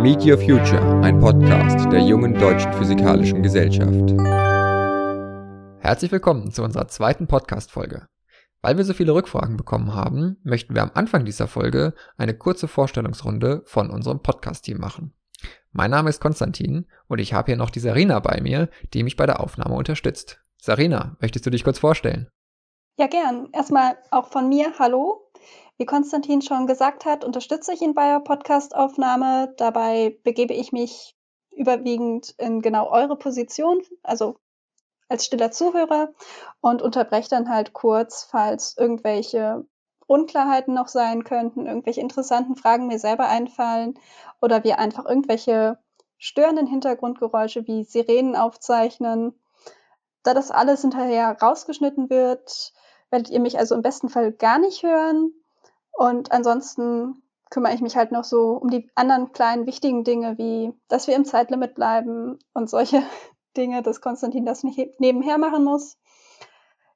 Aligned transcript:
Meet 0.00 0.24
Your 0.24 0.38
Future, 0.38 1.00
ein 1.02 1.18
Podcast 1.18 1.90
der 1.90 1.98
jungen 1.98 2.32
deutschen 2.34 2.72
physikalischen 2.74 3.42
Gesellschaft. 3.42 4.12
Herzlich 5.80 6.12
willkommen 6.12 6.52
zu 6.52 6.62
unserer 6.62 6.86
zweiten 6.86 7.26
Podcast-Folge. 7.26 8.06
Weil 8.62 8.76
wir 8.76 8.84
so 8.84 8.94
viele 8.94 9.12
Rückfragen 9.12 9.56
bekommen 9.56 9.94
haben, 9.94 10.36
möchten 10.44 10.76
wir 10.76 10.82
am 10.82 10.92
Anfang 10.94 11.24
dieser 11.24 11.48
Folge 11.48 11.94
eine 12.16 12.34
kurze 12.34 12.68
Vorstellungsrunde 12.68 13.62
von 13.66 13.90
unserem 13.90 14.22
Podcast-Team 14.22 14.78
machen. 14.78 15.14
Mein 15.72 15.90
Name 15.90 16.10
ist 16.10 16.20
Konstantin 16.20 16.86
und 17.08 17.18
ich 17.18 17.34
habe 17.34 17.46
hier 17.46 17.56
noch 17.56 17.70
die 17.70 17.80
Sarina 17.80 18.20
bei 18.20 18.40
mir, 18.40 18.68
die 18.94 19.02
mich 19.02 19.16
bei 19.16 19.26
der 19.26 19.40
Aufnahme 19.40 19.74
unterstützt. 19.74 20.40
Sarina, 20.58 21.16
möchtest 21.20 21.44
du 21.44 21.50
dich 21.50 21.64
kurz 21.64 21.80
vorstellen? 21.80 22.28
Ja, 22.98 23.08
gern. 23.08 23.48
Erstmal 23.52 23.96
auch 24.12 24.28
von 24.28 24.48
mir 24.48 24.72
Hallo. 24.78 25.28
Wie 25.78 25.86
Konstantin 25.86 26.42
schon 26.42 26.66
gesagt 26.66 27.04
hat, 27.04 27.24
unterstütze 27.24 27.72
ich 27.72 27.82
ihn 27.82 27.94
bei 27.94 28.08
der 28.08 28.18
Podcastaufnahme. 28.18 29.54
Dabei 29.58 30.18
begebe 30.24 30.52
ich 30.52 30.72
mich 30.72 31.16
überwiegend 31.52 32.34
in 32.36 32.60
genau 32.62 32.90
eure 32.90 33.16
Position, 33.16 33.82
also 34.02 34.34
als 35.08 35.24
stiller 35.24 35.52
Zuhörer 35.52 36.12
und 36.60 36.82
unterbreche 36.82 37.30
dann 37.30 37.48
halt 37.48 37.74
kurz, 37.74 38.24
falls 38.24 38.76
irgendwelche 38.76 39.66
Unklarheiten 40.08 40.74
noch 40.74 40.88
sein 40.88 41.22
könnten, 41.22 41.66
irgendwelche 41.66 42.00
interessanten 42.00 42.56
Fragen 42.56 42.88
mir 42.88 42.98
selber 42.98 43.28
einfallen 43.28 43.98
oder 44.40 44.64
wir 44.64 44.80
einfach 44.80 45.04
irgendwelche 45.04 45.78
störenden 46.16 46.66
Hintergrundgeräusche 46.66 47.68
wie 47.68 47.84
Sirenen 47.84 48.34
aufzeichnen. 48.34 49.38
Da 50.24 50.34
das 50.34 50.50
alles 50.50 50.80
hinterher 50.80 51.36
rausgeschnitten 51.40 52.10
wird, 52.10 52.72
werdet 53.10 53.30
ihr 53.30 53.38
mich 53.38 53.60
also 53.60 53.76
im 53.76 53.82
besten 53.82 54.08
Fall 54.08 54.32
gar 54.32 54.58
nicht 54.58 54.82
hören. 54.82 55.32
Und 55.98 56.30
ansonsten 56.30 57.24
kümmere 57.50 57.74
ich 57.74 57.80
mich 57.80 57.96
halt 57.96 58.12
noch 58.12 58.22
so 58.22 58.52
um 58.52 58.70
die 58.70 58.88
anderen 58.94 59.32
kleinen 59.32 59.66
wichtigen 59.66 60.04
Dinge, 60.04 60.38
wie 60.38 60.72
dass 60.86 61.08
wir 61.08 61.16
im 61.16 61.24
Zeitlimit 61.24 61.74
bleiben 61.74 62.38
und 62.54 62.70
solche 62.70 63.02
Dinge, 63.56 63.82
dass 63.82 64.00
Konstantin 64.00 64.46
das 64.46 64.62
nicht 64.62 64.78
nebenher 65.00 65.38
machen 65.38 65.64
muss. 65.64 65.96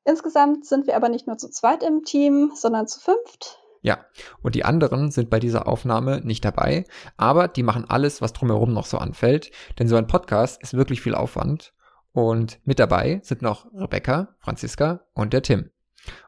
Insgesamt 0.05 0.67
sind 0.67 0.87
wir 0.87 0.95
aber 0.95 1.09
nicht 1.09 1.27
nur 1.27 1.37
zu 1.37 1.51
zweit 1.51 1.83
im 1.83 2.05
Team, 2.05 2.53
sondern 2.55 2.87
zu 2.87 3.01
fünft. 3.01 3.59
Ja, 3.81 4.05
und 4.41 4.55
die 4.55 4.65
anderen 4.65 5.11
sind 5.11 5.31
bei 5.31 5.41
dieser 5.41 5.67
Aufnahme 5.67 6.21
nicht 6.21 6.45
dabei, 6.45 6.85
aber 7.17 7.49
die 7.49 7.65
machen 7.65 7.87
alles, 7.89 8.23
was 8.23 8.33
drumherum 8.33 8.73
noch 8.73 8.87
so 8.87 8.99
anfällt, 8.99 9.51
denn 9.81 9.89
so 9.89 9.97
ein 9.97 10.07
Podcast 10.07 10.63
ist 10.63 10.75
wirklich 10.75 11.01
viel 11.01 11.17
Aufwand. 11.17 11.75
Und 12.13 12.61
mit 12.65 12.79
dabei 12.79 13.19
sind 13.25 13.43
noch 13.43 13.67
Rebecca, 13.75 14.37
Franziska 14.39 15.01
und 15.15 15.33
der 15.33 15.43
Tim. 15.43 15.73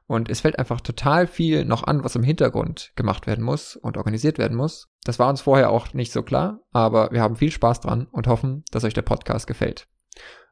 Und 0.07 0.29
es 0.29 0.41
fällt 0.41 0.59
einfach 0.59 0.81
total 0.81 1.27
viel 1.27 1.65
noch 1.65 1.85
an, 1.85 2.05
was 2.05 2.17
im 2.17 2.23
Hintergrund 2.23 2.93
gemacht 2.95 3.27
werden 3.27 3.45
muss 3.45 3.77
und 3.77 3.97
organisiert 3.97 4.39
werden 4.39 4.57
muss. 4.57 4.89
Das 5.05 5.19
war 5.19 5.29
uns 5.29 5.41
vorher 5.41 5.71
auch 5.71 5.95
nicht 5.95 6.13
so 6.13 6.23
klar, 6.23 6.61
aber 6.73 7.11
wir 7.13 7.23
haben 7.23 7.37
viel 7.37 7.51
Spaß 7.51 7.81
dran 7.81 8.07
und 8.13 8.27
hoffen, 8.27 8.65
dass 8.71 8.85
euch 8.85 8.95
der 8.95 9.03
Podcast 9.03 9.47
gefällt. 9.47 9.89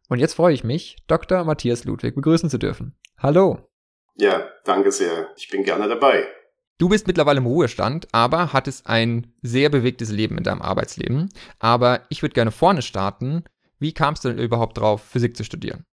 Und 0.09 0.19
jetzt 0.19 0.35
freue 0.35 0.55
ich 0.55 0.65
mich, 0.65 0.97
Dr. 1.07 1.45
Matthias 1.45 1.85
Ludwig 1.85 2.15
begrüßen 2.15 2.51
zu 2.51 2.59
dürfen. 2.59 2.97
Hallo. 3.19 3.69
Ja, 4.17 4.49
danke 4.65 4.93
sehr. 4.93 5.29
Ich 5.37 5.49
bin 5.49 5.65
gerne 5.65 5.89
dabei. 5.89 6.27
Du 6.79 6.89
bist 6.89 7.07
mittlerweile 7.07 7.39
im 7.39 7.47
Ruhestand, 7.47 8.09
aber 8.13 8.53
hattest 8.53 8.89
ein 8.89 9.33
sehr 9.41 9.69
bewegtes 9.71 10.11
Leben 10.11 10.37
in 10.37 10.45
deinem 10.45 10.63
Arbeitsleben. 10.63 11.29
Aber 11.59 12.03
ich 12.09 12.23
würde 12.23 12.35
gerne 12.35 12.51
vorne 12.51 12.83
starten. 12.83 13.45
Wie 13.79 13.93
kamst 13.93 14.25
du 14.25 14.29
denn 14.29 14.39
überhaupt 14.39 14.79
drauf, 14.79 15.03
Physik 15.03 15.37
zu 15.37 15.45
studieren? 15.45 15.87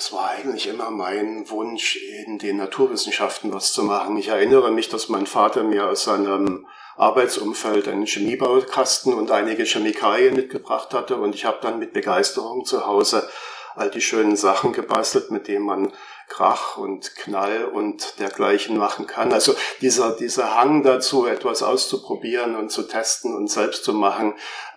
Es 0.00 0.14
war 0.14 0.30
eigentlich 0.30 0.66
immer 0.66 0.90
mein 0.90 1.50
Wunsch, 1.50 1.96
in 2.24 2.38
den 2.38 2.56
Naturwissenschaften 2.56 3.52
was 3.52 3.74
zu 3.74 3.82
machen. 3.82 4.16
Ich 4.16 4.28
erinnere 4.28 4.70
mich, 4.70 4.88
dass 4.88 5.10
mein 5.10 5.26
Vater 5.26 5.62
mir 5.62 5.88
aus 5.88 6.04
seinem 6.04 6.66
Arbeitsumfeld 6.96 7.86
einen 7.86 8.06
Chemiebaukasten 8.06 9.12
und 9.12 9.30
einige 9.30 9.64
Chemikalien 9.64 10.34
mitgebracht 10.34 10.94
hatte 10.94 11.16
und 11.16 11.34
ich 11.34 11.44
habe 11.44 11.58
dann 11.60 11.78
mit 11.78 11.92
Begeisterung 11.92 12.64
zu 12.64 12.86
Hause 12.86 13.28
all 13.76 13.90
die 13.90 14.00
schönen 14.00 14.36
Sachen 14.36 14.72
gebastelt, 14.72 15.30
mit 15.30 15.48
denen 15.48 15.66
man 15.66 15.92
Krach 16.28 16.78
und 16.78 17.14
Knall 17.16 17.66
und 17.66 18.18
dergleichen 18.20 18.78
machen 18.78 19.06
kann. 19.06 19.34
Also 19.34 19.54
dieser, 19.82 20.16
dieser 20.16 20.56
Hang 20.56 20.82
dazu, 20.82 21.26
etwas 21.26 21.62
auszuprobieren 21.62 22.56
und 22.56 22.70
zu 22.70 22.84
testen 22.84 23.36
und 23.36 23.50
selbst 23.50 23.84
zu 23.84 23.92
machen, 23.92 24.32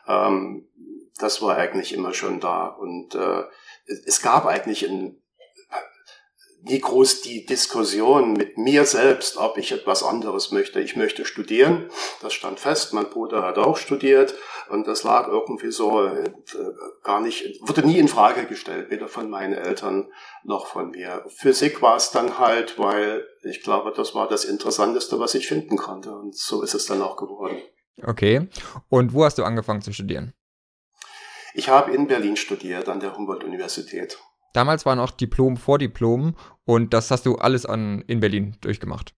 ähm, 0.06 0.68
das 1.18 1.42
war 1.42 1.56
eigentlich 1.56 1.94
immer 1.94 2.14
schon 2.14 2.42
da. 2.42 2.68
Und 2.68 3.16
äh, 3.16 3.44
es 3.86 4.22
gab 4.22 4.46
eigentlich 4.46 4.84
in, 4.86 5.22
nie 6.64 6.80
groß 6.80 7.22
die 7.22 7.46
Diskussion 7.46 8.34
mit 8.34 8.58
mir 8.58 8.86
selbst, 8.86 9.38
ob 9.38 9.58
ich 9.58 9.72
etwas 9.72 10.02
anderes 10.04 10.52
möchte. 10.52 10.80
Ich 10.80 10.96
möchte 10.96 11.26
studieren, 11.26 11.90
das 12.22 12.34
stand 12.34 12.60
fest. 12.60 12.94
Mein 12.94 13.10
Bruder 13.10 13.44
hat 13.44 13.58
auch 13.58 13.78
studiert 13.78 14.34
und 14.70 14.88
das 14.88 15.04
lag 15.04 15.28
irgendwie 15.28 15.72
so 15.72 16.06
äh, 16.06 16.32
gar 17.04 17.22
nicht, 17.22 17.60
wurde 17.62 17.86
nie 17.86 18.00
in 18.00 18.08
Frage 18.08 18.46
gestellt, 18.46 18.90
weder 18.90 19.08
von 19.08 19.30
meinen 19.30 19.54
Eltern 19.54 20.10
noch 20.44 20.68
von 20.68 20.92
mir. 20.92 21.26
Physik 21.28 21.82
war 21.82 21.98
es 21.98 22.12
dann 22.12 22.40
halt, 22.40 22.80
weil 22.80 23.26
ich 23.44 23.62
glaube, 23.62 23.92
das 23.96 24.16
war 24.16 24.28
das 24.28 24.46
Interessanteste, 24.46 25.20
was 25.20 25.36
ich 25.36 25.48
finden 25.48 25.78
konnte 25.78 26.16
und 26.16 26.36
so 26.36 26.62
ist 26.62 26.74
es 26.74 26.86
dann 26.86 27.02
auch 27.02 27.18
geworden. 27.18 27.62
Okay. 28.02 28.48
Und 28.90 29.14
wo 29.14 29.26
hast 29.26 29.38
du 29.38 29.44
angefangen 29.44 29.82
zu 29.82 29.94
studieren? 29.94 30.34
Ich 31.54 31.70
habe 31.70 31.92
in 31.92 32.08
Berlin 32.08 32.36
studiert, 32.36 32.90
an 32.90 33.00
der 33.00 33.16
Humboldt-Universität. 33.16 34.18
Damals 34.54 34.86
war 34.86 34.96
noch 34.96 35.12
Diplom 35.12 35.58
vor 35.58 35.80
Diplom 35.80 36.36
und 36.66 36.94
das 36.94 37.12
hast 37.12 37.26
du 37.26 37.36
alles 37.36 37.66
an, 37.66 38.04
in 38.08 38.20
Berlin 38.20 38.56
durchgemacht. 38.62 39.14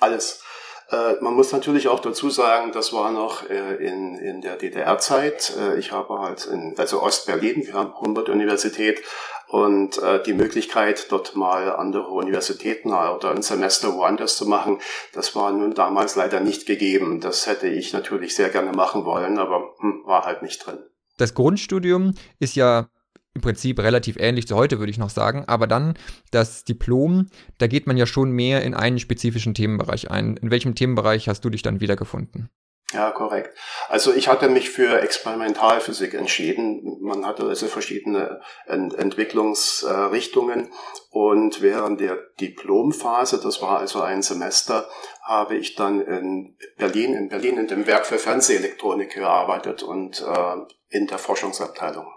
Alles. 0.00 0.42
Äh, 0.90 1.20
man 1.20 1.34
muss 1.34 1.52
natürlich 1.52 1.88
auch 1.88 2.00
dazu 2.00 2.30
sagen, 2.30 2.72
das 2.72 2.92
war 2.92 3.12
noch 3.12 3.48
äh, 3.48 3.76
in, 3.76 4.16
in 4.16 4.40
der 4.40 4.56
DDR-Zeit. 4.56 5.54
Äh, 5.58 5.78
ich 5.78 5.92
habe 5.92 6.18
halt 6.18 6.46
in, 6.46 6.74
also 6.78 7.02
Ostberlin, 7.02 7.66
wir 7.66 7.74
haben 7.74 7.94
Humboldt-Universität 7.94 9.02
und 9.48 9.98
äh, 9.98 10.22
die 10.22 10.32
Möglichkeit, 10.32 11.12
dort 11.12 11.36
mal 11.36 11.70
andere 11.76 12.08
Universitäten 12.08 12.92
oder 12.92 13.30
ein 13.30 13.42
Semester 13.42 13.94
woanders 13.94 14.36
zu 14.36 14.46
machen, 14.46 14.80
das 15.12 15.36
war 15.36 15.52
nun 15.52 15.74
damals 15.74 16.16
leider 16.16 16.40
nicht 16.40 16.66
gegeben. 16.66 17.20
Das 17.20 17.46
hätte 17.46 17.68
ich 17.68 17.92
natürlich 17.92 18.34
sehr 18.34 18.48
gerne 18.48 18.72
machen 18.72 19.04
wollen, 19.04 19.38
aber 19.38 19.74
hm, 19.78 20.02
war 20.06 20.24
halt 20.24 20.42
nicht 20.42 20.66
drin 20.66 20.78
das 21.20 21.34
Grundstudium 21.34 22.14
ist 22.38 22.56
ja 22.56 22.88
im 23.34 23.42
Prinzip 23.42 23.78
relativ 23.78 24.16
ähnlich 24.18 24.48
zu 24.48 24.56
heute, 24.56 24.78
würde 24.78 24.90
ich 24.90 24.98
noch 24.98 25.10
sagen. 25.10 25.44
Aber 25.46 25.66
dann 25.66 25.94
das 26.30 26.64
Diplom, 26.64 27.28
da 27.58 27.66
geht 27.66 27.86
man 27.86 27.96
ja 27.96 28.06
schon 28.06 28.30
mehr 28.30 28.62
in 28.62 28.74
einen 28.74 28.98
spezifischen 28.98 29.54
Themenbereich 29.54 30.10
ein. 30.10 30.36
In 30.36 30.50
welchem 30.50 30.74
Themenbereich 30.74 31.28
hast 31.28 31.44
du 31.44 31.50
dich 31.50 31.62
dann 31.62 31.80
wiedergefunden? 31.80 32.50
Ja, 32.92 33.12
korrekt. 33.12 33.56
Also 33.88 34.12
ich 34.12 34.26
hatte 34.26 34.48
mich 34.48 34.70
für 34.70 35.00
Experimentalphysik 35.00 36.12
entschieden. 36.14 36.98
Man 37.00 37.24
hatte 37.24 37.44
also 37.44 37.68
verschiedene 37.68 38.40
Ent 38.66 38.94
Entwicklungsrichtungen 38.94 40.70
und 41.10 41.62
während 41.62 42.00
der 42.00 42.18
Diplomphase, 42.40 43.40
das 43.40 43.62
war 43.62 43.78
also 43.78 44.00
ein 44.00 44.22
Semester, 44.22 44.88
habe 45.22 45.56
ich 45.56 45.76
dann 45.76 46.00
in 46.00 46.56
Berlin, 46.78 47.14
in 47.14 47.28
Berlin 47.28 47.58
in 47.58 47.68
dem 47.68 47.86
Werk 47.86 48.06
für 48.06 48.18
Fernsehelektronik 48.18 49.14
gearbeitet 49.14 49.84
und 49.84 50.20
äh, 50.22 50.56
in 50.88 51.06
der 51.06 51.18
Forschungsabteilung. 51.18 52.08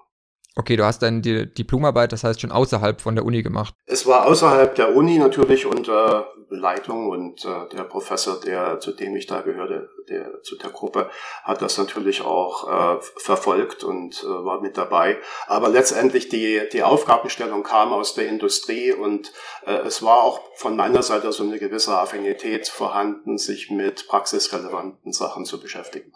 Okay, 0.56 0.76
du 0.76 0.86
hast 0.86 1.02
die 1.02 1.52
Diplomarbeit, 1.52 2.12
das 2.12 2.24
heißt 2.24 2.42
schon 2.42 2.52
außerhalb 2.52 3.02
von 3.02 3.16
der 3.16 3.26
Uni 3.26 3.42
gemacht. 3.42 3.74
Es 3.88 4.06
war 4.06 4.28
außerhalb 4.28 4.76
der 4.76 4.96
Uni 4.96 5.18
natürlich 5.18 5.66
unter 5.66 6.28
Leitung 6.50 7.10
und 7.10 7.44
äh, 7.46 7.76
der 7.76 7.84
Professor, 7.84 8.40
der 8.40 8.80
zu 8.80 8.92
dem 8.92 9.16
ich 9.16 9.26
da 9.26 9.42
gehörte, 9.42 9.90
der 10.10 10.42
zu 10.44 10.56
der 10.58 10.70
Gruppe, 10.70 11.10
hat 11.44 11.62
das 11.62 11.78
natürlich 11.78 12.22
auch 12.22 12.98
äh, 12.98 13.02
verfolgt 13.18 13.84
und 13.84 14.24
äh, 14.24 14.28
war 14.28 14.62
mit 14.62 14.78
dabei. 14.78 15.18
Aber 15.48 15.70
letztendlich 15.70 16.30
die 16.30 16.62
die 16.72 16.84
Aufgabenstellung 16.84 17.64
kam 17.64 17.92
aus 17.92 18.14
der 18.14 18.28
Industrie 18.28 18.94
und 18.94 19.32
äh, 19.66 19.74
es 19.86 20.04
war 20.04 20.24
auch 20.24 20.42
von 20.56 20.76
meiner 20.76 21.02
Seite 21.02 21.32
so 21.32 21.44
eine 21.44 21.60
gewisse 21.60 21.98
Affinität 21.98 22.68
vorhanden, 22.68 23.38
sich 23.38 23.72
mit 23.72 24.08
praxisrelevanten 24.08 25.12
Sachen 25.12 25.46
zu 25.46 25.60
beschäftigen. 25.60 26.14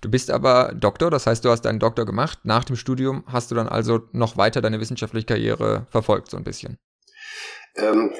Du 0.00 0.10
bist 0.10 0.30
aber 0.30 0.72
Doktor, 0.74 1.10
das 1.10 1.26
heißt, 1.26 1.44
du 1.44 1.50
hast 1.50 1.62
deinen 1.62 1.78
Doktor 1.78 2.04
gemacht. 2.04 2.40
Nach 2.44 2.64
dem 2.64 2.76
Studium 2.76 3.24
hast 3.26 3.50
du 3.50 3.54
dann 3.54 3.68
also 3.68 4.02
noch 4.12 4.36
weiter 4.36 4.60
deine 4.60 4.80
wissenschaftliche 4.80 5.26
Karriere 5.26 5.86
verfolgt, 5.90 6.30
so 6.30 6.36
ein 6.36 6.44
bisschen. 6.44 6.78
Ähm, 7.76 8.14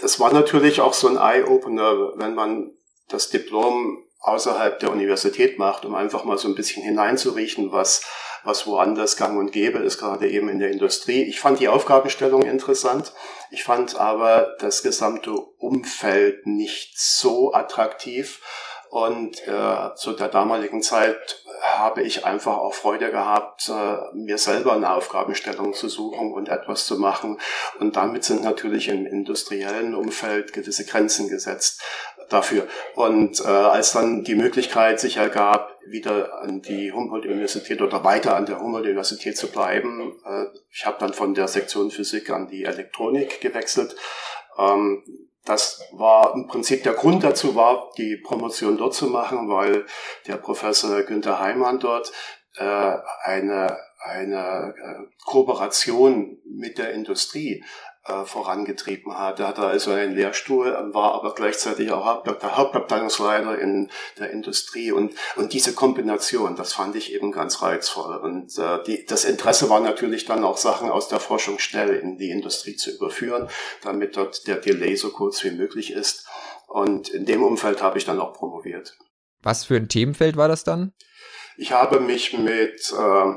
das 0.00 0.20
war 0.20 0.32
natürlich 0.32 0.80
auch 0.80 0.94
so 0.94 1.08
ein 1.08 1.16
Eye-Opener, 1.16 2.12
wenn 2.16 2.34
man 2.34 2.72
das 3.08 3.30
Diplom 3.30 4.04
außerhalb 4.20 4.78
der 4.78 4.92
Universität 4.92 5.58
macht, 5.58 5.84
um 5.84 5.94
einfach 5.94 6.24
mal 6.24 6.38
so 6.38 6.48
ein 6.48 6.54
bisschen 6.54 6.82
hineinzuriechen, 6.82 7.72
was, 7.72 8.04
was 8.44 8.66
woanders 8.66 9.16
gang 9.16 9.38
und 9.38 9.52
gäbe 9.52 9.78
ist, 9.78 9.98
gerade 9.98 10.30
eben 10.30 10.48
in 10.48 10.60
der 10.60 10.70
Industrie. 10.70 11.22
Ich 11.24 11.40
fand 11.40 11.58
die 11.58 11.68
Aufgabenstellung 11.68 12.42
interessant. 12.42 13.12
Ich 13.50 13.64
fand 13.64 13.96
aber 13.96 14.56
das 14.60 14.82
gesamte 14.82 15.32
Umfeld 15.32 16.46
nicht 16.46 16.98
so 16.98 17.52
attraktiv. 17.52 18.40
Und 18.92 19.48
äh, 19.48 19.94
zu 19.94 20.12
der 20.12 20.28
damaligen 20.28 20.82
Zeit 20.82 21.42
habe 21.62 22.02
ich 22.02 22.26
einfach 22.26 22.58
auch 22.58 22.74
Freude 22.74 23.10
gehabt, 23.10 23.70
äh, 23.70 23.96
mir 24.14 24.36
selber 24.36 24.74
eine 24.74 24.92
Aufgabenstellung 24.92 25.72
zu 25.72 25.88
suchen 25.88 26.34
und 26.34 26.50
etwas 26.50 26.84
zu 26.84 26.98
machen. 26.98 27.40
Und 27.80 27.96
damit 27.96 28.22
sind 28.22 28.44
natürlich 28.44 28.88
im 28.88 29.06
industriellen 29.06 29.94
Umfeld 29.94 30.52
gewisse 30.52 30.84
Grenzen 30.84 31.30
gesetzt 31.30 31.80
dafür. 32.28 32.68
Und 32.94 33.40
äh, 33.40 33.48
als 33.48 33.92
dann 33.92 34.24
die 34.24 34.34
Möglichkeit 34.34 35.00
sich 35.00 35.16
ergab, 35.16 35.70
wieder 35.86 36.42
an 36.42 36.60
die 36.60 36.92
Humboldt-Universität 36.92 37.80
oder 37.80 38.04
weiter 38.04 38.36
an 38.36 38.44
der 38.44 38.60
Humboldt-Universität 38.60 39.38
zu 39.38 39.50
bleiben, 39.50 40.12
äh, 40.26 40.44
ich 40.70 40.84
habe 40.84 40.98
dann 41.00 41.14
von 41.14 41.32
der 41.32 41.48
Sektion 41.48 41.90
Physik 41.90 42.28
an 42.28 42.46
die 42.46 42.64
Elektronik 42.64 43.40
gewechselt. 43.40 43.96
Ähm, 44.58 45.02
das 45.44 45.82
war 45.92 46.34
im 46.34 46.46
Prinzip 46.46 46.82
der 46.84 46.94
Grund 46.94 47.24
dazu 47.24 47.54
war, 47.54 47.90
die 47.98 48.16
Promotion 48.16 48.76
dort 48.76 48.94
zu 48.94 49.08
machen, 49.08 49.48
weil 49.48 49.86
der 50.26 50.36
Professor 50.36 51.02
Günther 51.02 51.40
Heimann 51.40 51.80
dort 51.80 52.12
äh, 52.56 52.96
eine, 53.24 53.78
eine 53.98 54.74
äh, 54.76 55.24
Kooperation 55.24 56.38
mit 56.44 56.78
der 56.78 56.92
Industrie 56.92 57.64
äh, 58.04 58.24
vorangetrieben 58.24 59.16
hat. 59.16 59.40
Er 59.40 59.48
hatte 59.48 59.62
also 59.62 59.92
einen 59.92 60.14
Lehrstuhl, 60.14 60.72
war 60.92 61.14
aber 61.14 61.34
gleichzeitig 61.34 61.92
auch 61.92 62.04
Hauptabteilungsleiter 62.04 63.58
in 63.58 63.90
der 64.18 64.30
Industrie 64.30 64.90
und, 64.92 65.14
und 65.36 65.52
diese 65.52 65.72
Kombination, 65.72 66.56
das 66.56 66.72
fand 66.72 66.96
ich 66.96 67.14
eben 67.14 67.32
ganz 67.32 67.62
reizvoll. 67.62 68.16
Und 68.16 68.58
äh, 68.58 68.82
die, 68.84 69.06
das 69.06 69.24
Interesse 69.24 69.70
war 69.70 69.80
natürlich 69.80 70.24
dann 70.24 70.44
auch 70.44 70.56
Sachen 70.56 70.90
aus 70.90 71.08
der 71.08 71.20
Forschung 71.20 71.58
schnell 71.58 71.90
in 71.90 72.18
die 72.18 72.30
Industrie 72.30 72.76
zu 72.76 72.90
überführen, 72.90 73.48
damit 73.82 74.16
dort 74.16 74.46
der 74.46 74.56
Delay 74.56 74.96
so 74.96 75.10
kurz 75.10 75.44
wie 75.44 75.52
möglich 75.52 75.92
ist. 75.92 76.26
Und 76.66 77.08
in 77.08 77.26
dem 77.26 77.42
Umfeld 77.42 77.82
habe 77.82 77.98
ich 77.98 78.04
dann 78.04 78.20
auch 78.20 78.32
promoviert. 78.32 78.96
Was 79.42 79.64
für 79.64 79.76
ein 79.76 79.88
Themenfeld 79.88 80.36
war 80.36 80.48
das 80.48 80.64
dann? 80.64 80.92
Ich 81.56 81.72
habe 81.72 82.00
mich 82.00 82.36
mit 82.36 82.92
äh, 82.98 83.34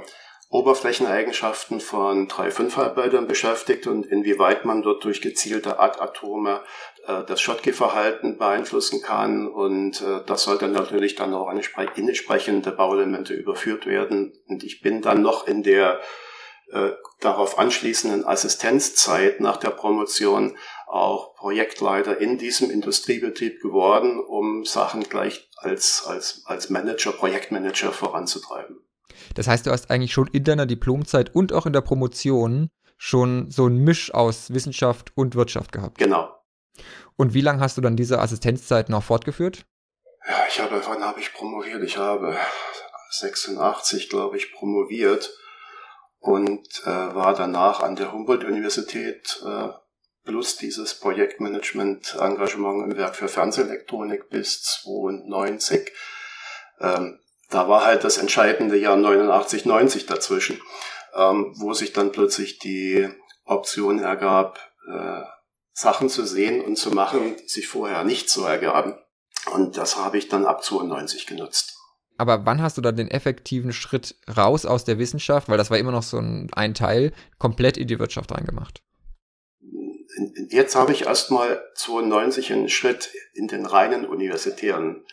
Oberflächeneigenschaften 0.55 1.81
von 1.81 2.29
3,5-Halbleitern 2.29 3.27
beschäftigt 3.27 3.87
und 3.87 4.05
inwieweit 4.05 4.63
man 4.63 4.81
dort 4.81 5.03
durch 5.03 5.21
gezielte 5.21 5.79
Adatome 5.79 6.61
äh, 7.05 7.23
das 7.25 7.41
Schottky-Verhalten 7.41 8.37
beeinflussen 8.37 9.01
kann. 9.01 9.47
Und 9.47 10.01
äh, 10.01 10.21
das 10.25 10.43
sollte 10.43 10.69
natürlich 10.69 11.15
dann 11.15 11.33
auch 11.33 11.51
in 11.51 12.07
entsprechende 12.07 12.71
Bauelemente 12.71 13.33
überführt 13.33 13.85
werden. 13.85 14.33
Und 14.47 14.63
ich 14.63 14.81
bin 14.81 15.01
dann 15.01 15.21
noch 15.21 15.45
in 15.45 15.61
der 15.61 15.99
äh, 16.71 16.91
darauf 17.19 17.59
anschließenden 17.59 18.25
Assistenzzeit 18.25 19.41
nach 19.41 19.57
der 19.57 19.71
Promotion 19.71 20.57
auch 20.87 21.35
Projektleiter 21.35 22.21
in 22.21 22.37
diesem 22.37 22.71
Industriebetrieb 22.71 23.61
geworden, 23.61 24.19
um 24.19 24.63
Sachen 24.63 25.03
gleich 25.03 25.49
als, 25.57 26.05
als, 26.07 26.43
als 26.45 26.69
Manager, 26.69 27.11
Projektmanager 27.11 27.91
voranzutreiben. 27.91 28.84
Das 29.33 29.47
heißt, 29.47 29.65
du 29.65 29.71
hast 29.71 29.89
eigentlich 29.89 30.13
schon 30.13 30.27
in 30.27 30.43
deiner 30.43 30.65
Diplomzeit 30.65 31.33
und 31.33 31.53
auch 31.53 31.65
in 31.65 31.73
der 31.73 31.81
Promotion 31.81 32.69
schon 32.97 33.51
so 33.51 33.67
ein 33.67 33.77
Misch 33.77 34.13
aus 34.13 34.53
Wissenschaft 34.53 35.11
und 35.15 35.35
Wirtschaft 35.35 35.71
gehabt. 35.71 35.97
Genau. 35.97 36.31
Und 37.17 37.33
wie 37.33 37.41
lange 37.41 37.61
hast 37.61 37.77
du 37.77 37.81
dann 37.81 37.95
diese 37.95 38.19
Assistenzzeit 38.19 38.89
noch 38.89 39.03
fortgeführt? 39.03 39.65
Ja, 40.27 40.45
ich 40.47 40.59
habe, 40.59 40.81
wann 40.85 41.03
habe 41.03 41.19
ich 41.19 41.33
promoviert? 41.33 41.83
Ich 41.83 41.97
habe 41.97 42.37
86, 43.11 44.09
glaube 44.09 44.37
ich, 44.37 44.53
promoviert 44.53 45.31
und 46.19 46.81
äh, 46.85 46.89
war 46.89 47.35
danach 47.35 47.81
an 47.81 47.95
der 47.95 48.11
Humboldt-Universität 48.11 49.41
äh, 49.45 49.69
plus 50.23 50.57
dieses 50.57 50.95
Projektmanagement-Engagement 50.99 52.91
im 52.91 52.97
Werk 52.97 53.15
für 53.15 53.27
Fernsehelektronik 53.27 54.29
bis 54.29 54.63
92. 54.63 55.91
Ähm, 56.81 57.19
da 57.49 57.67
war 57.67 57.85
halt 57.85 58.03
das 58.03 58.17
entscheidende 58.17 58.77
Jahr 58.77 58.95
89, 58.95 59.65
90 59.65 60.05
dazwischen, 60.05 60.59
ähm, 61.15 61.53
wo 61.57 61.73
sich 61.73 61.93
dann 61.93 62.11
plötzlich 62.11 62.59
die 62.59 63.09
Option 63.45 63.99
ergab, 63.99 64.59
äh, 64.91 65.21
Sachen 65.73 66.09
zu 66.09 66.25
sehen 66.25 66.61
und 66.61 66.77
zu 66.77 66.91
machen, 66.91 67.35
die 67.37 67.47
sich 67.47 67.67
vorher 67.67 68.03
nicht 68.03 68.29
so 68.29 68.45
ergaben. 68.45 68.95
Und 69.53 69.77
das 69.77 69.97
habe 69.97 70.17
ich 70.17 70.29
dann 70.29 70.45
ab 70.45 70.63
92 70.63 71.27
genutzt. 71.27 71.75
Aber 72.17 72.45
wann 72.45 72.61
hast 72.61 72.77
du 72.77 72.81
dann 72.81 72.95
den 72.95 73.11
effektiven 73.11 73.73
Schritt 73.73 74.15
raus 74.35 74.65
aus 74.65 74.85
der 74.85 74.97
Wissenschaft, 74.99 75.49
weil 75.49 75.57
das 75.57 75.69
war 75.69 75.77
immer 75.77 75.91
noch 75.91 76.03
so 76.03 76.17
ein, 76.17 76.49
ein 76.53 76.73
Teil, 76.73 77.11
komplett 77.37 77.77
in 77.77 77.87
die 77.87 77.99
Wirtschaft 77.99 78.31
reingemacht? 78.31 78.81
Jetzt 80.49 80.75
habe 80.75 80.93
ich 80.93 81.05
erstmal 81.05 81.61
92 81.75 82.53
einen 82.53 82.69
Schritt 82.69 83.09
in 83.33 83.47
den 83.47 83.65
reinen 83.65 84.05
universitären 84.05 85.03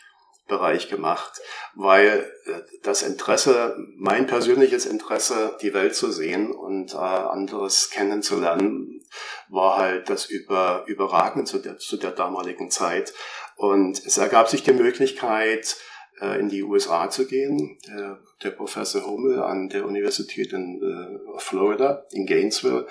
Bereich 0.49 0.89
gemacht, 0.89 1.41
weil 1.75 2.31
äh, 2.47 2.61
das 2.83 3.03
Interesse, 3.03 3.77
mein 3.97 4.27
persönliches 4.27 4.87
Interesse, 4.87 5.57
die 5.63 5.73
Welt 5.73 5.95
zu 5.95 6.11
sehen 6.11 6.51
und 6.51 6.95
äh, 6.95 6.97
anderes 6.97 7.91
kennenzulernen, 7.91 9.01
war 9.49 9.79
halt 9.79 10.11
das 10.11 10.27
über, 10.27 10.85
überragend 10.87 11.47
zu 11.47 11.59
der, 11.59 11.79
zu 11.79 11.97
der 11.97 12.11
damaligen 12.11 12.71
Zeit. 12.71 13.15
Und 13.57 14.05
es 14.05 14.19
ergab 14.19 14.49
sich 14.49 14.63
die 14.63 14.73
Möglichkeit, 14.73 15.77
äh, 16.21 16.39
in 16.39 16.49
die 16.49 16.63
USA 16.63 17.11
zu 17.11 17.27
gehen. 17.27 17.79
Der, 17.87 18.21
der 18.43 18.51
Professor 18.51 19.05
Hummel 19.05 19.41
an 19.43 19.69
der 19.69 19.87
Universität 19.87 20.53
in 20.53 20.81
äh, 20.83 21.39
Florida, 21.39 22.05
in 22.11 22.27
Gainesville, 22.27 22.87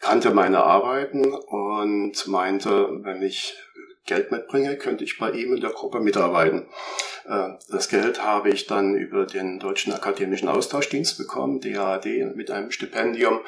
kannte 0.00 0.32
meine 0.32 0.62
Arbeiten 0.62 1.32
und 1.32 2.26
meinte, 2.28 2.88
wenn 3.02 3.22
ich 3.22 3.56
Geld 4.06 4.30
mitbringe, 4.30 4.76
könnte 4.76 5.04
ich 5.04 5.18
bei 5.18 5.30
ihm 5.32 5.54
in 5.54 5.60
der 5.60 5.70
Gruppe 5.70 6.00
mitarbeiten. 6.00 6.68
Äh, 7.28 7.50
das 7.68 7.88
Geld 7.88 8.22
habe 8.22 8.50
ich 8.50 8.66
dann 8.66 8.94
über 8.94 9.26
den 9.26 9.58
Deutschen 9.58 9.92
Akademischen 9.92 10.48
Austauschdienst 10.48 11.18
bekommen, 11.18 11.60
DAAD, 11.60 12.06
mit 12.34 12.50
einem 12.50 12.70
Stipendium. 12.70 13.40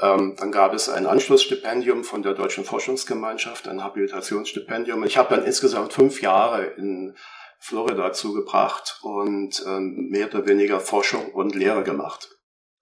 Ähm, 0.00 0.34
dann 0.38 0.52
gab 0.52 0.74
es 0.74 0.88
ein 0.88 1.06
Anschlussstipendium 1.06 2.04
von 2.04 2.22
der 2.22 2.34
Deutschen 2.34 2.64
Forschungsgemeinschaft, 2.64 3.68
ein 3.68 3.84
Habilitationsstipendium. 3.84 5.04
Ich 5.04 5.18
habe 5.18 5.34
dann 5.34 5.44
insgesamt 5.44 5.92
fünf 5.92 6.22
Jahre 6.22 6.64
in 6.64 7.14
Florida 7.58 8.12
zugebracht 8.12 9.00
und 9.02 9.64
ähm, 9.66 10.08
mehr 10.10 10.28
oder 10.28 10.46
weniger 10.46 10.80
Forschung 10.80 11.32
und 11.32 11.54
Lehre 11.54 11.82
gemacht. 11.82 12.30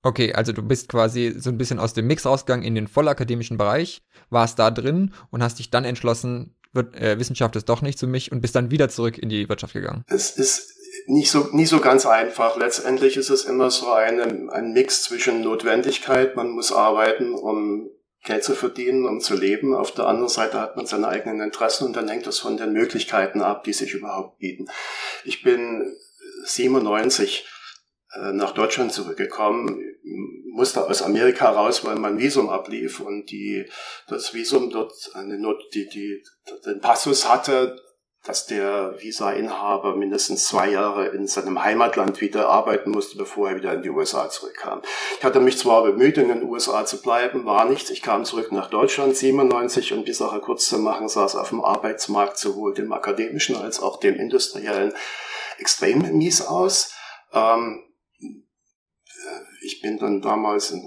Okay, 0.02 0.34
also 0.34 0.52
du 0.52 0.62
bist 0.62 0.90
quasi 0.90 1.34
so 1.38 1.48
ein 1.48 1.56
bisschen 1.56 1.78
aus 1.78 1.94
dem 1.94 2.06
Mix 2.06 2.26
rausgegangen 2.26 2.66
in 2.66 2.74
den 2.74 2.88
vollakademischen 2.88 3.56
Bereich, 3.56 4.02
warst 4.28 4.58
da 4.58 4.70
drin 4.70 5.14
und 5.30 5.42
hast 5.42 5.58
dich 5.58 5.70
dann 5.70 5.86
entschlossen, 5.86 6.54
wird, 6.74 6.96
äh, 6.96 7.18
Wissenschaft 7.18 7.56
ist 7.56 7.68
doch 7.68 7.82
nicht 7.82 7.98
für 7.98 8.06
mich 8.06 8.32
und 8.32 8.40
bist 8.40 8.54
dann 8.54 8.70
wieder 8.70 8.88
zurück 8.88 9.18
in 9.18 9.28
die 9.28 9.48
Wirtschaft 9.48 9.74
gegangen? 9.74 10.04
Es 10.08 10.30
ist 10.30 10.72
nicht 11.06 11.30
so, 11.30 11.48
nicht 11.52 11.68
so 11.68 11.80
ganz 11.80 12.06
einfach. 12.06 12.56
Letztendlich 12.56 13.16
ist 13.16 13.30
es 13.30 13.44
immer 13.44 13.70
so 13.70 13.90
eine, 13.90 14.50
ein 14.52 14.72
Mix 14.72 15.02
zwischen 15.02 15.42
Notwendigkeit, 15.42 16.36
man 16.36 16.50
muss 16.50 16.72
arbeiten, 16.72 17.34
um 17.34 17.90
Geld 18.24 18.42
zu 18.42 18.54
verdienen, 18.54 19.06
um 19.06 19.20
zu 19.20 19.34
leben. 19.34 19.74
Auf 19.74 19.92
der 19.92 20.06
anderen 20.06 20.30
Seite 20.30 20.60
hat 20.60 20.76
man 20.76 20.86
seine 20.86 21.08
eigenen 21.08 21.42
Interessen 21.42 21.86
und 21.86 21.94
dann 21.94 22.08
hängt 22.08 22.26
das 22.26 22.38
von 22.38 22.56
den 22.56 22.72
Möglichkeiten 22.72 23.42
ab, 23.42 23.64
die 23.64 23.74
sich 23.74 23.92
überhaupt 23.92 24.38
bieten. 24.38 24.66
Ich 25.24 25.42
bin 25.42 25.94
97 26.44 27.46
äh, 28.14 28.32
nach 28.32 28.52
Deutschland 28.52 28.92
zurückgekommen, 28.92 29.78
musste 30.54 30.88
aus 30.88 31.02
Amerika 31.02 31.50
raus, 31.50 31.84
weil 31.84 31.96
mein 31.96 32.18
Visum 32.18 32.48
ablief 32.48 33.00
und 33.00 33.30
die, 33.30 33.66
das 34.08 34.34
Visum 34.34 34.70
dort 34.70 34.92
eine 35.14 35.38
Not, 35.38 35.62
die, 35.74 35.88
die, 35.88 36.22
den 36.64 36.80
Passus 36.80 37.28
hatte, 37.28 37.76
dass 38.24 38.46
der 38.46 38.94
Visa-Inhaber 38.98 39.96
mindestens 39.96 40.46
zwei 40.46 40.70
Jahre 40.70 41.08
in 41.08 41.26
seinem 41.26 41.62
Heimatland 41.62 42.22
wieder 42.22 42.48
arbeiten 42.48 42.90
musste, 42.90 43.18
bevor 43.18 43.50
er 43.50 43.56
wieder 43.56 43.74
in 43.74 43.82
die 43.82 43.90
USA 43.90 44.30
zurückkam. 44.30 44.80
Ich 45.18 45.24
hatte 45.24 45.40
mich 45.40 45.58
zwar 45.58 45.82
bemüht, 45.82 46.16
in 46.16 46.28
den 46.28 46.42
USA 46.44 46.86
zu 46.86 47.02
bleiben, 47.02 47.44
war 47.44 47.66
nichts. 47.66 47.90
Ich 47.90 48.00
kam 48.00 48.24
zurück 48.24 48.50
nach 48.50 48.70
Deutschland 48.70 49.14
97 49.14 49.92
und 49.92 50.08
die 50.08 50.14
Sache 50.14 50.40
kurz 50.40 50.68
zu 50.68 50.78
machen, 50.78 51.08
saß 51.08 51.36
auf 51.36 51.50
dem 51.50 51.62
Arbeitsmarkt 51.62 52.38
sowohl 52.38 52.72
dem 52.72 52.92
akademischen 52.94 53.56
als 53.56 53.82
auch 53.82 54.00
dem 54.00 54.14
industriellen 54.14 54.94
extrem 55.58 56.16
mies 56.16 56.40
aus. 56.40 56.94
Ähm, 57.32 57.82
ich 59.62 59.80
bin 59.80 59.98
dann 59.98 60.20
damals, 60.20 60.70
in, 60.70 60.82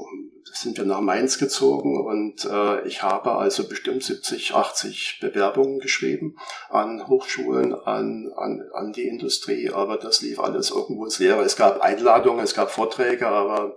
sind 0.53 0.77
wir 0.77 0.85
nach 0.85 1.01
Mainz 1.01 1.37
gezogen 1.37 2.05
und 2.05 2.45
äh, 2.45 2.87
ich 2.87 3.03
habe 3.03 3.33
also 3.33 3.67
bestimmt 3.67 4.03
70, 4.03 4.53
80 4.53 5.19
Bewerbungen 5.21 5.79
geschrieben 5.79 6.37
an 6.69 7.07
Hochschulen, 7.07 7.73
an, 7.73 8.31
an, 8.35 8.63
an 8.73 8.93
die 8.93 9.07
Industrie, 9.07 9.69
aber 9.69 9.97
das 9.97 10.21
lief 10.21 10.39
alles 10.39 10.71
irgendwo 10.71 11.05
ins 11.05 11.19
Leere. 11.19 11.41
Es 11.41 11.55
gab 11.55 11.81
Einladungen, 11.81 12.43
es 12.43 12.53
gab 12.53 12.71
Vorträge, 12.71 13.27
aber 13.27 13.75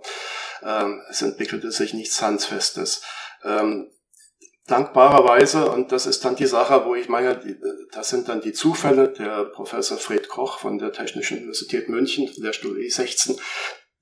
ähm, 0.63 1.01
es 1.09 1.21
entwickelte 1.21 1.71
sich 1.71 1.93
nichts 1.93 2.21
Handfestes. 2.21 3.03
Ähm, 3.43 3.91
dankbarerweise, 4.67 5.69
und 5.71 5.91
das 5.91 6.05
ist 6.05 6.23
dann 6.23 6.35
die 6.35 6.45
Sache, 6.45 6.85
wo 6.85 6.95
ich 6.95 7.09
meine, 7.09 7.57
das 7.91 8.09
sind 8.09 8.29
dann 8.29 8.41
die 8.41 8.53
Zufälle, 8.53 9.09
der 9.09 9.45
Professor 9.45 9.97
Fred 9.97 10.29
Koch 10.29 10.59
von 10.59 10.77
der 10.77 10.93
Technischen 10.93 11.37
Universität 11.37 11.89
München, 11.89 12.29
Lehrstuhl 12.37 12.77
E16, 12.77 13.37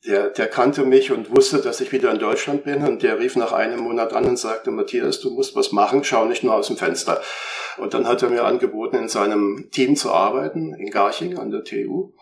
der, 0.05 0.29
der 0.29 0.47
kannte 0.47 0.85
mich 0.85 1.11
und 1.11 1.35
wusste, 1.35 1.59
dass 1.59 1.81
ich 1.81 1.91
wieder 1.91 2.11
in 2.11 2.19
Deutschland 2.19 2.63
bin 2.63 2.87
und 2.87 3.03
der 3.03 3.19
rief 3.19 3.35
nach 3.35 3.51
einem 3.51 3.79
Monat 3.81 4.13
an 4.13 4.25
und 4.25 4.39
sagte, 4.39 4.71
Matthias, 4.71 5.19
du 5.19 5.31
musst 5.31 5.55
was 5.55 5.71
machen, 5.71 6.03
schau 6.03 6.25
nicht 6.25 6.43
nur 6.43 6.55
aus 6.55 6.67
dem 6.67 6.77
Fenster. 6.77 7.21
Und 7.77 7.93
dann 7.93 8.07
hat 8.07 8.23
er 8.23 8.29
mir 8.29 8.45
angeboten, 8.45 8.95
in 8.95 9.09
seinem 9.09 9.69
Team 9.71 9.95
zu 9.95 10.11
arbeiten, 10.11 10.73
in 10.73 10.89
Garching 10.89 11.37
an 11.37 11.51
der 11.51 11.63
TU. 11.63 12.13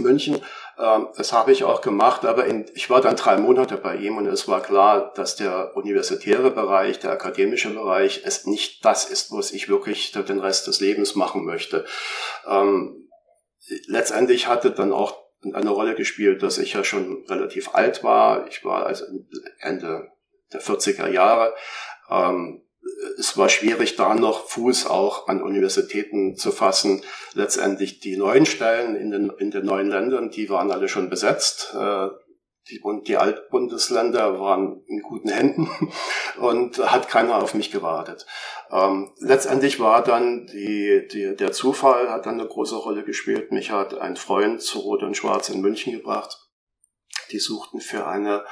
München. 0.00 0.40
Ähm, 0.78 1.08
das 1.16 1.32
habe 1.32 1.52
ich 1.52 1.64
auch 1.64 1.80
gemacht, 1.80 2.24
aber 2.24 2.46
in, 2.46 2.66
ich 2.74 2.88
war 2.88 3.00
dann 3.00 3.16
drei 3.16 3.36
Monate 3.36 3.76
bei 3.76 3.96
ihm 3.96 4.16
und 4.16 4.26
es 4.26 4.46
war 4.46 4.62
klar, 4.62 5.12
dass 5.14 5.36
der 5.36 5.76
universitäre 5.76 6.50
Bereich, 6.50 7.00
der 7.00 7.12
akademische 7.12 7.70
Bereich, 7.70 8.22
es 8.24 8.46
nicht 8.46 8.84
das 8.84 9.04
ist, 9.04 9.32
was 9.32 9.50
ich 9.50 9.68
wirklich 9.68 10.12
den 10.12 10.38
Rest 10.38 10.66
des 10.66 10.80
Lebens 10.80 11.16
machen 11.16 11.44
möchte. 11.44 11.84
Ähm, 12.46 13.08
letztendlich 13.86 14.46
hatte 14.46 14.70
dann 14.70 14.92
auch 14.92 15.27
eine 15.52 15.70
Rolle 15.70 15.94
gespielt, 15.94 16.42
dass 16.42 16.58
ich 16.58 16.72
ja 16.72 16.84
schon 16.84 17.24
relativ 17.28 17.74
alt 17.74 18.02
war. 18.02 18.46
Ich 18.48 18.64
war 18.64 18.86
also 18.86 19.04
Ende 19.60 20.08
der 20.52 20.60
40er 20.60 21.08
Jahre. 21.08 21.54
Ähm, 22.10 22.62
es 23.18 23.36
war 23.36 23.48
schwierig, 23.48 23.96
da 23.96 24.14
noch 24.14 24.48
Fuß 24.48 24.86
auch 24.86 25.28
an 25.28 25.42
Universitäten 25.42 26.36
zu 26.36 26.50
fassen. 26.50 27.02
Letztendlich 27.34 28.00
die 28.00 28.16
neuen 28.16 28.46
Stellen 28.46 28.96
in 28.96 29.10
den, 29.10 29.30
in 29.38 29.50
den 29.50 29.64
neuen 29.64 29.88
Ländern, 29.88 30.30
die 30.30 30.48
waren 30.48 30.70
alle 30.70 30.88
schon 30.88 31.10
besetzt. 31.10 31.74
Äh, 31.74 32.08
die, 32.70 32.82
die 33.06 33.16
Altbundesländer 33.16 34.40
waren 34.40 34.82
in 34.86 35.02
guten 35.02 35.28
Händen 35.28 35.68
und 36.38 36.78
hat 36.78 37.08
keiner 37.08 37.42
auf 37.42 37.54
mich 37.54 37.70
gewartet. 37.70 38.26
Ähm, 38.70 39.12
letztendlich 39.18 39.80
war 39.80 40.02
dann 40.02 40.46
die, 40.46 41.06
die, 41.10 41.36
der 41.36 41.52
Zufall 41.52 42.10
hat 42.10 42.26
dann 42.26 42.40
eine 42.40 42.48
große 42.48 42.76
Rolle 42.76 43.04
gespielt. 43.04 43.52
Mich 43.52 43.70
hat 43.70 43.98
ein 43.98 44.16
Freund 44.16 44.62
zu 44.62 44.80
Rot 44.80 45.02
und 45.02 45.16
Schwarz 45.16 45.48
in 45.48 45.60
München 45.60 45.92
gebracht. 45.92 46.36
Die 47.30 47.38
suchten 47.38 47.80
für 47.80 48.06
eine 48.06 48.44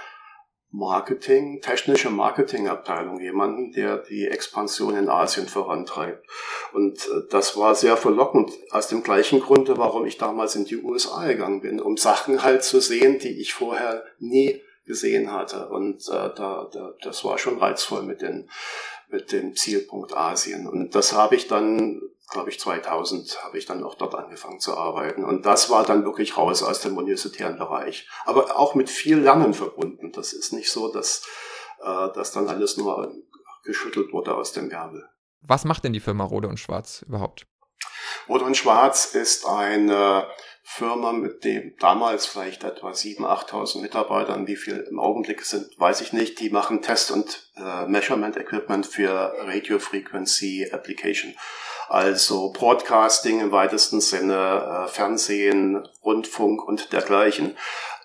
Marketing, 0.71 1.61
technische 1.61 2.11
Marketingabteilung, 2.11 3.21
jemanden, 3.21 3.73
der 3.73 3.99
die 3.99 4.27
Expansion 4.27 4.97
in 4.97 5.09
Asien 5.09 5.47
vorantreibt. 5.47 6.27
Und 6.73 6.99
äh, 6.99 7.23
das 7.31 7.57
war 7.57 7.75
sehr 7.75 7.97
verlockend, 7.97 8.53
aus 8.71 8.89
dem 8.89 9.03
gleichen 9.03 9.41
Grunde, 9.41 9.79
warum 9.79 10.07
ich 10.07 10.19
damals 10.19 10.57
in 10.57 10.65
die 10.65 10.83
USA 10.83 11.27
gegangen 11.27 11.61
bin, 11.61 11.81
um 11.81 11.97
Sachen 11.97 12.43
halt 12.43 12.65
zu 12.65 12.81
sehen, 12.81 13.19
die 13.19 13.41
ich 13.41 13.55
vorher 13.55 14.05
nie 14.19 14.61
gesehen 14.87 15.33
hatte. 15.33 15.69
Und 15.69 16.09
äh, 16.09 16.31
da, 16.35 16.69
da, 16.73 16.95
das 17.03 17.25
war 17.25 17.39
schon 17.39 17.59
reizvoll 17.59 18.03
mit, 18.03 18.21
den, 18.21 18.49
mit 19.09 19.33
dem 19.33 19.55
Zielpunkt 19.55 20.17
Asien. 20.17 20.67
Und 20.67 20.95
das 20.95 21.13
habe 21.13 21.37
ich 21.37 21.49
dann 21.49 22.03
glaube 22.31 22.51
ich, 22.51 22.59
2000 22.59 23.45
habe 23.45 23.59
ich 23.59 23.67
dann 23.67 23.85
auch 23.85 23.95
dort 23.95 24.15
angefangen 24.15 24.61
zu 24.61 24.77
arbeiten. 24.77 25.25
Und 25.25 25.47
das 25.47 25.71
war 25.71 25.85
dann 25.85 26.05
wirklich 26.05 26.37
raus 26.37 26.63
aus 26.63 26.81
dem 26.81 26.97
universitären 26.97 27.57
Bereich. 27.57 28.09
Aber 28.25 28.59
auch 28.59 28.75
mit 28.75 28.91
viel 28.91 29.19
Lernen 29.19 29.55
verbunden. 29.55 30.13
Das 30.13 30.33
ist 30.33 30.53
nicht 30.53 30.71
so, 30.71 30.93
dass 30.93 31.27
äh, 31.81 32.09
das 32.15 32.33
dann 32.33 32.49
alles 32.49 32.77
nur 32.77 33.15
geschüttelt 33.65 34.13
wurde 34.13 34.35
aus 34.35 34.53
dem 34.53 34.71
Ärmel. 34.71 35.09
Was 35.41 35.65
macht 35.65 35.85
denn 35.85 35.93
die 35.93 36.01
Firma 36.01 36.25
Rode 36.25 36.49
und 36.49 36.59
Schwarz 36.59 37.03
überhaupt? 37.07 37.47
Rode 38.29 38.45
und 38.45 38.57
Schwarz 38.57 39.15
ist 39.15 39.47
eine 39.47 40.27
Firma 40.69 41.13
mit 41.13 41.45
dem 41.45 41.77
damals 41.79 42.27
vielleicht 42.27 42.65
etwa 42.65 42.91
7.000, 42.91 43.49
8.000 43.49 43.83
Mitarbeitern. 43.83 44.49
Wie 44.49 44.57
viel 44.57 44.85
im 44.91 44.99
Augenblick 44.99 45.43
sind, 45.43 45.69
weiß 45.79 46.01
ich 46.01 46.13
nicht. 46.13 46.41
Die 46.41 46.51
machen 46.51 46.83
Test- 46.83 47.13
und 47.13 47.53
äh, 47.57 47.87
Measurement 47.87 48.37
Equipment 48.37 48.85
für 48.85 49.33
Radio 49.39 49.79
Frequency 49.79 50.69
Application. 50.73 51.35
Also 51.89 52.51
Broadcasting 52.53 53.41
im 53.41 53.53
weitesten 53.53 54.01
Sinne, 54.01 54.85
äh, 54.87 54.89
Fernsehen, 54.89 55.87
Rundfunk 56.05 56.67
und 56.67 56.93
dergleichen. 56.93 57.57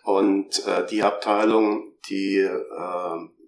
Und 0.03 0.65
äh, 0.65 0.85
die 0.87 1.03
Abteilung, 1.03 1.91
die 2.09 2.37
äh, 2.37 3.40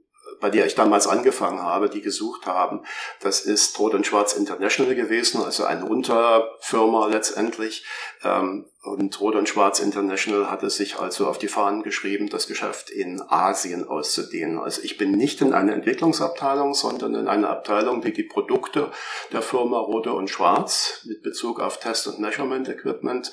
bei 0.44 0.50
der 0.50 0.66
ich 0.66 0.76
damals 0.76 1.08
angefangen 1.08 1.62
habe, 1.62 1.90
die 1.90 2.02
gesucht 2.02 2.48
haben. 2.48 2.82
Das 3.22 3.40
ist 3.40 3.80
Rot 3.80 3.94
und 3.94 4.06
Schwarz 4.06 4.34
International 4.34 4.94
gewesen, 4.94 5.42
also 5.42 5.64
eine 5.64 5.86
Unterfirma 5.86 7.08
letztendlich. 7.08 7.86
Ähm, 8.26 8.66
und 8.82 9.22
Rot 9.22 9.36
und 9.36 9.48
Schwarz 9.48 9.80
International 9.80 10.52
hatte 10.52 10.70
sich 10.70 11.00
also 11.00 11.28
auf 11.28 11.38
die 11.38 11.48
Fahnen 11.48 11.82
geschrieben, 11.82 12.28
das 12.28 12.48
Geschäft 12.48 12.90
in 12.90 13.22
Asien 13.22 13.88
auszudehnen. 13.88 14.60
Also 14.60 14.82
ich 14.82 14.98
bin 14.98 15.12
nicht 15.12 15.40
in 15.40 15.54
einer 15.54 15.72
Entwicklungsabteilung, 15.72 16.74
sondern 16.74 17.16
in 17.16 17.30
einer 17.30 17.50
Abteilung, 17.50 18.02
die 18.02 18.12
die 18.12 18.24
Produkte 18.24 18.92
der 19.32 19.44
Firma 19.44 19.80
Rote 19.80 20.12
und 20.12 20.30
Schwarz 20.30 21.06
mit 21.06 21.24
Bezug 21.24 21.62
auf 21.62 21.80
Test- 21.80 22.08
und 22.08 22.20
Measurement 22.20 22.68
Equipment 22.68 23.32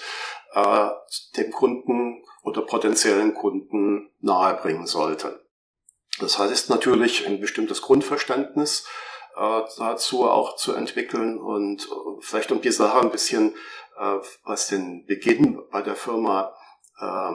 äh, 0.55 0.89
dem 1.37 1.51
Kunden 1.51 2.23
oder 2.45 2.63
potenziellen 2.63 3.35
Kunden 3.35 4.13
nahebringen 4.21 4.87
sollte. 4.87 5.41
Das 6.19 6.39
heißt 6.39 6.71
natürlich 6.71 7.27
ein 7.27 7.41
bestimmtes 7.41 7.83
Grundverständnis 7.83 8.87
äh, 9.37 9.63
dazu 9.79 10.29
auch 10.29 10.57
zu 10.57 10.75
entwickeln 10.75 11.39
und 11.39 11.83
äh, 11.83 12.21
vielleicht 12.21 12.53
um 12.53 12.61
die 12.61 12.73
Sache 12.73 13.01
ein 13.01 13.11
bisschen, 13.11 13.55
äh, 13.99 14.17
was 14.45 14.69
den 14.69 15.07
Beginn 15.07 15.63
bei 15.71 15.83
der 15.83 15.97
Firma 15.97 16.55
äh, 17.01 17.33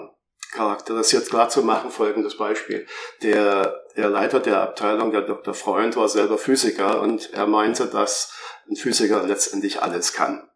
charakterisiert 0.52 1.30
klar 1.30 1.50
zu 1.50 1.64
machen, 1.64 1.92
folgendes 1.92 2.38
Beispiel. 2.38 2.86
Der, 3.22 3.82
der 3.96 4.10
Leiter 4.10 4.40
der 4.40 4.62
Abteilung, 4.62 5.12
der 5.12 5.22
Dr. 5.22 5.54
Freund, 5.54 5.96
war 5.96 6.08
selber 6.08 6.38
Physiker 6.38 7.02
und 7.02 7.34
er 7.34 7.48
meinte, 7.48 7.88
dass 7.88 8.34
ein 8.70 8.76
Physiker 8.76 9.24
letztendlich 9.24 9.82
alles 9.82 10.14
kann. 10.14 10.50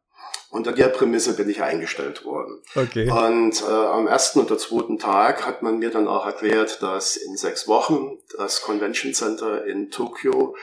Unter 0.52 0.72
der 0.72 0.88
Prämisse 0.88 1.36
bin 1.36 1.48
ich 1.48 1.62
eingestellt 1.62 2.26
worden. 2.26 2.62
Okay. 2.76 3.10
Und 3.10 3.62
äh, 3.62 3.66
am 3.66 4.08
ersten 4.08 4.40
oder 4.40 4.58
zweiten 4.58 4.98
Tag 4.98 5.46
hat 5.46 5.62
man 5.62 5.78
mir 5.78 5.92
dann 5.92 6.08
auch 6.08 6.26
erklärt, 6.26 6.82
dass 6.82 7.18
in 7.18 7.38
sechs 7.38 7.68
Wochen 7.68 8.18
das 8.36 8.62
Convention 8.62 9.14
Center 9.14 9.66
in 9.66 9.92
Tokio 9.92 10.56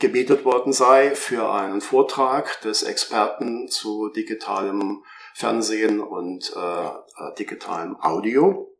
gebietet 0.00 0.46
worden 0.46 0.72
sei 0.72 1.14
für 1.14 1.52
einen 1.52 1.82
Vortrag 1.82 2.62
des 2.62 2.82
Experten 2.82 3.68
zu 3.68 4.08
digitalem 4.08 5.04
Fernsehen 5.34 6.00
und 6.00 6.50
äh, 6.56 6.86
äh 6.86 7.34
digitalem 7.38 7.96
Audio. 8.00 8.74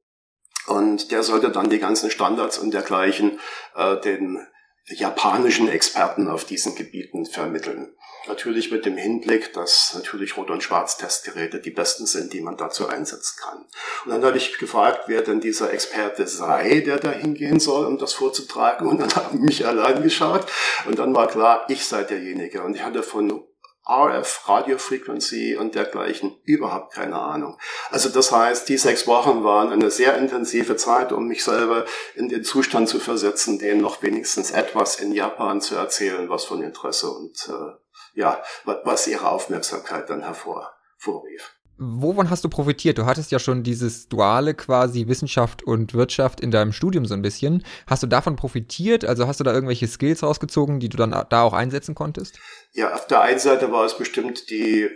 Und 0.67 1.11
der 1.11 1.23
sollte 1.23 1.51
dann 1.51 1.69
die 1.69 1.79
ganzen 1.79 2.11
Standards 2.11 2.59
und 2.59 2.73
dergleichen 2.73 3.39
äh, 3.75 4.01
den 4.01 4.47
japanischen 4.87 5.69
Experten 5.69 6.29
auf 6.29 6.45
diesen 6.45 6.75
Gebieten 6.75 7.27
vermitteln. 7.27 7.95
Natürlich 8.29 8.71
mit 8.71 8.85
dem 8.85 8.97
Hinblick, 8.97 9.53
dass 9.53 9.95
natürlich 9.95 10.37
Rot- 10.37 10.51
und 10.51 10.63
Schwarz-Testgeräte 10.63 11.61
die 11.61 11.71
besten 11.71 12.07
sind, 12.07 12.33
die 12.33 12.41
man 12.41 12.57
dazu 12.57 12.89
einsetzen 12.89 13.37
kann. 13.41 13.67
Und 14.05 14.11
dann 14.13 14.25
habe 14.25 14.37
ich 14.37 14.59
gefragt, 14.59 15.05
wer 15.07 15.23
denn 15.23 15.41
dieser 15.41 15.73
Experte 15.73 16.27
sei, 16.27 16.81
der 16.81 16.99
da 16.99 17.11
hingehen 17.11 17.59
soll, 17.59 17.87
um 17.87 17.99
das 17.99 18.13
vorzutragen. 18.13 18.87
Und 18.87 19.01
dann 19.01 19.15
haben 19.17 19.41
mich 19.41 19.67
allein 19.67 20.03
geschaut. 20.03 20.47
Und 20.87 20.99
dann 20.99 21.15
war 21.15 21.27
klar, 21.27 21.65
ich 21.69 21.85
sei 21.85 22.05
derjenige. 22.05 22.63
Und 22.63 22.77
ich 22.77 22.83
hatte 22.83 23.03
von 23.03 23.45
RF, 23.89 24.49
Radio 24.49 24.79
Frequency 24.79 25.57
und 25.57 25.75
dergleichen 25.75 26.37
überhaupt 26.45 26.95
keine 26.95 27.19
Ahnung. 27.19 27.59
Also 27.91 28.09
das 28.09 28.31
heißt, 28.31 28.69
die 28.69 28.77
sechs 28.77 29.07
Wochen 29.07 29.43
waren 29.43 29.73
eine 29.73 29.91
sehr 29.91 30.17
intensive 30.17 30.77
Zeit, 30.77 31.13
um 31.13 31.27
mich 31.27 31.43
selber 31.43 31.85
in 32.15 32.29
den 32.29 32.45
Zustand 32.45 32.89
zu 32.89 33.01
versetzen, 33.01 33.59
denen 33.59 33.81
noch 33.81 34.03
wenigstens 34.03 34.53
etwas 34.53 35.01
in 35.01 35.13
Japan 35.13 35.61
zu 35.61 35.75
erzählen, 35.75 36.29
was 36.29 36.45
von 36.45 36.63
Interesse 36.63 37.11
und 37.11 37.49
äh, 37.49 37.73
ja, 38.15 38.43
was 38.65 39.07
ihre 39.07 39.29
Aufmerksamkeit 39.29 40.09
dann 40.11 40.23
hervorrief. 40.23 41.53
Wovon 41.79 42.31
hast 42.31 42.45
du 42.45 42.49
profitiert? 42.49 42.99
Du 42.99 43.07
hattest 43.07 43.33
ja 43.33 43.39
schon 43.39 43.63
dieses 43.63 44.09
duale 44.09 44.55
quasi 44.55 45.09
Wissenschaft 45.09 45.63
und 45.63 45.95
Wirtschaft 45.95 46.41
in 46.41 46.51
deinem 46.51 46.73
Studium 46.73 47.07
so 47.07 47.15
ein 47.15 47.23
bisschen. 47.23 47.65
Hast 47.87 48.03
du 48.03 48.07
davon 48.07 48.37
profitiert? 48.37 49.05
Also 49.05 49.27
hast 49.27 49.41
du 49.41 49.45
da 49.45 49.53
irgendwelche 49.53 49.89
Skills 49.89 50.23
rausgezogen, 50.23 50.81
die 50.81 50.89
du 50.89 50.97
dann 50.97 51.11
da 51.11 51.43
auch 51.43 51.55
einsetzen 51.55 51.95
konntest? 51.95 52.39
Ja, 52.73 52.95
auf 52.95 53.07
der 53.07 53.23
einen 53.23 53.39
Seite 53.39 53.73
war 53.73 53.85
es 53.85 53.97
bestimmt 53.97 54.51
die, 54.51 54.89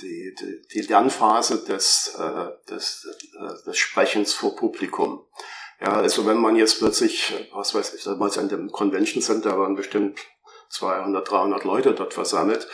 die, 0.00 0.34
die, 0.40 0.62
die 0.74 0.80
Lernphase 0.82 1.64
des, 1.64 2.16
äh, 2.18 2.70
des, 2.70 3.06
äh, 3.38 3.64
des 3.66 3.78
Sprechens 3.78 4.34
vor 4.34 4.56
Publikum. 4.56 5.24
Ja, 5.80 5.92
also 5.92 6.26
wenn 6.26 6.38
man 6.38 6.56
jetzt 6.56 6.78
plötzlich, 6.78 7.32
was 7.52 7.74
weiß 7.74 7.94
ich, 7.94 8.04
damals 8.04 8.38
an 8.38 8.48
dem 8.48 8.70
Convention 8.70 9.22
Center 9.22 9.58
waren 9.58 9.74
bestimmt 9.74 10.18
200, 10.70 11.30
300 11.30 11.64
Leute 11.64 11.94
dort 11.94 12.14
versammelt. 12.14 12.66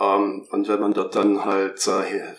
Ähm, 0.00 0.46
und 0.50 0.68
wenn 0.68 0.80
man 0.80 0.94
dort 0.94 1.14
dann 1.14 1.44
halt 1.44 1.86
äh, 1.86 2.34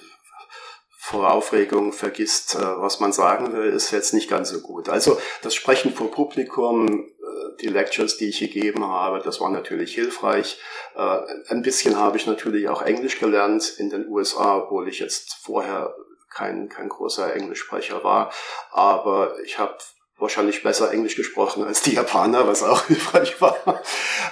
vor 1.10 1.32
Aufregung 1.32 1.92
vergisst, 1.92 2.56
äh, 2.56 2.60
was 2.60 3.00
man 3.00 3.12
sagen 3.12 3.54
will, 3.54 3.70
ist 3.70 3.92
jetzt 3.92 4.14
nicht 4.14 4.30
ganz 4.30 4.50
so 4.50 4.62
gut. 4.62 4.90
Also 4.90 5.20
das 5.42 5.56
Sprechen 5.56 5.94
vor 5.94 6.12
Publikum, 6.12 6.88
äh, 6.88 7.62
die 7.62 7.68
Lectures, 7.68 8.18
die 8.18 8.30
ich 8.30 8.40
gegeben 8.40 8.86
habe, 8.86 9.20
das 9.20 9.42
war 9.42 9.50
natürlich 9.50 9.96
hilfreich. 9.96 10.60
Äh, 10.96 11.20
ein 11.48 11.62
bisschen 11.62 11.98
habe 11.98 12.18
ich 12.18 12.28
natürlich 12.28 12.70
auch 12.70 12.82
Englisch 12.82 13.20
gelernt 13.20 13.74
in 13.78 13.90
den 13.90 14.08
USA, 14.08 14.58
obwohl 14.58 14.88
ich 14.88 15.00
jetzt 15.00 15.34
vorher 15.42 15.96
kein, 16.30 16.70
kein 16.70 16.90
großer 16.90 17.34
Englischsprecher 17.36 18.04
war. 18.04 18.32
Aber 18.72 19.40
ich 19.44 19.58
habe 19.58 19.78
wahrscheinlich 20.20 20.64
besser 20.64 20.92
Englisch 20.92 21.16
gesprochen 21.16 21.64
als 21.64 21.82
die 21.82 21.94
Japaner, 21.94 22.48
was 22.48 22.64
auch 22.64 22.84
hilfreich 22.88 23.40
war. 23.42 23.58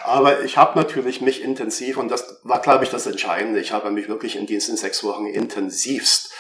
Aber 0.04 0.44
ich 0.44 0.58
habe 0.58 0.78
natürlich 0.78 1.22
mich 1.22 1.42
intensiv, 1.42 1.98
und 1.98 2.10
das 2.10 2.40
war, 2.44 2.62
glaube 2.62 2.84
ich, 2.84 2.90
das 2.90 3.06
Entscheidende, 3.06 3.60
ich 3.60 3.72
habe 3.72 3.92
mich 3.92 4.08
wirklich 4.08 4.36
in 4.36 4.46
diesen 4.46 4.78
sechs 4.78 5.04
Wochen 5.04 5.26
intensivst 5.26 6.32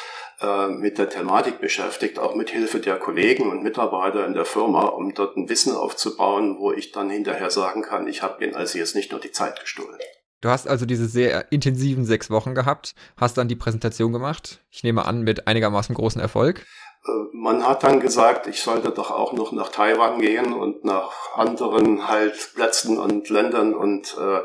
äh, 0.41 0.67
mit 0.67 0.97
der 0.97 1.09
Thematik 1.09 1.59
beschäftigt, 1.59 2.19
auch 2.19 2.35
mit 2.35 2.49
Hilfe 2.49 2.79
der 2.79 2.97
Kollegen 2.97 3.49
und 3.49 3.63
Mitarbeiter 3.63 4.25
in 4.25 4.33
der 4.33 4.45
Firma, 4.45 4.85
um 4.85 5.13
dort 5.13 5.37
ein 5.37 5.49
Wissen 5.49 5.75
aufzubauen, 5.75 6.57
wo 6.59 6.71
ich 6.71 6.91
dann 6.91 7.09
hinterher 7.09 7.49
sagen 7.49 7.81
kann, 7.81 8.07
ich 8.07 8.21
habe 8.21 8.43
ihnen 8.43 8.55
also 8.55 8.77
jetzt 8.77 8.95
nicht 8.95 9.11
nur 9.11 9.19
die 9.19 9.31
Zeit 9.31 9.59
gestohlen. 9.59 9.97
Du 9.97 10.17
Du 10.47 10.49
hast 10.49 10.67
also 10.67 10.85
diese 10.85 11.07
sehr 11.07 11.51
intensiven 11.51 12.05
sechs 12.05 12.29
Wochen 12.29 12.53
gehabt, 12.53 12.93
hast 13.17 13.37
dann 13.37 13.47
die 13.47 13.55
Präsentation 13.55 14.13
gemacht. 14.13 14.61
Ich 14.69 14.83
nehme 14.83 15.05
an, 15.05 15.23
mit 15.23 15.47
einigermaßen 15.47 15.95
großen 15.95 16.21
Erfolg. 16.21 16.65
Äh, 17.05 17.11
man 17.33 17.67
hat 17.67 17.83
dann 17.83 17.99
gesagt, 17.99 18.47
ich 18.47 18.61
sollte 18.61 18.91
doch 18.91 19.11
auch 19.11 19.33
noch 19.33 19.51
nach 19.51 19.69
Taiwan 19.69 20.19
gehen 20.19 20.53
und 20.53 20.85
nach 20.85 21.35
anderen 21.35 22.07
halt 22.07 22.53
Plätzen 22.55 22.97
und 22.97 23.29
Ländern 23.29 23.73
und 23.73 24.15
äh, 24.19 24.41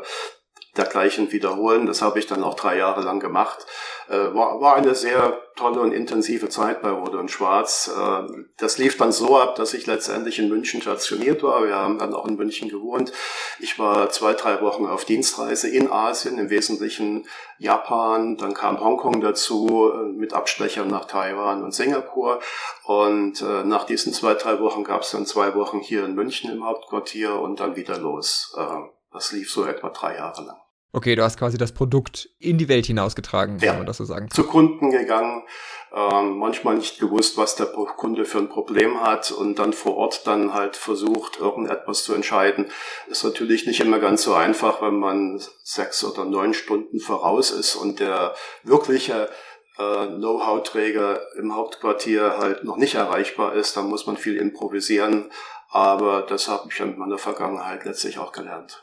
dergleichen 0.77 1.31
wiederholen. 1.31 1.85
Das 1.85 2.01
habe 2.01 2.19
ich 2.19 2.25
dann 2.25 2.43
auch 2.43 2.55
drei 2.55 2.77
Jahre 2.77 3.01
lang 3.01 3.19
gemacht. 3.19 3.65
Äh, 4.09 4.33
war, 4.33 4.59
war 4.59 4.75
eine 4.75 4.95
sehr 4.95 5.39
tolle 5.55 5.79
und 5.81 5.91
intensive 5.91 6.49
Zeit 6.49 6.81
bei 6.81 6.89
Rode 6.89 7.19
und 7.19 7.29
Schwarz. 7.29 7.91
Äh, 7.95 8.23
das 8.57 8.79
lief 8.79 8.97
dann 8.97 9.11
so 9.11 9.37
ab, 9.37 9.55
dass 9.55 9.75
ich 9.75 9.85
letztendlich 9.85 10.39
in 10.39 10.49
München 10.49 10.81
stationiert 10.81 11.43
war. 11.43 11.63
Wir 11.63 11.75
haben 11.75 11.99
dann 11.99 12.15
auch 12.15 12.27
in 12.27 12.35
München 12.35 12.69
gewohnt. 12.69 13.13
Ich 13.59 13.77
war 13.77 14.09
zwei, 14.09 14.33
drei 14.33 14.61
Wochen 14.61 14.87
auf 14.87 15.05
Dienstreise 15.05 15.69
in 15.69 15.91
Asien, 15.91 16.39
im 16.39 16.49
Wesentlichen 16.49 17.27
Japan. 17.59 18.37
Dann 18.37 18.55
kam 18.55 18.79
Hongkong 18.79 19.21
dazu 19.21 19.91
äh, 19.93 20.11
mit 20.11 20.33
Abstechern 20.33 20.87
nach 20.87 21.05
Taiwan 21.05 21.63
und 21.63 21.73
Singapur. 21.73 22.39
Und 22.83 23.41
äh, 23.41 23.63
nach 23.63 23.83
diesen 23.85 24.11
zwei, 24.11 24.33
drei 24.33 24.59
Wochen 24.59 24.83
gab 24.83 25.03
es 25.03 25.11
dann 25.11 25.27
zwei 25.27 25.53
Wochen 25.53 25.79
hier 25.79 26.03
in 26.03 26.15
München 26.15 26.51
im 26.51 26.65
Hauptquartier 26.65 27.39
und 27.39 27.59
dann 27.59 27.75
wieder 27.75 27.99
los. 27.99 28.55
Äh, 28.57 28.89
das 29.13 29.31
lief 29.31 29.51
so 29.51 29.65
etwa 29.65 29.89
drei 29.89 30.15
Jahre 30.15 30.43
lang. 30.43 30.62
Okay, 30.95 31.15
du 31.15 31.23
hast 31.23 31.39
quasi 31.39 31.57
das 31.57 31.71
Produkt 31.71 32.29
in 32.37 32.59
die 32.59 32.69
Welt 32.69 32.85
hinausgetragen, 32.85 33.57
ja. 33.57 33.69
kann 33.69 33.77
man 33.77 33.87
das 33.87 33.97
so 33.97 34.05
sagen. 34.05 34.29
Zu 34.29 34.43
Kunden 34.43 34.91
gegangen, 34.91 35.43
ähm, 35.91 36.37
manchmal 36.37 36.75
nicht 36.75 36.99
gewusst, 36.99 37.35
was 37.35 37.55
der 37.55 37.65
Kunde 37.65 38.25
für 38.25 38.37
ein 38.37 38.47
Problem 38.47 39.01
hat 39.01 39.31
und 39.31 39.57
dann 39.57 39.73
vor 39.73 39.97
Ort 39.97 40.27
dann 40.27 40.53
halt 40.53 40.75
versucht, 40.75 41.39
irgendetwas 41.39 42.03
zu 42.03 42.13
entscheiden. 42.13 42.67
Ist 43.07 43.23
natürlich 43.23 43.65
nicht 43.65 43.79
immer 43.79 43.97
ganz 43.97 44.21
so 44.21 44.35
einfach, 44.35 44.83
wenn 44.83 44.99
man 44.99 45.41
sechs 45.63 46.03
oder 46.03 46.25
neun 46.25 46.53
Stunden 46.53 46.99
voraus 46.99 47.49
ist 47.49 47.75
und 47.75 47.99
der 47.99 48.35
wirkliche 48.61 49.31
äh, 49.79 50.05
Know-how-Träger 50.05 51.21
im 51.37 51.55
Hauptquartier 51.55 52.37
halt 52.37 52.65
noch 52.65 52.77
nicht 52.77 52.93
erreichbar 52.93 53.55
ist, 53.55 53.75
dann 53.75 53.89
muss 53.89 54.05
man 54.05 54.17
viel 54.17 54.37
improvisieren. 54.37 55.31
Aber 55.71 56.21
das 56.21 56.47
habe 56.47 56.69
ich 56.71 56.79
in 56.79 56.99
meiner 56.99 57.17
Vergangenheit 57.17 57.83
letztlich 57.83 58.19
auch 58.19 58.31
gelernt. 58.31 58.82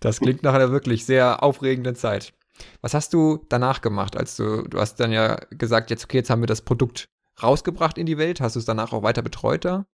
Das 0.00 0.20
klingt 0.20 0.42
nach 0.42 0.54
einer 0.54 0.70
wirklich 0.70 1.04
sehr 1.04 1.42
aufregenden 1.42 1.96
Zeit. 1.96 2.32
Was 2.82 2.94
hast 2.94 3.14
du 3.14 3.44
danach 3.48 3.80
gemacht, 3.80 4.16
als 4.16 4.36
du, 4.36 4.62
du 4.68 4.78
hast 4.78 4.96
dann 5.00 5.12
ja 5.12 5.36
gesagt, 5.50 5.90
jetzt 5.90 6.04
okay, 6.04 6.18
jetzt 6.18 6.30
haben 6.30 6.42
wir 6.42 6.46
das 6.46 6.62
Produkt 6.62 7.08
rausgebracht 7.42 7.98
in 7.98 8.06
die 8.06 8.18
Welt. 8.18 8.40
Hast 8.40 8.56
du 8.56 8.60
es 8.60 8.66
danach 8.66 8.92
auch 8.92 9.02
weiter 9.02 9.22
betreut 9.22 9.64
da? 9.64 9.86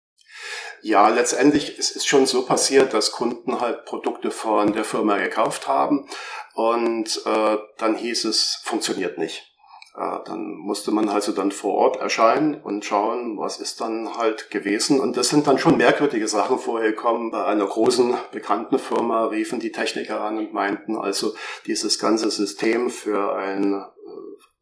Ja, 0.81 1.07
letztendlich 1.09 1.77
ist 1.77 1.95
es 1.95 2.05
schon 2.05 2.25
so 2.25 2.45
passiert, 2.45 2.93
dass 2.93 3.11
Kunden 3.11 3.61
halt 3.61 3.85
Produkte 3.85 4.31
von 4.31 4.73
der 4.73 4.83
Firma 4.83 5.17
gekauft 5.17 5.67
haben 5.67 6.07
und 6.53 7.21
äh, 7.25 7.57
dann 7.77 7.95
hieß 7.95 8.25
es, 8.25 8.59
funktioniert 8.63 9.17
nicht. 9.17 9.54
Äh, 9.97 10.19
dann 10.25 10.55
musste 10.55 10.91
man 10.91 11.07
also 11.07 11.31
dann 11.31 11.51
vor 11.51 11.75
Ort 11.75 11.97
erscheinen 11.97 12.55
und 12.61 12.83
schauen, 12.83 13.37
was 13.37 13.59
ist 13.59 13.79
dann 13.79 14.17
halt 14.17 14.51
gewesen. 14.51 14.99
Und 14.99 15.15
das 15.15 15.29
sind 15.29 15.47
dann 15.47 15.57
schon 15.57 15.77
merkwürdige 15.77 16.27
Sachen 16.27 16.59
vorhergekommen. 16.59 17.31
Bei 17.31 17.45
einer 17.45 17.65
großen 17.65 18.15
bekannten 18.31 18.77
Firma 18.77 19.25
riefen 19.25 19.59
die 19.59 19.71
Techniker 19.71 20.21
an 20.21 20.37
und 20.37 20.53
meinten 20.53 20.97
also 20.97 21.33
dieses 21.65 21.97
ganze 21.97 22.29
System 22.29 22.89
für 22.89 23.35
ein 23.35 23.73
äh, 23.73 23.85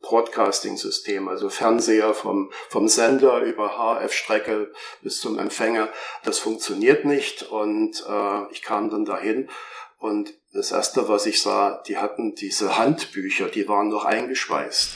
Broadcasting-System, 0.02 1.28
also 1.28 1.50
Fernseher 1.50 2.14
vom, 2.14 2.52
vom 2.70 2.88
Sender 2.88 3.40
über 3.40 3.78
HF-Strecke 3.78 4.72
bis 5.02 5.20
zum 5.20 5.40
Empfänger, 5.40 5.90
das 6.24 6.38
funktioniert 6.38 7.06
nicht. 7.06 7.42
Und 7.44 8.06
äh, 8.08 8.52
ich 8.52 8.62
kam 8.62 8.92
dann 8.92 9.06
dahin 9.06 9.50
und 9.98 10.34
das 10.54 10.72
erste, 10.72 11.08
was 11.10 11.26
ich 11.26 11.42
sah, 11.42 11.82
die 11.88 11.98
hatten 11.98 12.36
diese 12.36 12.78
Handbücher, 12.78 13.48
die 13.48 13.68
waren 13.68 13.90
noch 13.90 14.06
eingeschweißt. 14.06 14.92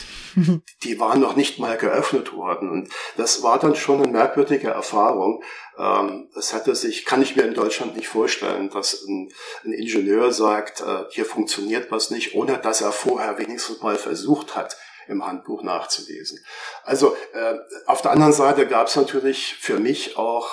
die 0.84 1.00
waren 1.00 1.20
noch 1.20 1.36
nicht 1.36 1.58
mal 1.58 1.78
geöffnet 1.78 2.34
worden. 2.34 2.70
Und 2.70 2.90
das 3.18 3.42
war 3.42 3.58
dann 3.58 3.76
schon 3.76 4.02
eine 4.02 4.12
merkwürdige 4.12 4.70
Erfahrung. 4.70 5.44
Ähm, 5.78 6.30
das 6.36 6.54
hätte 6.54 6.76
sich, 6.76 7.06
kann 7.06 7.24
ich 7.24 7.36
mir 7.36 7.44
in 7.44 7.56
Deutschland 7.56 7.96
nicht 7.96 8.08
vorstellen, 8.08 8.70
dass 8.70 9.04
ein, 9.04 9.32
ein 9.66 9.74
Ingenieur 9.74 10.32
sagt, 10.32 10.82
äh, 10.82 11.06
hier 11.10 11.26
funktioniert 11.26 11.92
was 11.92 12.12
nicht, 12.12 12.36
ohne 12.36 12.60
dass 12.60 12.82
er 12.82 12.92
vorher 12.92 13.40
wenigstens 13.40 13.82
mal 13.82 13.96
versucht 13.96 14.56
hat, 14.56 14.78
im 15.08 15.26
Handbuch 15.26 15.64
nachzulesen. 15.64 16.40
Also 16.84 17.16
äh, 17.34 17.56
auf 17.88 18.02
der 18.02 18.12
anderen 18.12 18.34
Seite 18.34 18.68
gab 18.68 18.88
es 18.88 18.96
natürlich 18.96 19.56
für 19.56 19.80
mich 19.80 20.18
auch 20.18 20.50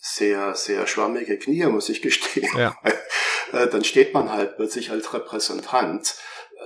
sehr, 0.00 0.54
sehr 0.54 0.86
schwammige 0.86 1.38
Knie, 1.38 1.66
muss 1.66 1.88
ich 1.88 2.02
gestehen. 2.02 2.50
Ja. 2.56 2.76
Äh, 3.52 3.68
dann 3.68 3.84
steht 3.84 4.14
man 4.14 4.32
halt 4.32 4.56
plötzlich 4.56 4.90
als 4.90 5.12
Repräsentant 5.12 6.16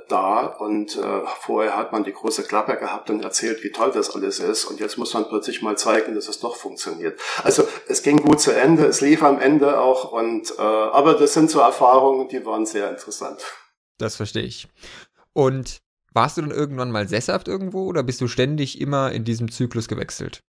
da 0.08 0.46
und 0.46 0.96
äh, 0.96 1.20
vorher 1.40 1.76
hat 1.76 1.92
man 1.92 2.04
die 2.04 2.12
große 2.12 2.44
Klappe 2.44 2.76
gehabt 2.76 3.10
und 3.10 3.22
erzählt, 3.22 3.62
wie 3.62 3.70
toll 3.70 3.92
das 3.92 4.14
alles 4.14 4.38
ist 4.38 4.64
und 4.64 4.80
jetzt 4.80 4.96
muss 4.98 5.12
man 5.14 5.28
plötzlich 5.28 5.62
mal 5.62 5.76
zeigen, 5.76 6.14
dass 6.14 6.28
es 6.28 6.40
doch 6.40 6.56
funktioniert. 6.56 7.20
Also 7.42 7.66
es 7.88 8.02
ging 8.02 8.22
gut 8.22 8.40
zu 8.40 8.52
Ende, 8.52 8.86
es 8.86 9.00
lief 9.00 9.22
am 9.22 9.40
Ende 9.40 9.80
auch 9.80 10.12
und 10.12 10.52
äh, 10.58 10.62
aber 10.62 11.14
das 11.14 11.34
sind 11.34 11.50
so 11.50 11.60
Erfahrungen, 11.60 12.28
die 12.28 12.44
waren 12.44 12.66
sehr 12.66 12.90
interessant. 12.90 13.42
Das 13.98 14.16
verstehe 14.16 14.44
ich. 14.44 14.68
Und 15.34 15.78
warst 16.12 16.36
du 16.36 16.42
dann 16.42 16.50
irgendwann 16.50 16.90
mal 16.90 17.08
sesshaft 17.08 17.48
irgendwo 17.48 17.84
oder 17.86 18.02
bist 18.02 18.20
du 18.20 18.28
ständig 18.28 18.80
immer 18.80 19.12
in 19.12 19.24
diesem 19.24 19.50
Zyklus 19.50 19.88
gewechselt? 19.88 20.42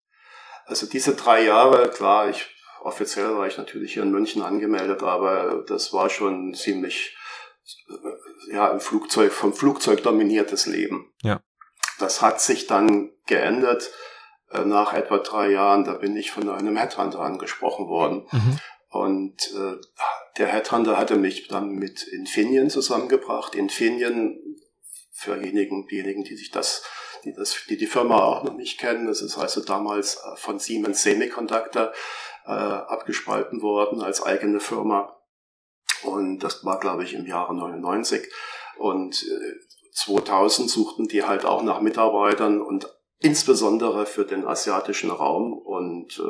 Also 0.65 0.85
diese 0.85 1.15
drei 1.15 1.43
Jahre, 1.43 1.89
klar, 1.89 2.29
ich 2.29 2.47
offiziell 2.81 3.35
war 3.35 3.47
ich 3.47 3.57
natürlich 3.57 3.93
hier 3.93 4.03
in 4.03 4.11
München 4.11 4.41
angemeldet, 4.41 5.03
aber 5.03 5.63
das 5.67 5.93
war 5.93 6.09
schon 6.09 6.53
ziemlich 6.53 7.15
ja, 8.51 8.71
ein 8.71 8.79
Flugzeug, 8.79 9.31
vom 9.31 9.53
Flugzeug 9.53 10.03
dominiertes 10.03 10.65
Leben. 10.65 11.13
Ja. 11.21 11.41
Das 11.99 12.21
hat 12.21 12.41
sich 12.41 12.67
dann 12.67 13.11
geändert 13.27 13.91
äh, 14.51 14.61
nach 14.61 14.93
etwa 14.93 15.19
drei 15.19 15.51
Jahren. 15.51 15.83
Da 15.83 15.93
bin 15.93 16.15
ich 16.15 16.31
von 16.31 16.49
einem 16.49 16.75
Headhunter 16.77 17.19
angesprochen 17.19 17.87
worden. 17.87 18.27
Mhm. 18.31 18.59
Und 18.89 19.53
äh, 19.55 19.75
der 20.37 20.47
Headhunter 20.47 20.97
hatte 20.97 21.15
mich 21.15 21.47
dann 21.47 21.69
mit 21.75 22.03
Infineon 22.03 22.69
zusammengebracht. 22.69 23.55
Infineon, 23.55 24.39
für 25.11 25.37
diejenigen, 25.37 25.87
diejenigen, 25.87 26.23
die 26.23 26.35
sich 26.35 26.51
das, 26.51 26.83
die 27.23 27.33
das, 27.33 27.55
die 27.69 27.77
die 27.77 27.87
Firma 27.87 28.23
auch 28.23 28.43
noch 28.43 28.55
nicht 28.55 28.79
kennen, 28.79 29.05
das 29.05 29.21
ist 29.21 29.37
also 29.37 29.63
damals 29.63 30.15
äh, 30.15 30.35
von 30.35 30.59
Siemens 30.59 31.03
Semiconductor 31.03 31.93
äh, 32.45 32.51
abgespalten 32.51 33.61
worden 33.61 34.01
als 34.01 34.23
eigene 34.23 34.59
Firma. 34.59 35.17
Und 36.03 36.39
das 36.39 36.65
war, 36.65 36.79
glaube 36.79 37.03
ich, 37.03 37.13
im 37.13 37.25
Jahre 37.25 37.55
99. 37.55 38.31
Und 38.77 39.23
äh, 39.23 39.53
2000 39.93 40.69
suchten 40.69 41.07
die 41.07 41.23
halt 41.23 41.45
auch 41.45 41.63
nach 41.63 41.81
Mitarbeitern 41.81 42.61
und 42.61 42.87
insbesondere 43.19 44.05
für 44.05 44.25
den 44.25 44.45
asiatischen 44.45 45.11
Raum. 45.11 45.53
Und 45.53 46.17
äh, 46.17 46.21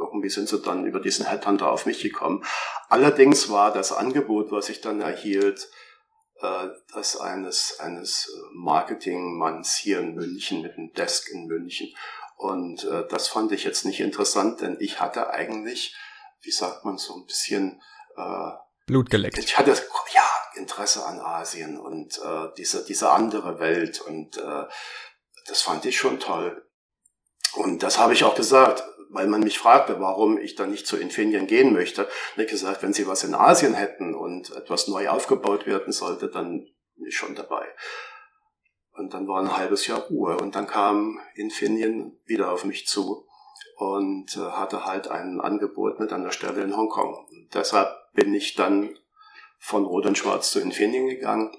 irgendwie 0.00 0.30
sind 0.30 0.48
sie 0.48 0.60
dann 0.60 0.84
über 0.84 1.00
diesen 1.00 1.26
Headhunter 1.26 1.70
auf 1.70 1.86
mich 1.86 2.02
gekommen. 2.02 2.44
Allerdings 2.88 3.50
war 3.50 3.72
das 3.72 3.92
Angebot, 3.92 4.50
was 4.50 4.68
ich 4.68 4.80
dann 4.80 5.00
erhielt, 5.00 5.68
äh, 6.40 6.68
das 6.92 7.20
eines, 7.20 7.78
eines 7.78 8.32
Marketingmanns 8.52 9.76
hier 9.76 10.00
in 10.00 10.14
München 10.14 10.62
mit 10.62 10.76
einem 10.76 10.92
Desk 10.92 11.30
in 11.32 11.46
München. 11.46 11.88
Und 12.44 12.84
äh, 12.84 13.08
das 13.08 13.28
fand 13.28 13.52
ich 13.52 13.64
jetzt 13.64 13.86
nicht 13.86 14.00
interessant, 14.00 14.60
denn 14.60 14.76
ich 14.78 15.00
hatte 15.00 15.30
eigentlich, 15.30 15.96
wie 16.42 16.50
sagt 16.50 16.84
man, 16.84 16.98
so 16.98 17.14
ein 17.14 17.24
bisschen 17.24 17.80
äh, 18.18 18.50
Blut 18.84 19.08
geleckt. 19.08 19.38
Ich 19.38 19.56
hatte 19.56 19.70
ja 19.70 20.30
Interesse 20.54 21.06
an 21.06 21.20
Asien 21.20 21.80
und 21.80 22.18
äh, 22.18 22.48
diese, 22.58 22.84
diese 22.84 23.12
andere 23.12 23.60
Welt 23.60 24.02
und 24.02 24.36
äh, 24.36 24.64
das 25.46 25.62
fand 25.62 25.86
ich 25.86 25.96
schon 25.96 26.20
toll. 26.20 26.68
Und 27.54 27.82
das 27.82 27.98
habe 27.98 28.12
ich 28.12 28.24
auch 28.24 28.34
gesagt, 28.34 28.84
weil 29.08 29.26
man 29.26 29.40
mich 29.40 29.58
fragte, 29.58 29.98
warum 29.98 30.36
ich 30.36 30.54
dann 30.54 30.70
nicht 30.70 30.86
zu 30.86 30.98
Infineon 30.98 31.46
gehen 31.46 31.72
möchte. 31.72 32.04
Und 32.04 32.10
ich 32.10 32.38
habe 32.40 32.46
gesagt, 32.46 32.82
wenn 32.82 32.92
sie 32.92 33.06
was 33.06 33.24
in 33.24 33.34
Asien 33.34 33.72
hätten 33.72 34.14
und 34.14 34.50
etwas 34.50 34.86
neu 34.86 35.08
aufgebaut 35.08 35.64
werden 35.66 35.94
sollte, 35.94 36.28
dann 36.28 36.66
bin 36.96 37.06
ich 37.06 37.16
schon 37.16 37.34
dabei. 37.34 37.66
Und 38.94 39.12
dann 39.12 39.26
war 39.26 39.40
ein 39.40 39.56
halbes 39.56 39.86
Jahr 39.86 40.00
Ruhe 40.00 40.36
und 40.36 40.54
dann 40.54 40.66
kam 40.66 41.20
Infineon 41.34 42.16
wieder 42.26 42.52
auf 42.52 42.64
mich 42.64 42.86
zu 42.86 43.26
und 43.76 44.36
äh, 44.36 44.40
hatte 44.40 44.86
halt 44.86 45.08
ein 45.08 45.40
Angebot 45.40 45.98
mit 45.98 46.12
einer 46.12 46.30
Stelle 46.30 46.62
in 46.62 46.76
Hongkong. 46.76 47.26
Deshalb 47.52 47.88
bin 48.12 48.32
ich 48.34 48.54
dann 48.54 48.96
von 49.58 49.84
Rot 49.84 50.06
und 50.06 50.16
Schwarz 50.16 50.52
zu 50.52 50.60
Infineon 50.60 51.08
gegangen 51.08 51.50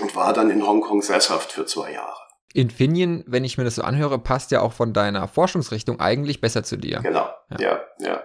und 0.00 0.14
war 0.14 0.32
dann 0.32 0.50
in 0.50 0.66
Hongkong 0.66 1.02
sesshaft 1.02 1.52
für 1.52 1.66
zwei 1.66 1.92
Jahre. 1.92 2.20
Infineon, 2.54 3.24
wenn 3.26 3.44
ich 3.44 3.58
mir 3.58 3.64
das 3.64 3.76
so 3.76 3.82
anhöre, 3.82 4.18
passt 4.18 4.50
ja 4.50 4.60
auch 4.60 4.72
von 4.72 4.92
deiner 4.92 5.26
Forschungsrichtung 5.26 6.00
eigentlich 6.00 6.40
besser 6.40 6.62
zu 6.62 6.76
dir. 6.76 7.00
Genau, 7.00 7.28
ja, 7.50 7.60
ja. 7.60 7.80
ja. 7.98 8.22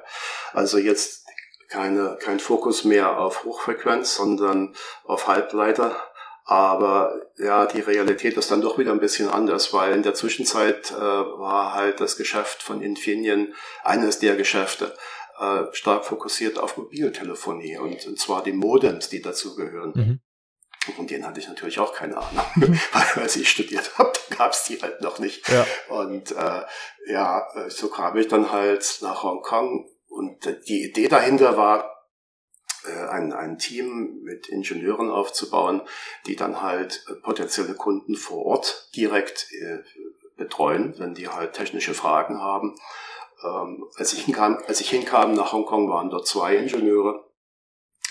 Also 0.54 0.78
jetzt 0.78 1.26
keine, 1.70 2.18
kein 2.22 2.40
Fokus 2.40 2.84
mehr 2.84 3.20
auf 3.20 3.44
Hochfrequenz, 3.44 4.16
sondern 4.16 4.76
auf 5.06 5.28
Halbleiter. 5.28 5.96
Aber 6.50 7.30
ja, 7.36 7.66
die 7.66 7.82
Realität 7.82 8.38
ist 8.38 8.52
dann 8.52 8.62
doch 8.62 8.78
wieder 8.78 8.94
ein 8.94 9.02
bisschen 9.02 9.28
anders, 9.28 9.74
weil 9.74 9.94
in 9.94 10.02
der 10.02 10.14
Zwischenzeit 10.14 10.92
äh, 10.92 10.96
war 10.96 11.74
halt 11.74 12.00
das 12.00 12.16
Geschäft 12.16 12.64
von 12.64 12.82
Infineon 12.82 13.54
eines 13.84 14.20
der 14.20 14.38
Geschäfte 14.38 14.96
äh, 15.40 15.64
stark 15.74 16.06
fokussiert 16.06 16.58
auf 16.58 16.78
Mobiltelefonie 16.78 17.78
und, 17.78 18.08
und 18.08 18.18
zwar 18.18 18.44
die 18.44 18.54
Modems, 18.54 19.10
die 19.10 19.22
dazugehören. 19.22 19.92
Mhm. 19.94 20.20
Und 20.98 21.12
den 21.12 21.28
hatte 21.28 21.42
ich 21.42 21.50
natürlich 21.50 21.80
auch 21.80 21.94
keine 21.94 22.16
Ahnung, 22.16 22.48
weil 22.94 23.24
als 23.24 23.36
ich 23.36 23.50
studiert 23.50 23.98
habe, 23.98 24.14
gab 24.38 24.54
es 24.54 24.64
die 24.64 24.82
halt 24.82 25.02
noch 25.02 25.20
nicht. 25.20 25.50
Ja. 25.50 25.68
Und 25.90 26.32
äh, 26.32 26.62
ja, 27.08 27.46
so 27.68 27.90
kam 27.90 28.16
ich 28.16 28.30
dann 28.30 28.54
halt 28.54 29.00
nach 29.02 29.22
Hongkong. 29.22 29.90
Und 30.08 30.46
die 30.70 30.86
Idee 30.86 31.10
dahinter 31.10 31.58
war, 31.58 31.84
äh, 31.84 31.97
ein, 33.10 33.34
ein 33.34 33.58
Team 33.58 34.22
mit 34.24 34.48
Ingenieuren 34.48 35.10
aufzubauen, 35.10 35.82
die 36.26 36.36
dann 36.36 36.62
halt 36.62 37.06
äh, 37.10 37.16
potenzielle 37.16 37.74
Kunden 37.74 38.16
vor 38.16 38.46
Ort 38.46 38.90
direkt 38.96 39.48
äh, 39.52 39.80
betreuen, 40.38 40.94
wenn 40.98 41.14
die 41.14 41.28
halt 41.28 41.54
technische 41.54 41.94
Fragen 41.94 42.42
haben. 42.42 42.76
Ähm, 43.44 43.86
als, 43.96 44.14
ich 44.14 44.24
hinkam, 44.26 44.58
als 44.68 44.82
ich 44.82 44.90
hinkam 44.90 45.34
nach 45.34 45.54
Hongkong, 45.54 45.90
waren 45.90 46.10
dort 46.10 46.28
zwei 46.28 46.56
Ingenieure. 46.56 47.28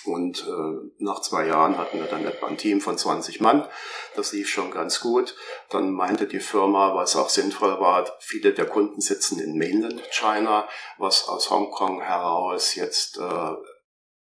Und 0.05 0.47
äh, 0.47 0.91
nach 0.99 1.21
zwei 1.21 1.47
Jahren 1.47 1.79
hatten 1.79 1.99
wir 1.99 2.07
dann 2.07 2.25
etwa 2.25 2.47
ein 2.47 2.57
Team 2.57 2.81
von 2.81 2.97
20 2.97 3.41
Mann. 3.41 3.67
Das 4.15 4.33
lief 4.33 4.49
schon 4.49 4.71
ganz 4.71 5.01
gut. 5.01 5.35
Dann 5.71 5.91
meinte 5.91 6.29
die 6.29 6.39
Firma, 6.39 6.95
was 6.95 7.17
auch 7.17 7.29
sinnvoll 7.29 7.81
war, 7.81 8.09
viele 8.21 8.53
der 8.53 8.67
Kunden 8.67 9.01
sitzen 9.01 9.41
in 9.41 9.59
Mainland 9.59 10.01
China, 10.13 10.69
was 10.99 11.27
aus 11.29 11.51
Hongkong 11.51 12.01
heraus 12.03 12.77
jetzt 12.77 13.19
äh, 13.19 13.55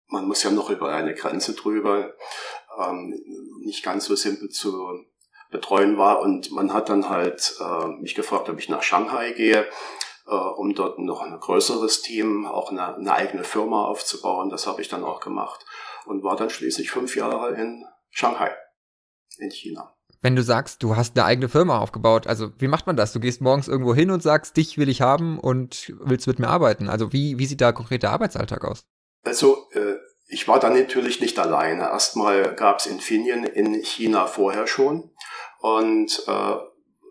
man 0.08 0.26
muss 0.26 0.42
ja 0.42 0.50
noch 0.50 0.70
über 0.70 0.92
eine 0.92 1.14
Grenze 1.14 1.54
drüber, 1.54 2.14
ähm, 2.78 3.14
nicht 3.60 3.82
ganz 3.82 4.06
so 4.06 4.16
simpel 4.16 4.48
zu 4.48 5.04
betreuen 5.50 5.98
war. 5.98 6.20
Und 6.20 6.50
man 6.50 6.72
hat 6.72 6.88
dann 6.88 7.08
halt 7.08 7.56
äh, 7.60 7.86
mich 8.00 8.14
gefragt, 8.14 8.48
ob 8.48 8.58
ich 8.58 8.68
nach 8.68 8.82
Shanghai 8.82 9.32
gehe, 9.32 9.66
äh, 10.26 10.34
um 10.34 10.74
dort 10.74 10.98
noch 10.98 11.22
ein 11.22 11.38
größeres 11.38 12.02
Team, 12.02 12.46
auch 12.46 12.70
eine, 12.70 12.96
eine 12.96 13.12
eigene 13.12 13.44
Firma 13.44 13.84
aufzubauen. 13.84 14.50
Das 14.50 14.66
habe 14.66 14.82
ich 14.82 14.88
dann 14.88 15.04
auch 15.04 15.20
gemacht 15.20 15.64
und 16.06 16.22
war 16.22 16.36
dann 16.36 16.50
schließlich 16.50 16.90
fünf 16.90 17.16
Jahre 17.16 17.54
in 17.54 17.84
Shanghai, 18.10 18.50
in 19.38 19.50
China. 19.50 19.94
Wenn 20.20 20.34
du 20.34 20.42
sagst, 20.42 20.82
du 20.82 20.96
hast 20.96 21.16
eine 21.16 21.26
eigene 21.26 21.48
Firma 21.48 21.78
aufgebaut, 21.78 22.26
also 22.26 22.50
wie 22.58 22.66
macht 22.66 22.88
man 22.88 22.96
das? 22.96 23.12
Du 23.12 23.20
gehst 23.20 23.40
morgens 23.40 23.68
irgendwo 23.68 23.94
hin 23.94 24.10
und 24.10 24.20
sagst, 24.20 24.56
dich 24.56 24.76
will 24.76 24.88
ich 24.88 25.00
haben 25.00 25.38
und 25.38 25.92
willst 26.00 26.26
mit 26.26 26.40
mir 26.40 26.48
arbeiten. 26.48 26.88
Also 26.88 27.12
wie, 27.12 27.38
wie 27.38 27.46
sieht 27.46 27.60
da 27.60 27.70
konkret 27.70 28.02
der 28.02 28.10
Arbeitsalltag 28.10 28.64
aus? 28.64 28.84
Also 29.24 29.68
äh, 29.72 29.96
ich 30.28 30.46
war 30.46 30.60
dann 30.60 30.78
natürlich 30.78 31.20
nicht 31.20 31.38
alleine. 31.38 31.84
Erstmal 31.84 32.54
gab 32.54 32.80
es 32.80 32.86
Infineon 32.86 33.44
in 33.44 33.74
China 33.82 34.26
vorher 34.26 34.66
schon 34.66 35.10
und 35.60 36.22
äh, 36.26 36.56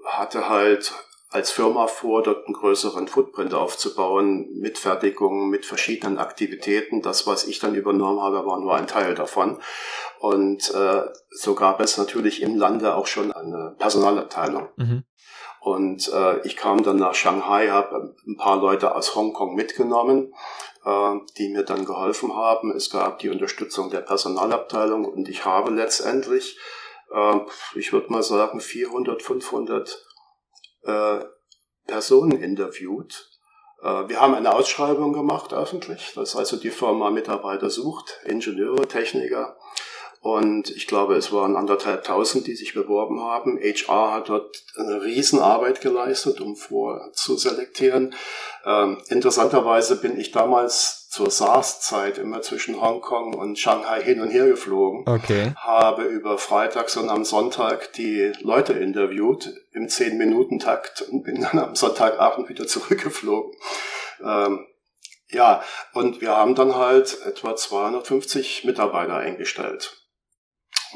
hatte 0.06 0.50
halt 0.50 0.94
als 1.30 1.52
Firma 1.52 1.88
vor, 1.88 2.24
dort 2.24 2.46
einen 2.46 2.54
größeren 2.54 3.08
Footprint 3.08 3.54
aufzubauen 3.54 4.48
mit 4.54 4.78
Fertigung, 4.78 5.50
mit 5.50 5.66
verschiedenen 5.66 6.20
Aktivitäten. 6.20 7.02
Das, 7.02 7.28
was 7.28 7.46
ich 7.46 7.60
dann 7.60 7.76
übernommen 7.76 8.22
habe, 8.22 8.46
war 8.46 8.60
nur 8.60 8.76
ein 8.76 8.88
Teil 8.88 9.14
davon. 9.14 9.60
Und 10.20 10.74
äh, 10.74 11.02
so 11.32 11.54
gab 11.54 11.82
es 11.82 11.98
natürlich 11.98 12.42
im 12.42 12.56
Lande 12.56 12.96
auch 12.96 13.08
schon 13.08 13.34
eine 13.34 13.76
Personalabteilung. 13.78 14.70
Mhm. 14.78 15.04
Und 15.60 16.10
äh, 16.14 16.40
ich 16.48 16.56
kam 16.56 16.84
dann 16.84 16.96
nach 16.96 17.14
Shanghai, 17.14 17.68
habe 17.68 18.16
ein 18.26 18.38
paar 18.38 18.58
Leute 18.58 18.96
aus 18.96 19.14
Hongkong 19.16 19.54
mitgenommen 19.54 20.34
die 21.38 21.50
mir 21.50 21.64
dann 21.64 21.86
geholfen 21.86 22.36
haben. 22.36 22.72
Es 22.72 22.90
gab 22.90 23.20
die 23.20 23.30
Unterstützung 23.30 23.90
der 23.90 24.02
Personalabteilung 24.02 25.06
und 25.06 25.28
ich 25.28 25.46
habe 25.46 25.72
letztendlich, 25.72 26.58
äh, 27.14 27.40
ich 27.76 27.94
würde 27.94 28.12
mal 28.12 28.24
sagen, 28.24 28.62
400, 28.62 29.22
500 29.22 30.06
äh, 30.84 31.20
Personen 31.86 32.42
interviewt. 32.42 33.32
Wir 33.80 34.20
haben 34.20 34.34
eine 34.34 34.56
Ausschreibung 34.56 35.14
gemacht 35.14 35.54
öffentlich, 35.54 36.14
dass 36.16 36.36
also 36.36 36.58
die 36.58 36.72
Firma 36.72 37.12
Mitarbeiter 37.12 37.70
sucht, 37.70 38.20
Ingenieure, 38.26 38.88
Techniker. 38.88 39.56
Und 40.28 40.72
ich 40.72 40.88
glaube, 40.88 41.16
es 41.16 41.32
waren 41.32 41.56
anderthalb 41.56 42.04
tausend, 42.04 42.48
die 42.48 42.56
sich 42.56 42.74
beworben 42.74 43.22
haben. 43.22 43.58
HR 43.58 44.12
hat 44.12 44.28
dort 44.28 44.62
eine 44.76 45.02
Riesenarbeit 45.02 45.80
geleistet, 45.80 46.42
um 46.42 46.58
vorzuselektieren. 46.58 48.14
Ähm, 48.66 48.98
interessanterweise 49.08 49.96
bin 49.96 50.20
ich 50.20 50.34
damals 50.34 51.08
zur 51.08 51.32
SARS-Zeit 51.32 52.18
immer 52.18 52.42
zwischen 52.42 52.82
Hongkong 52.82 53.36
und 53.36 53.58
Shanghai 53.58 54.04
hin 54.04 54.20
und 54.20 54.30
her 54.30 54.48
geflogen. 54.48 55.06
Okay. 55.08 55.54
Habe 55.56 56.04
über 56.04 56.38
Freitags 56.38 56.98
und 56.98 57.10
am 57.10 57.24
Sonntag 57.24 57.94
die 57.94 58.34
Leute 58.42 58.74
interviewt 58.74 59.54
im 59.72 59.88
10-Minuten-Takt 59.88 61.04
und 61.04 61.24
bin 61.24 61.40
dann 61.40 61.58
am 61.58 61.76
Sonntagabend 61.78 62.50
wieder 62.50 62.68
zurückgeflogen. 62.68 63.54
Ähm, 64.22 64.68
ja, 65.30 65.64
und 65.94 66.20
wir 66.20 66.36
haben 66.36 66.54
dann 66.54 66.76
halt 66.76 67.18
etwa 67.26 67.56
250 67.56 68.66
Mitarbeiter 68.66 69.16
eingestellt 69.16 69.97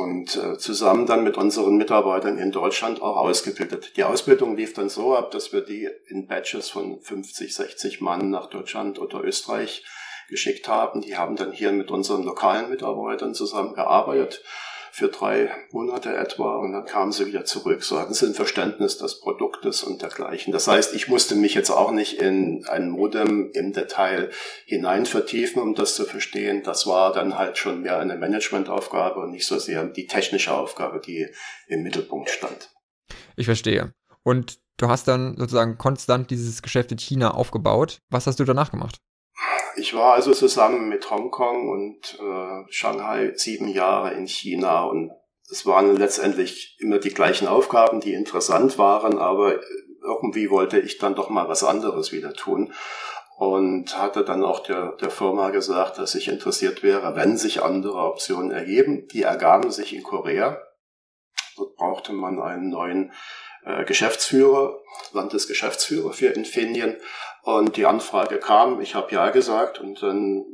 und 0.02 0.36
äh, 0.36 0.58
zusammen 0.58 1.06
dann 1.06 1.24
mit 1.24 1.38
unseren 1.38 1.78
Mitarbeitern 1.78 2.38
in 2.38 2.52
Deutschland 2.52 3.02
auch 3.02 3.18
ausgebildet. 3.18 3.94
Die 3.98 4.04
Ausbildung 4.04 4.58
lief 4.58 4.74
dann 4.74 4.90
so 4.90 5.16
ab, 5.16 5.32
dass 5.32 5.54
wir 5.54 5.62
die 5.62 5.88
in 6.08 6.28
Batches 6.28 6.70
von 6.70 7.00
50, 7.00 7.54
60 7.54 8.02
Mann 8.02 8.30
nach 8.30 8.48
Deutschland 8.48 9.00
oder 9.00 9.24
Österreich 9.24 9.86
geschickt 10.28 10.68
haben. 10.68 11.02
Die 11.02 11.18
haben 11.18 11.36
dann 11.36 11.52
hier 11.52 11.72
mit 11.72 11.92
unseren 11.92 12.24
lokalen 12.24 12.70
Mitarbeitern 12.70 13.34
zusammengearbeitet 13.36 14.44
für 14.92 15.08
drei 15.08 15.50
Monate 15.72 16.14
etwa 16.16 16.58
und 16.58 16.74
dann 16.74 16.86
kamen 16.86 17.14
sie 17.14 17.26
wieder 17.26 17.46
zurück. 17.46 17.84
So 17.84 17.98
hatten 17.98 18.14
sie 18.14 18.26
ein 18.26 18.34
Verständnis 18.34 18.98
des 18.98 19.22
Produktes 19.22 19.84
und 19.84 20.02
dergleichen. 20.02 20.52
Das 20.52 20.68
heißt, 20.68 20.94
ich 20.94 21.08
musste 21.08 21.36
mich 21.36 21.54
jetzt 21.54 21.70
auch 21.70 21.92
nicht 21.92 22.22
in 22.22 22.66
ein 22.68 22.90
Modem 22.90 23.52
im 23.54 23.72
Detail 23.72 24.30
hinein 24.66 25.06
vertiefen, 25.06 25.62
um 25.62 25.76
das 25.76 25.96
zu 25.96 26.04
verstehen. 26.06 26.64
Das 26.64 26.88
war 26.88 27.14
dann 27.14 27.38
halt 27.38 27.58
schon 27.58 27.82
mehr 27.82 28.00
eine 28.00 28.18
Managementaufgabe 28.18 29.22
und 29.22 29.32
nicht 29.32 29.48
so 29.48 29.58
sehr 29.58 29.86
die 29.86 30.08
technische 30.08 30.54
Aufgabe, 30.54 31.00
die 31.00 31.28
im 31.68 31.84
Mittelpunkt 31.84 32.30
stand. 32.30 32.70
Ich 33.38 33.46
verstehe. 33.46 33.94
Und 34.24 34.60
du 34.76 34.90
hast 34.90 35.08
dann 35.08 35.38
sozusagen 35.38 35.78
konstant 35.78 36.30
dieses 36.32 36.62
Geschäft 36.62 36.92
in 36.92 36.98
China 36.98 37.32
aufgebaut. 37.32 38.02
Was 38.10 38.28
hast 38.28 38.40
du 38.40 38.44
danach 38.44 38.72
gemacht? 38.72 38.98
Ich 39.76 39.94
war 39.94 40.14
also 40.14 40.34
zusammen 40.34 40.90
mit 40.90 41.10
Hongkong 41.10 41.70
und 41.70 42.20
äh, 42.20 42.72
Shanghai 42.72 43.34
sieben 43.36 43.68
Jahre 43.68 44.14
in 44.14 44.28
China 44.28 44.84
und 44.86 45.12
es 45.50 45.66
waren 45.66 45.96
letztendlich 45.98 46.78
immer 46.80 47.00
die 47.00 47.14
gleichen 47.14 47.48
Aufgaben, 47.48 48.00
die 48.00 48.14
interessant 48.14 48.78
waren, 48.78 49.18
aber 49.18 49.60
irgendwie 50.02 50.50
wollte 50.50 50.80
ich 50.80 50.98
dann 50.98 51.16
doch 51.16 51.30
mal 51.30 51.48
was 51.48 51.64
anderes 51.64 52.12
wieder 52.12 52.34
tun 52.34 52.74
und 53.38 53.98
hatte 53.98 54.24
dann 54.24 54.44
auch 54.44 54.60
der, 54.60 54.92
der 55.02 55.10
Firma 55.10 55.50
gesagt, 55.50 55.98
dass 55.98 56.16
ich 56.16 56.28
interessiert 56.28 56.84
wäre, 56.84 57.16
wenn 57.16 57.38
sich 57.38 57.64
andere 57.64 57.98
Optionen 57.98 58.52
ergeben. 58.52 59.08
Die 59.08 59.24
ergaben 59.24 59.72
sich 59.72 59.96
in 59.96 60.04
Korea. 60.04 60.62
Dort 61.58 61.76
brauchte 61.76 62.14
man 62.14 62.40
einen 62.40 62.70
neuen 62.70 63.12
äh, 63.66 63.86
Geschäftsführer, 63.86 64.80
Landesgeschäftsführer 65.14 66.14
für 66.14 66.28
Infineon. 66.28 66.98
Und 67.44 67.78
die 67.78 67.86
Anfrage 67.86 68.40
kam, 68.40 68.82
ich 68.82 68.96
habe 68.96 69.12
ja 69.12 69.30
gesagt 69.32 69.80
und 69.80 70.02
dann 70.02 70.46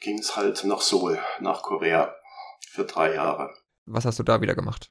ging 0.00 0.18
es 0.18 0.36
halt 0.36 0.64
nach 0.64 0.80
Seoul, 0.80 1.18
nach 1.40 1.62
Korea 1.62 2.14
für 2.70 2.84
drei 2.84 3.14
Jahre. 3.14 3.54
Was 3.86 4.04
hast 4.04 4.18
du 4.18 4.22
da 4.22 4.40
wieder 4.40 4.54
gemacht? 4.54 4.90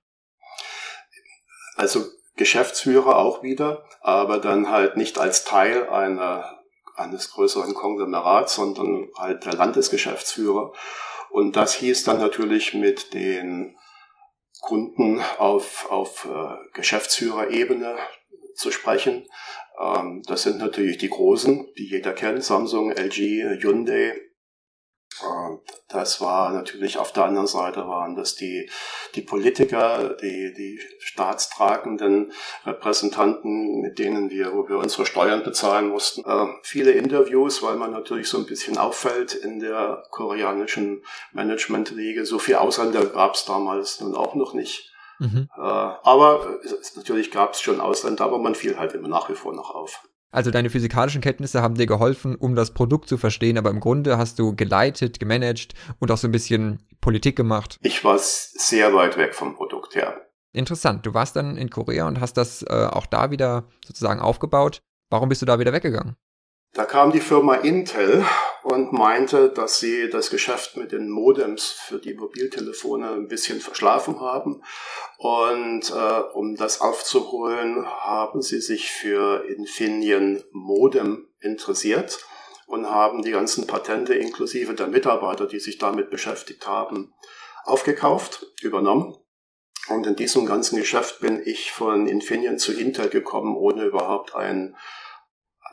Also 1.76 2.06
Geschäftsführer 2.36 3.18
auch 3.18 3.44
wieder, 3.44 3.86
aber 4.02 4.40
dann 4.40 4.70
halt 4.70 4.98
nicht 4.98 5.18
als 5.18 5.46
Teil 5.46 5.90
einer, 5.90 6.60
eines 6.96 7.32
größeren 7.32 7.74
Konglomerats, 7.74 8.56
sondern 8.56 9.10
halt 9.18 9.46
der 9.46 9.54
Landesgeschäftsführer. 9.54 10.74
Und 11.30 11.56
das 11.56 11.76
hieß 11.76 12.04
dann 12.06 12.20
natürlich 12.20 12.74
mit 12.74 13.14
den 13.14 13.78
Kunden 14.62 15.22
auf, 15.38 15.90
auf 15.90 16.26
äh, 16.26 16.70
Geschäftsführerebene 16.74 17.96
zu 18.56 18.72
sprechen. 18.72 19.28
Ähm, 19.80 20.24
das 20.28 20.44
sind 20.44 20.58
natürlich 20.60 20.98
die 20.98 21.10
großen, 21.10 21.68
die 21.78 21.90
jeder 21.90 22.14
kennt, 22.14 22.44
Samsung, 22.44 22.92
LG, 22.92 23.62
Hyundai. 23.62 24.14
Das 25.88 26.20
war 26.20 26.52
natürlich 26.52 26.98
auf 26.98 27.14
der 27.14 27.26
anderen 27.26 27.48
Seite 27.48 27.88
waren 27.88 28.16
das 28.16 28.36
die, 28.36 28.70
die 29.14 29.22
Politiker, 29.22 30.16
die, 30.22 30.54
die 30.54 30.80
staatstragenden 31.00 32.34
Repräsentanten, 32.66 33.82
mit 33.82 33.98
denen 34.00 34.30
wir, 34.30 34.54
wo 34.54 34.68
wir 34.68 34.78
unsere 34.78 35.06
Steuern 35.06 35.44
bezahlen 35.44 35.90
mussten. 35.90 36.22
Äh, 36.26 36.48
viele 36.64 36.92
Interviews, 36.92 37.64
weil 37.64 37.76
man 37.76 37.92
natürlich 37.92 38.28
so 38.28 38.38
ein 38.38 38.46
bisschen 38.46 38.78
auffällt 38.78 39.34
in 39.34 39.60
der 39.60 40.04
koreanischen 40.12 41.04
Management-Liga. 41.34 42.26
So 42.26 42.40
viel 42.40 42.56
Ausländer 42.56 43.06
gab 43.06 43.36
es 43.36 43.46
damals 43.46 44.02
nun 44.02 44.16
auch 44.16 44.36
noch 44.36 44.54
nicht. 44.54 44.92
Mhm. 45.20 45.50
Äh, 45.56 45.62
aber 45.62 46.60
es, 46.64 46.96
natürlich 46.96 47.32
gab 47.32 47.54
es 47.54 47.62
schon 47.62 47.80
Ausländer, 47.80 48.26
aber 48.26 48.40
man 48.40 48.56
fiel 48.56 48.78
halt 48.78 48.94
immer 48.94 49.08
nach 49.08 49.30
wie 49.30 49.36
vor 49.36 49.54
noch 49.54 49.74
auf. 49.74 50.04
Also 50.36 50.52
deine 50.52 50.70
physikalischen 50.70 51.22
Kenntnisse 51.22 51.62
haben 51.62 51.76
dir 51.76 51.86
geholfen, 51.86 52.36
um 52.36 52.56
das 52.56 52.74
Produkt 52.74 53.08
zu 53.08 53.18
verstehen, 53.18 53.58
aber 53.58 53.70
im 53.70 53.80
Grunde 53.80 54.18
hast 54.18 54.38
du 54.38 54.54
geleitet, 54.54 55.18
gemanagt 55.18 55.76
und 56.00 56.12
auch 56.12 56.18
so 56.18 56.28
ein 56.28 56.34
bisschen 56.34 56.84
Politik 57.00 57.38
gemacht. 57.38 57.78
Ich 57.82 58.04
war 58.04 58.20
sehr 58.20 58.94
weit 58.94 59.16
weg 59.16 59.34
vom 59.34 59.56
Produkt, 59.56 59.96
ja. 59.96 60.14
Interessant. 60.52 61.06
Du 61.06 61.14
warst 61.14 61.38
dann 61.38 61.56
in 61.56 61.70
Korea 61.70 62.06
und 62.06 62.20
hast 62.20 62.34
das 62.34 62.64
äh, 62.64 62.90
auch 62.92 63.06
da 63.06 63.32
wieder 63.32 63.70
sozusagen 63.86 64.20
aufgebaut. 64.20 64.82
Warum 65.10 65.30
bist 65.30 65.42
du 65.42 65.46
da 65.46 65.58
wieder 65.58 65.72
weggegangen? 65.72 66.18
Da 66.76 66.84
kam 66.84 67.14
die 67.14 67.22
Firma 67.22 67.56
Intel 67.56 68.26
und 68.62 68.92
meinte, 68.92 69.48
dass 69.48 69.80
sie 69.80 70.10
das 70.10 70.30
Geschäft 70.30 70.76
mit 70.76 70.92
den 70.92 71.10
Modems 71.10 71.70
für 71.70 72.00
die 72.00 72.14
Mobiltelefone 72.14 73.12
ein 73.12 73.30
bisschen 73.30 73.62
verschlafen 73.62 74.20
haben. 74.20 74.62
Und 75.18 75.90
äh, 75.90 76.20
um 76.34 76.58
das 76.58 76.82
aufzuholen, 76.82 77.86
haben 77.86 78.42
sie 78.42 78.60
sich 78.60 78.92
für 78.92 79.46
Infineon 79.46 80.44
Modem 80.52 81.30
interessiert 81.40 82.20
und 82.68 82.90
haben 82.90 83.22
die 83.22 83.32
ganzen 83.32 83.68
Patente 83.68 84.14
inklusive 84.14 84.74
der 84.74 84.88
Mitarbeiter, 84.88 85.48
die 85.48 85.62
sich 85.62 85.78
damit 85.78 86.10
beschäftigt 86.10 86.68
haben, 86.68 87.14
aufgekauft, 87.64 88.48
übernommen. 88.62 89.16
Und 89.88 90.06
in 90.08 90.18
diesem 90.18 90.46
ganzen 90.46 90.78
Geschäft 90.78 91.22
bin 91.22 91.42
ich 91.46 91.72
von 91.72 92.06
Infineon 92.06 92.60
zu 92.60 92.74
Intel 92.74 93.08
gekommen, 93.08 93.56
ohne 93.56 93.86
überhaupt 93.86 94.36
ein 94.36 94.76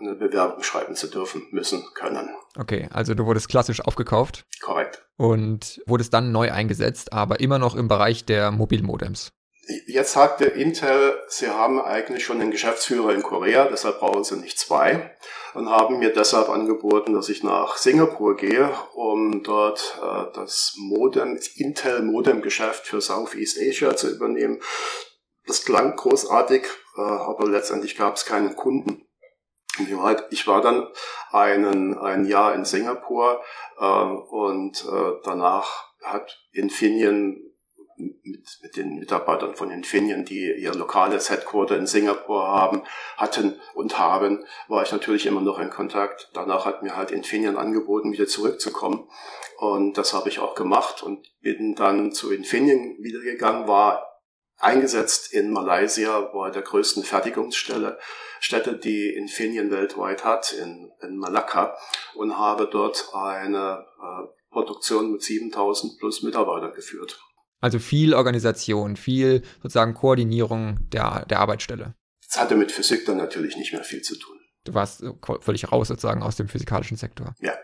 eine 0.03 0.15
Bewerbung 0.15 0.63
schreiben 0.63 0.95
zu 0.95 1.09
dürfen, 1.09 1.47
müssen, 1.51 1.85
können. 1.95 2.31
Okay, 2.59 2.89
also 2.93 3.15
du 3.15 3.25
wurdest 3.27 3.49
klassisch 3.49 3.81
aufgekauft. 3.81 4.45
Korrekt. 4.61 5.07
Und 5.17 5.81
wurdest 5.87 6.13
dann 6.13 6.33
neu 6.33 6.53
eingesetzt, 6.53 7.13
aber 7.13 7.41
immer 7.41 7.59
noch 7.59 7.75
im 7.75 7.89
Bereich 7.89 8.25
der 8.25 8.51
Mobilmodems. 8.51 9.33
Jetzt 9.87 10.13
sagte 10.13 10.45
Intel, 10.47 11.21
sie 11.29 11.49
haben 11.49 11.81
eigentlich 11.81 12.25
schon 12.25 12.41
einen 12.41 12.51
Geschäftsführer 12.51 13.15
in 13.15 13.23
Korea, 13.23 13.69
deshalb 13.69 14.01
brauchen 14.01 14.25
sie 14.25 14.37
nicht 14.37 14.59
zwei 14.59 15.17
und 15.55 15.71
haben 15.71 16.01
mir 16.01 16.13
deshalb 16.13 16.49
angeboten, 16.49 17.15
dass 17.15 17.29
ich 17.29 17.45
nach 17.45 17.77
Singapur 17.77 18.37
gehe, 18.37 18.71
um 18.95 19.45
dort 19.45 20.01
äh, 20.03 20.33
das 20.35 20.75
Modem, 20.79 21.39
Intel 21.55 22.03
Modem 22.03 22.43
Geschäft 22.43 22.89
für 22.89 23.01
Southeast 23.01 23.57
Asia 23.61 23.95
zu 23.95 24.11
übernehmen. 24.11 24.61
Das 25.47 25.65
klang 25.65 25.95
großartig, 25.95 26.65
äh, 26.97 27.01
aber 27.01 27.49
letztendlich 27.49 27.97
gab 27.97 28.17
es 28.17 28.25
keinen 28.25 28.57
Kunden. 28.57 29.07
Ich 30.31 30.47
war 30.47 30.61
dann 30.61 30.87
einen, 31.31 31.97
ein 31.99 32.27
Jahr 32.27 32.55
in 32.55 32.65
Singapur 32.65 33.43
äh, 33.79 33.85
und 33.85 34.85
äh, 34.85 35.13
danach 35.25 35.93
hat 36.03 36.39
Infineon 36.53 37.53
mit, 37.97 38.59
mit 38.63 38.77
den 38.77 38.99
Mitarbeitern 38.99 39.55
von 39.55 39.71
Infineon, 39.71 40.25
die 40.25 40.53
ihr 40.53 40.75
lokales 40.75 41.31
Headquarter 41.31 41.77
in 41.77 41.87
Singapur 41.87 42.47
haben, 42.47 42.83
hatten 43.17 43.61
und 43.75 43.99
haben, 43.99 44.45
war 44.69 44.83
ich 44.83 44.93
natürlich 44.93 45.27
immer 45.27 45.41
noch 45.41 45.59
in 45.59 45.71
Kontakt. 45.71 46.31
Danach 46.35 46.67
hat 46.67 46.83
mir 46.83 46.97
halt 46.97 47.11
Infineon 47.11 47.57
angeboten, 47.57 48.13
wieder 48.13 48.27
zurückzukommen. 48.27 49.09
Und 49.59 49.97
das 49.97 50.13
habe 50.13 50.29
ich 50.29 50.41
auch 50.41 50.55
gemacht 50.55 51.03
und 51.03 51.29
bin 51.41 51.75
dann 51.75 52.13
zu 52.13 52.33
Infineon 52.33 52.97
wiedergegangen, 52.99 53.69
war 53.69 54.12
eingesetzt 54.63 55.33
in 55.33 55.51
Malaysia 55.51 56.21
bei 56.33 56.51
der 56.51 56.63
größten 56.63 57.03
Fertigungsstelle, 57.03 57.99
Stätte, 58.41 58.77
die 58.77 59.11
Infineon 59.11 59.71
weltweit 59.71 60.25
hat, 60.25 60.53
in, 60.53 60.91
in 61.03 61.17
Malakka 61.17 61.77
und 62.15 62.37
habe 62.39 62.69
dort 62.71 63.09
eine 63.13 63.85
äh, 64.01 64.29
Produktion 64.51 65.13
mit 65.13 65.23
7000 65.23 65.99
plus 65.99 66.23
Mitarbeitern 66.23 66.73
geführt. 66.75 67.21
Also 67.61 67.79
viel 67.79 68.15
Organisation, 68.15 68.97
viel 68.97 69.43
sozusagen 69.63 69.95
Koordinierung 69.95 70.89
der, 70.91 71.25
der 71.27 71.41
Arbeitsstelle. 71.41 71.95
Das 72.27 72.41
hatte 72.41 72.57
mit 72.57 72.73
Physik 72.73 73.05
dann 73.07 73.19
natürlich 73.19 73.57
nicht 73.57 73.73
mehr 73.73 73.85
viel 73.85 74.03
zu 74.03 74.19
tun. 74.19 74.37
Du 74.65 74.75
warst 74.75 75.05
völlig 75.41 75.71
raus 75.71 75.89
sozusagen 75.89 76.23
aus 76.23 76.37
dem 76.37 76.49
physikalischen 76.49 76.97
Sektor. 76.97 77.35
Ja. 77.41 77.55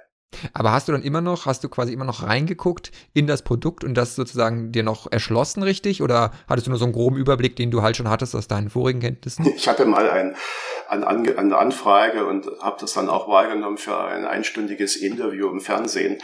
Aber 0.53 0.73
hast 0.73 0.89
du 0.89 0.93
dann 0.93 1.03
immer 1.03 1.21
noch, 1.21 1.47
hast 1.47 1.65
du 1.65 1.69
quasi 1.69 1.93
immer 1.93 2.05
noch 2.05 2.23
reingeguckt 2.23 2.93
in 3.15 3.27
das 3.27 3.43
Produkt 3.43 3.83
und 3.83 3.95
das 3.95 4.15
sozusagen 4.15 4.73
dir 4.73 4.83
noch 4.83 5.11
erschlossen 5.11 5.63
richtig? 5.63 6.03
Oder 6.03 6.33
hattest 6.49 6.67
du 6.67 6.71
nur 6.71 6.79
so 6.79 6.85
einen 6.85 6.93
groben 6.93 7.17
Überblick, 7.17 7.57
den 7.57 7.71
du 7.71 7.83
halt 7.83 7.97
schon 7.97 8.09
hattest 8.09 8.35
aus 8.35 8.49
deinen 8.49 8.71
vorigen 8.71 9.01
Kenntnissen? 9.01 9.47
Ich 9.57 9.67
hatte 9.69 9.85
mal 9.85 10.09
ein, 10.09 10.37
ein, 10.89 11.05
eine 11.05 11.57
Anfrage 11.57 12.27
und 12.27 12.47
habe 12.61 12.77
das 12.81 12.93
dann 12.93 13.09
auch 13.09 13.29
wahrgenommen 13.29 13.79
für 13.79 13.99
ein 13.99 14.25
einstündiges 14.25 14.97
Interview 14.97 15.49
im 15.49 15.61
Fernsehen, 15.61 16.19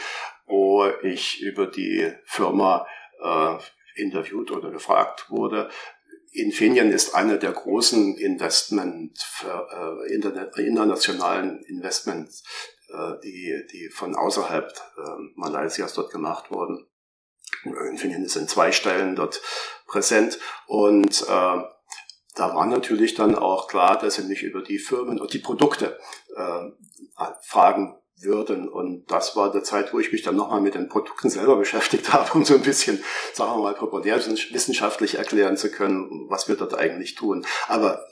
wo 0.46 0.86
ich 1.02 1.40
über 1.40 1.66
die 1.66 2.12
Firma 2.24 2.86
äh, 3.22 3.56
interviewt 3.96 4.50
oder 4.50 4.70
gefragt 4.70 5.30
wurde. 5.30 5.70
Infineon 6.32 6.90
ist 6.90 7.14
einer 7.14 7.36
der 7.36 7.52
großen 7.52 8.16
Investment, 8.16 9.24
äh, 9.44 10.12
internet, 10.12 10.58
internationalen 10.58 11.62
Investments, 11.62 12.42
äh, 12.42 12.73
die, 13.22 13.66
die 13.72 13.88
von 13.90 14.14
außerhalb 14.14 14.66
äh, 14.66 15.00
Malaysias 15.35 15.94
dort 15.94 16.11
gemacht 16.11 16.50
wurden. 16.50 16.87
Infineon 17.64 18.24
ist 18.24 18.37
in 18.37 18.48
zwei 18.48 18.72
Stellen 18.72 19.16
dort 19.16 19.40
präsent 19.87 20.38
und 20.66 21.22
äh, 21.22 21.62
da 22.37 22.54
war 22.54 22.66
natürlich 22.66 23.14
dann 23.14 23.37
auch 23.37 23.68
klar, 23.68 23.98
dass 23.98 24.16
sie 24.16 24.24
mich 24.24 24.42
über 24.42 24.62
die 24.62 24.78
Firmen 24.78 25.20
und 25.20 25.33
die 25.33 25.38
Produkte 25.38 25.98
äh, 26.37 26.70
fragen 27.42 27.96
würden. 28.20 28.68
Und 28.68 29.11
das 29.11 29.37
war 29.37 29.50
der 29.50 29.62
Zeit, 29.62 29.92
wo 29.92 29.98
ich 29.98 30.12
mich 30.12 30.22
dann 30.22 30.37
nochmal 30.37 30.61
mit 30.61 30.74
den 30.74 30.88
Produkten 30.88 31.31
selber 31.31 31.57
beschäftigt 31.57 32.12
habe, 32.12 32.33
um 32.35 32.44
so 32.44 32.55
ein 32.55 32.62
bisschen, 32.62 33.03
sagen 33.33 33.53
wir 33.53 33.62
mal, 33.62 33.74
populär 33.74 34.16
wissenschaftlich 34.16 35.16
erklären 35.16 35.57
zu 35.57 35.70
können, 35.70 36.27
was 36.29 36.48
wir 36.48 36.57
dort 36.57 36.74
eigentlich 36.74 37.14
tun. 37.14 37.46
Aber 37.68 38.07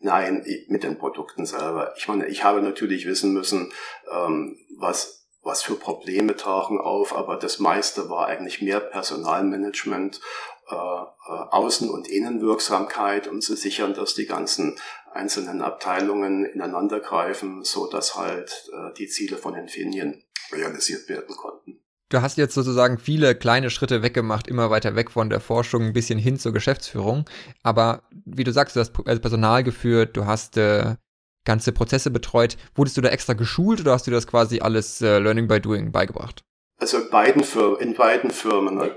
nein, 0.00 0.44
mit 0.68 0.82
den 0.82 0.98
Produkten 0.98 1.46
selber. 1.46 1.94
Ich 1.96 2.08
meine, 2.08 2.26
ich 2.26 2.44
habe 2.44 2.60
natürlich 2.62 3.06
wissen 3.06 3.32
müssen, 3.32 3.72
ähm, 4.10 4.58
was 4.78 5.24
was 5.44 5.62
für 5.62 5.74
Probleme 5.74 6.36
tauchen 6.36 6.80
auf, 6.80 7.14
aber 7.14 7.36
das 7.36 7.58
meiste 7.58 8.08
war 8.08 8.26
eigentlich 8.28 8.62
mehr 8.62 8.80
Personalmanagement, 8.80 10.16
äh, 10.16 10.18
äh, 10.18 10.53
Außen- 10.66 11.88
und 11.88 12.08
Innenwirksamkeit, 12.08 13.28
um 13.28 13.40
zu 13.40 13.56
sichern, 13.56 13.94
dass 13.94 14.14
die 14.14 14.26
ganzen 14.26 14.76
einzelnen 15.12 15.62
Abteilungen 15.62 16.44
ineinander 16.44 17.00
greifen, 17.00 17.64
so 17.64 17.86
dass 17.86 18.16
halt 18.16 18.70
äh, 18.72 18.92
die 18.94 19.06
Ziele 19.06 19.36
von 19.36 19.54
Infineon 19.54 20.22
realisiert 20.52 21.08
werden 21.08 21.36
konnten. 21.36 21.80
Du 22.10 22.20
hast 22.20 22.36
jetzt 22.36 22.54
sozusagen 22.54 22.98
viele 22.98 23.34
kleine 23.34 23.70
Schritte 23.70 24.02
weggemacht, 24.02 24.46
immer 24.46 24.70
weiter 24.70 24.94
weg 24.94 25.10
von 25.10 25.30
der 25.30 25.40
Forschung, 25.40 25.82
ein 25.82 25.92
bisschen 25.92 26.18
hin 26.18 26.38
zur 26.38 26.52
Geschäftsführung. 26.52 27.24
Aber 27.62 28.02
wie 28.24 28.44
du 28.44 28.52
sagst, 28.52 28.76
du 28.76 28.80
hast 28.80 28.92
also 29.04 29.20
Personal 29.20 29.64
geführt, 29.64 30.16
du 30.16 30.26
hast 30.26 30.56
äh, 30.56 30.96
ganze 31.44 31.72
Prozesse 31.72 32.10
betreut. 32.10 32.56
Wurdest 32.74 32.96
du 32.96 33.00
da 33.00 33.08
extra 33.08 33.32
geschult 33.32 33.80
oder 33.80 33.92
hast 33.92 34.06
du 34.06 34.10
das 34.10 34.26
quasi 34.26 34.60
alles 34.60 35.00
äh, 35.00 35.18
Learning 35.18 35.48
by 35.48 35.60
Doing 35.60 35.92
beigebracht? 35.92 36.44
Also 36.78 36.98
in 36.98 37.10
beiden 37.10 37.44
Firmen, 37.44 37.80
in 37.80 37.94
beiden 37.94 38.30
Firmen, 38.30 38.80
äh, 38.80 38.90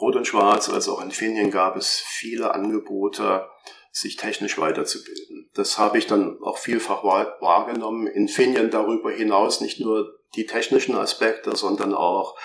Rot 0.00 0.16
und 0.16 0.26
Schwarz, 0.26 0.70
also 0.70 0.94
auch 0.94 1.00
in 1.00 1.08
Infineon 1.08 1.50
gab 1.50 1.76
es 1.76 2.02
viele 2.04 2.54
Angebote, 2.54 3.46
sich 3.90 4.16
technisch 4.16 4.58
weiterzubilden. 4.58 5.50
Das 5.54 5.78
habe 5.78 5.98
ich 5.98 6.06
dann 6.06 6.38
auch 6.42 6.56
vielfach 6.56 7.04
wahrgenommen. 7.04 8.06
In 8.06 8.22
Infineon 8.22 8.70
darüber 8.70 9.10
hinaus 9.10 9.60
nicht 9.60 9.80
nur 9.80 10.18
die 10.34 10.46
technischen 10.46 10.96
Aspekte, 10.96 11.54
sondern 11.54 11.92
auch 11.92 12.38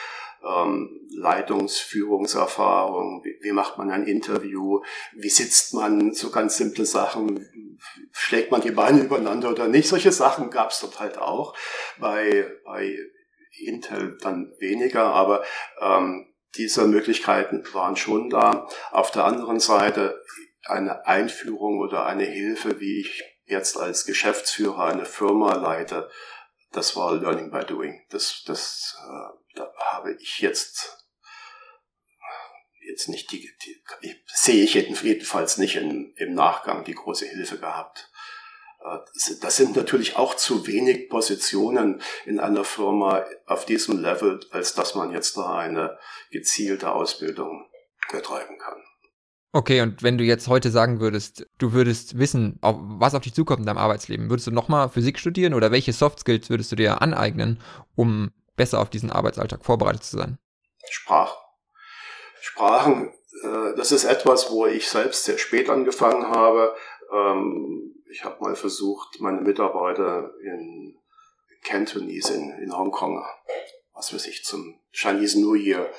ähm, 0.46 1.08
Leitungsführungserfahrung, 1.16 3.24
wie, 3.24 3.38
wie 3.42 3.54
macht 3.54 3.78
man 3.78 3.90
ein 3.90 4.06
Interview, 4.06 4.82
wie 5.16 5.30
sitzt 5.30 5.74
man, 5.74 6.14
so 6.14 6.30
ganz 6.30 6.58
simple 6.58 6.86
Sachen, 6.86 7.48
schlägt 8.12 8.52
man 8.52 8.60
die 8.62 8.72
Beine 8.72 9.04
übereinander 9.04 9.50
oder 9.50 9.70
nicht, 9.70 9.88
solche 9.88 10.12
Sachen 10.12 10.50
gab 10.50 10.72
es 10.72 10.82
dort 10.82 11.00
halt 11.00 11.18
auch. 11.18 11.56
Bei, 12.00 12.52
bei 12.66 12.98
Intel 13.52 14.18
dann 14.22 14.54
weniger, 14.60 15.06
aber 15.06 15.44
ähm, 15.82 16.34
diese 16.56 16.88
Möglichkeiten 16.88 17.64
waren 17.74 17.96
schon 17.96 18.30
da. 18.30 18.68
Auf 18.92 19.12
der 19.12 19.26
anderen 19.26 19.60
Seite 19.60 20.22
eine 20.66 21.06
Einführung 21.06 21.80
oder 21.80 22.06
eine 22.06 22.26
Hilfe, 22.26 22.80
wie 22.80 23.02
ich 23.02 23.24
jetzt 23.46 23.78
als 23.78 24.06
Geschäftsführer 24.06 24.86
eine 24.86 25.06
Firma 25.06 25.56
leite, 25.56 26.10
das 26.72 26.96
war 26.96 27.16
Learning 27.16 27.52
by 27.52 27.66
Doing. 27.66 28.06
Das, 28.10 28.44
das 28.46 28.98
äh, 29.08 29.56
da 29.56 29.72
habe 29.92 30.16
ich 30.20 30.40
jetzt 30.40 30.98
jetzt 32.88 33.10
nicht 33.10 33.32
die, 33.32 33.50
die 34.02 34.16
sehe 34.26 34.64
ich 34.64 34.74
jedenfalls 34.74 35.58
nicht 35.58 35.76
in, 35.76 36.14
im 36.16 36.34
Nachgang 36.34 36.84
die 36.84 36.96
große 36.96 37.26
Hilfe 37.26 37.60
gehabt. 37.60 38.10
Äh, 38.88 39.34
das 39.41 39.58
sind 39.58 39.76
natürlich 39.76 40.15
auch 40.15 40.36
zu 40.36 40.67
wenig 40.67 41.10
Positionen 41.10 42.02
in 42.26 42.39
einer 42.39 42.63
Firma 42.63 43.26
auf 43.45 43.65
diesem 43.65 44.02
Level, 44.02 44.39
als 44.52 44.73
dass 44.73 44.95
man 44.95 45.12
jetzt 45.12 45.38
da 45.38 45.58
eine 45.58 45.97
gezielte 46.32 46.91
Ausbildung 46.91 47.65
betreiben 48.12 48.58
kann. 48.58 48.82
Okay, 49.54 49.82
und 49.82 50.04
wenn 50.04 50.17
du 50.17 50.23
jetzt 50.23 50.47
heute 50.50 50.69
sagen 50.69 51.00
würdest, 51.00 51.47
du 51.58 51.73
würdest 51.73 52.19
wissen, 52.19 52.60
was 52.62 53.15
auf 53.15 53.23
dich 53.23 53.34
zukommt 53.34 53.62
in 53.62 53.65
deinem 53.65 53.78
Arbeitsleben, 53.78 54.30
würdest 54.30 54.47
du 54.47 54.52
nochmal 54.52 54.89
Physik 54.89 55.17
studieren 55.17 55.54
oder 55.54 55.71
welche 55.71 55.93
Soft 55.93 56.19
Skills 56.19 56.50
würdest 56.50 56.71
du 56.71 56.76
dir 56.76 57.02
aneignen, 57.02 57.60
um 57.95 58.32
besser 58.56 58.80
auf 58.80 58.89
diesen 58.89 59.12
Arbeitsalltag 59.12 59.63
vorbereitet 59.63 60.04
zu 60.04 60.17
sein? 60.17 60.38
Sprachen. 60.89 61.38
Sprachen, 62.41 63.13
äh, 63.43 63.76
das 63.76 63.91
ist 63.91 64.04
etwas, 64.04 64.52
wo 64.52 64.65
ich 64.65 64.88
selbst 64.89 65.26
sehr 65.26 65.38
spät 65.38 65.69
angefangen 65.69 66.28
habe. 66.28 66.76
Ähm, 67.12 67.97
ich 68.12 68.24
habe 68.24 68.41
mal 68.41 68.56
versucht, 68.56 69.20
meine 69.20 69.41
Mitarbeiter 69.41 70.32
in 70.43 70.98
Cantonese 71.63 72.34
in, 72.34 72.52
in 72.60 72.78
Hongkong 72.78 73.24
was 73.98 74.13
weiß 74.13 74.28
ich, 74.28 74.46
zum 74.46 74.80
Chinese 74.91 75.41
New 75.41 75.56
Year 75.56 75.89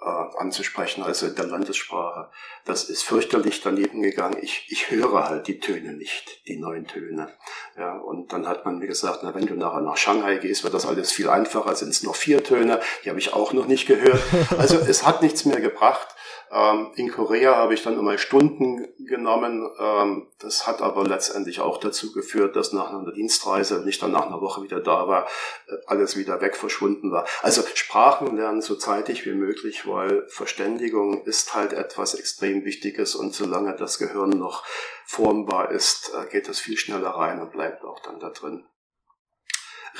äh, 0.00 0.38
anzusprechen, 0.38 1.02
also 1.02 1.26
in 1.26 1.34
der 1.34 1.46
Landessprache. 1.46 2.30
Das 2.66 2.84
ist 2.84 3.02
fürchterlich 3.02 3.62
daneben 3.62 4.02
gegangen. 4.02 4.36
Ich, 4.42 4.66
ich 4.68 4.90
höre 4.90 5.26
halt 5.26 5.46
die 5.46 5.58
Töne 5.58 5.94
nicht, 5.94 6.46
die 6.46 6.58
neuen 6.58 6.86
Töne. 6.86 7.32
Ja, 7.78 7.96
und 7.96 8.32
dann 8.32 8.46
hat 8.46 8.66
man 8.66 8.78
mir 8.78 8.86
gesagt, 8.86 9.20
na, 9.22 9.34
wenn 9.34 9.46
du 9.46 9.54
nachher 9.54 9.80
nach 9.80 9.96
Shanghai 9.96 10.36
gehst, 10.36 10.64
wird 10.64 10.74
das 10.74 10.86
alles 10.86 11.12
viel 11.12 11.30
einfacher, 11.30 11.74
sind 11.74 11.88
es 11.88 12.02
noch 12.02 12.14
vier 12.14 12.44
Töne, 12.44 12.80
die 13.04 13.08
habe 13.08 13.18
ich 13.18 13.32
auch 13.32 13.54
noch 13.54 13.66
nicht 13.66 13.86
gehört. 13.86 14.22
Also 14.58 14.76
es 14.76 15.06
hat 15.06 15.22
nichts 15.22 15.44
mehr 15.46 15.60
gebracht. 15.60 16.08
Ähm, 16.50 16.92
in 16.94 17.10
Korea 17.10 17.56
habe 17.56 17.74
ich 17.74 17.82
dann 17.82 17.98
immer 17.98 18.16
Stunden 18.18 18.86
genommen. 19.06 19.68
Ähm, 19.78 20.28
das 20.38 20.66
hat 20.66 20.80
aber 20.80 21.04
letztendlich 21.04 21.60
auch 21.60 21.78
dazu 21.78 22.12
geführt, 22.12 22.54
dass 22.54 22.72
nach 22.72 22.90
einer 22.90 23.12
Dienstreise, 23.12 23.80
wenn 23.80 23.88
ich 23.88 23.98
dann 23.98 24.12
nach 24.12 24.26
einer 24.26 24.40
Woche 24.40 24.62
wieder 24.62 24.80
da 24.80 25.08
war, 25.08 25.26
äh, 25.68 25.74
alles 25.86 26.16
wieder 26.16 26.40
weg 26.40 26.56
verschwunden 26.56 27.10
war. 27.10 27.26
Also 27.42 27.62
Sprachen 27.74 28.36
lernen 28.36 28.62
so 28.62 28.76
zeitig 28.76 29.26
wie 29.26 29.34
möglich, 29.34 29.86
weil 29.88 30.26
Verständigung 30.28 31.24
ist 31.24 31.54
halt 31.54 31.72
etwas 31.72 32.14
extrem 32.14 32.64
Wichtiges 32.64 33.14
und 33.16 33.34
solange 33.34 33.74
das 33.74 33.98
Gehirn 33.98 34.30
noch 34.30 34.64
formbar 35.04 35.70
ist, 35.70 36.12
äh, 36.14 36.30
geht 36.30 36.48
das 36.48 36.60
viel 36.60 36.76
schneller 36.76 37.10
rein 37.10 37.40
und 37.40 37.52
bleibt 37.52 37.84
auch 37.84 38.00
dann 38.00 38.20
da 38.20 38.30
drin. 38.30 38.66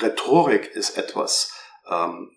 Rhetorik 0.01 0.67
ist 0.67 0.97
etwas, 0.97 1.53
ähm, 1.89 2.31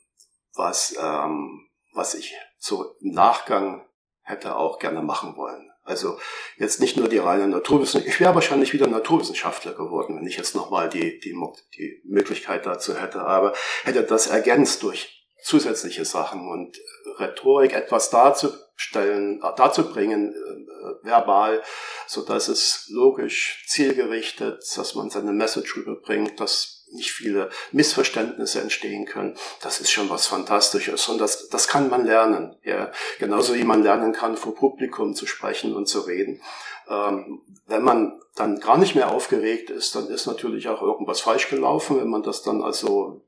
was, 0.54 0.96
ähm, 0.98 1.68
was 1.92 2.14
ich 2.14 2.34
so 2.58 2.96
im 3.00 3.12
Nachgang 3.12 3.86
hätte 4.30 4.56
auch 4.56 4.78
gerne 4.78 5.02
machen 5.02 5.36
wollen. 5.36 5.70
Also 5.82 6.18
jetzt 6.56 6.80
nicht 6.80 6.96
nur 6.96 7.08
die 7.08 7.18
reine 7.18 7.48
Naturwissenschaft. 7.48 8.06
Ich 8.06 8.20
wäre 8.20 8.34
wahrscheinlich 8.34 8.72
wieder 8.72 8.86
Naturwissenschaftler 8.86 9.72
geworden, 9.72 10.16
wenn 10.16 10.26
ich 10.26 10.36
jetzt 10.36 10.54
nochmal 10.54 10.88
die, 10.88 11.18
die, 11.20 11.34
die 11.76 12.02
Möglichkeit 12.04 12.64
dazu 12.64 12.96
hätte. 12.96 13.22
Aber 13.22 13.54
hätte 13.84 14.02
das 14.04 14.28
ergänzt 14.28 14.82
durch 14.82 15.20
zusätzliche 15.42 16.04
Sachen 16.04 16.48
und 16.48 16.78
Rhetorik 17.18 17.72
etwas 17.72 18.10
darzustellen, 18.10 19.42
äh, 19.42 19.56
darzubringen, 19.56 20.32
äh, 20.32 21.06
verbal, 21.06 21.62
so 22.06 22.22
dass 22.22 22.48
es 22.48 22.86
logisch, 22.90 23.64
zielgerichtet, 23.66 24.62
dass 24.76 24.94
man 24.94 25.10
seine 25.10 25.32
Message 25.32 25.76
rüberbringt, 25.76 26.40
dass 26.40 26.79
nicht 26.92 27.12
viele 27.12 27.50
Missverständnisse 27.72 28.60
entstehen 28.60 29.06
können. 29.06 29.36
Das 29.62 29.80
ist 29.80 29.90
schon 29.90 30.10
was 30.10 30.26
Fantastisches 30.26 31.08
und 31.08 31.18
das, 31.18 31.48
das 31.48 31.68
kann 31.68 31.88
man 31.88 32.04
lernen. 32.04 32.56
Ja. 32.64 32.90
Genauso 33.18 33.54
wie 33.54 33.64
man 33.64 33.82
lernen 33.82 34.12
kann, 34.12 34.36
vor 34.36 34.54
Publikum 34.54 35.14
zu 35.14 35.26
sprechen 35.26 35.74
und 35.74 35.86
zu 35.86 36.00
reden. 36.00 36.42
Ähm, 36.88 37.42
wenn 37.66 37.82
man 37.82 38.20
dann 38.34 38.60
gar 38.60 38.78
nicht 38.78 38.94
mehr 38.94 39.10
aufgeregt 39.10 39.70
ist, 39.70 39.94
dann 39.94 40.08
ist 40.08 40.26
natürlich 40.26 40.68
auch 40.68 40.82
irgendwas 40.82 41.20
falsch 41.20 41.48
gelaufen, 41.48 41.98
wenn 41.98 42.08
man 42.08 42.22
das 42.22 42.42
dann 42.42 42.62
also 42.62 43.22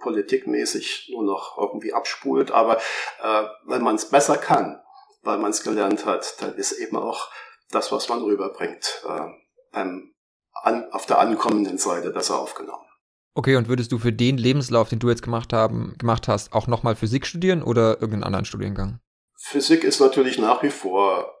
politikmäßig 0.00 1.10
nur 1.12 1.24
noch 1.24 1.58
irgendwie 1.58 1.92
abspult. 1.92 2.50
Aber 2.50 2.76
äh, 2.76 3.44
wenn 3.66 3.82
man 3.82 3.96
es 3.96 4.08
besser 4.08 4.36
kann, 4.36 4.80
weil 5.22 5.38
man 5.38 5.50
es 5.50 5.62
gelernt 5.62 6.06
hat, 6.06 6.40
dann 6.40 6.54
ist 6.54 6.72
eben 6.72 6.96
auch 6.96 7.28
das, 7.70 7.90
was 7.92 8.08
man 8.08 8.22
rüberbringt, 8.22 9.02
äh, 9.08 9.28
beim, 9.72 10.14
an, 10.62 10.92
auf 10.92 11.06
der 11.06 11.18
ankommenden 11.18 11.78
Seite 11.78 12.10
besser 12.10 12.38
aufgenommen. 12.38 12.86
Okay, 13.34 13.56
und 13.56 13.68
würdest 13.68 13.90
du 13.92 13.98
für 13.98 14.12
den 14.12 14.36
Lebenslauf, 14.36 14.90
den 14.90 14.98
du 14.98 15.08
jetzt 15.08 15.22
gemacht, 15.22 15.52
haben, 15.52 15.94
gemacht 15.98 16.28
hast, 16.28 16.52
auch 16.52 16.66
nochmal 16.66 16.96
Physik 16.96 17.26
studieren 17.26 17.62
oder 17.62 17.94
irgendeinen 17.94 18.24
anderen 18.24 18.44
Studiengang? 18.44 19.00
Physik 19.38 19.84
ist 19.84 20.00
natürlich 20.00 20.38
nach 20.38 20.62
wie 20.62 20.70
vor 20.70 21.32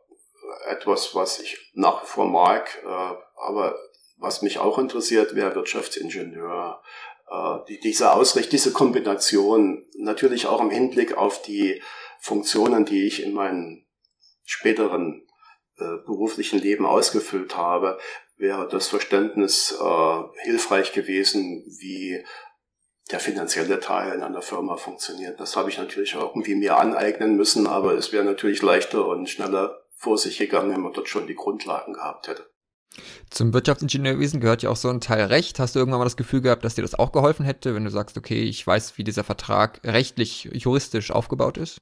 etwas, 0.68 1.14
was 1.14 1.38
ich 1.38 1.70
nach 1.74 2.02
wie 2.02 2.06
vor 2.06 2.26
mag, 2.26 2.78
äh, 2.84 2.88
aber 2.88 3.76
was 4.16 4.42
mich 4.42 4.58
auch 4.58 4.78
interessiert, 4.78 5.34
wäre 5.34 5.54
Wirtschaftsingenieur. 5.54 6.80
Äh, 7.30 7.58
die, 7.68 7.80
diese 7.80 8.12
Ausrichtung, 8.12 8.50
diese 8.50 8.72
Kombination, 8.72 9.84
natürlich 9.98 10.46
auch 10.46 10.60
im 10.60 10.70
Hinblick 10.70 11.16
auf 11.16 11.42
die 11.42 11.82
Funktionen, 12.20 12.84
die 12.84 13.06
ich 13.06 13.22
in 13.22 13.34
meinem 13.34 13.84
späteren 14.44 15.26
äh, 15.78 15.96
beruflichen 16.06 16.58
Leben 16.58 16.86
ausgefüllt 16.86 17.56
habe, 17.56 17.98
wäre 18.42 18.68
das 18.68 18.88
Verständnis 18.88 19.74
äh, 19.80 20.22
hilfreich 20.42 20.92
gewesen, 20.92 21.64
wie 21.80 22.22
der 23.10 23.20
finanzielle 23.20 23.80
Teil 23.80 24.14
in 24.14 24.22
einer 24.22 24.42
Firma 24.42 24.76
funktioniert. 24.76 25.40
Das 25.40 25.56
habe 25.56 25.70
ich 25.70 25.78
natürlich 25.78 26.16
auch 26.16 26.34
irgendwie 26.34 26.56
mir 26.56 26.76
aneignen 26.76 27.36
müssen, 27.36 27.66
aber 27.66 27.94
es 27.94 28.12
wäre 28.12 28.24
natürlich 28.24 28.60
leichter 28.60 29.06
und 29.06 29.28
schneller 29.28 29.80
vor 29.96 30.18
sich 30.18 30.36
gegangen, 30.38 30.72
wenn 30.72 30.80
man 30.80 30.92
dort 30.92 31.08
schon 31.08 31.26
die 31.26 31.34
Grundlagen 31.34 31.94
gehabt 31.94 32.28
hätte. 32.28 32.46
Zum 33.30 33.54
Wirtschaftsingenieurwesen 33.54 34.40
gehört 34.40 34.62
ja 34.62 34.70
auch 34.70 34.76
so 34.76 34.90
ein 34.90 35.00
Teil 35.00 35.24
Recht. 35.26 35.58
Hast 35.58 35.74
du 35.74 35.78
irgendwann 35.78 36.00
mal 36.00 36.04
das 36.04 36.16
Gefühl 36.16 36.42
gehabt, 36.42 36.64
dass 36.64 36.74
dir 36.74 36.82
das 36.82 36.94
auch 36.94 37.12
geholfen 37.12 37.46
hätte, 37.46 37.74
wenn 37.74 37.84
du 37.84 37.90
sagst, 37.90 38.18
okay, 38.18 38.42
ich 38.42 38.66
weiß, 38.66 38.98
wie 38.98 39.04
dieser 39.04 39.24
Vertrag 39.24 39.80
rechtlich, 39.84 40.50
juristisch 40.52 41.10
aufgebaut 41.10 41.56
ist? 41.56 41.78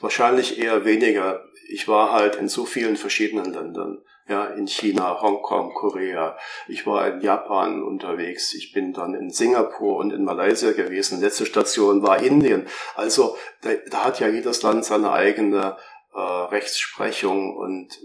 Wahrscheinlich 0.00 0.58
eher 0.58 0.84
weniger. 0.84 1.44
Ich 1.68 1.88
war 1.88 2.12
halt 2.12 2.36
in 2.36 2.48
so 2.48 2.64
vielen 2.64 2.96
verschiedenen 2.96 3.52
Ländern 3.52 4.02
ja, 4.28 4.46
in 4.46 4.66
China, 4.66 5.20
Hongkong, 5.20 5.72
Korea. 5.72 6.36
Ich 6.68 6.86
war 6.86 7.08
in 7.08 7.20
Japan 7.20 7.82
unterwegs. 7.82 8.52
Ich 8.54 8.72
bin 8.72 8.92
dann 8.92 9.14
in 9.14 9.30
Singapur 9.30 9.96
und 9.96 10.12
in 10.12 10.24
Malaysia 10.24 10.72
gewesen. 10.72 11.20
Letzte 11.20 11.46
Station 11.46 12.02
war 12.02 12.22
Indien. 12.22 12.66
Also 12.94 13.36
da, 13.62 13.70
da 13.90 14.04
hat 14.04 14.20
ja 14.20 14.28
jedes 14.28 14.62
Land 14.62 14.84
seine 14.84 15.12
eigene 15.12 15.78
äh, 16.14 16.20
Rechtsprechung 16.20 17.56
und 17.56 17.98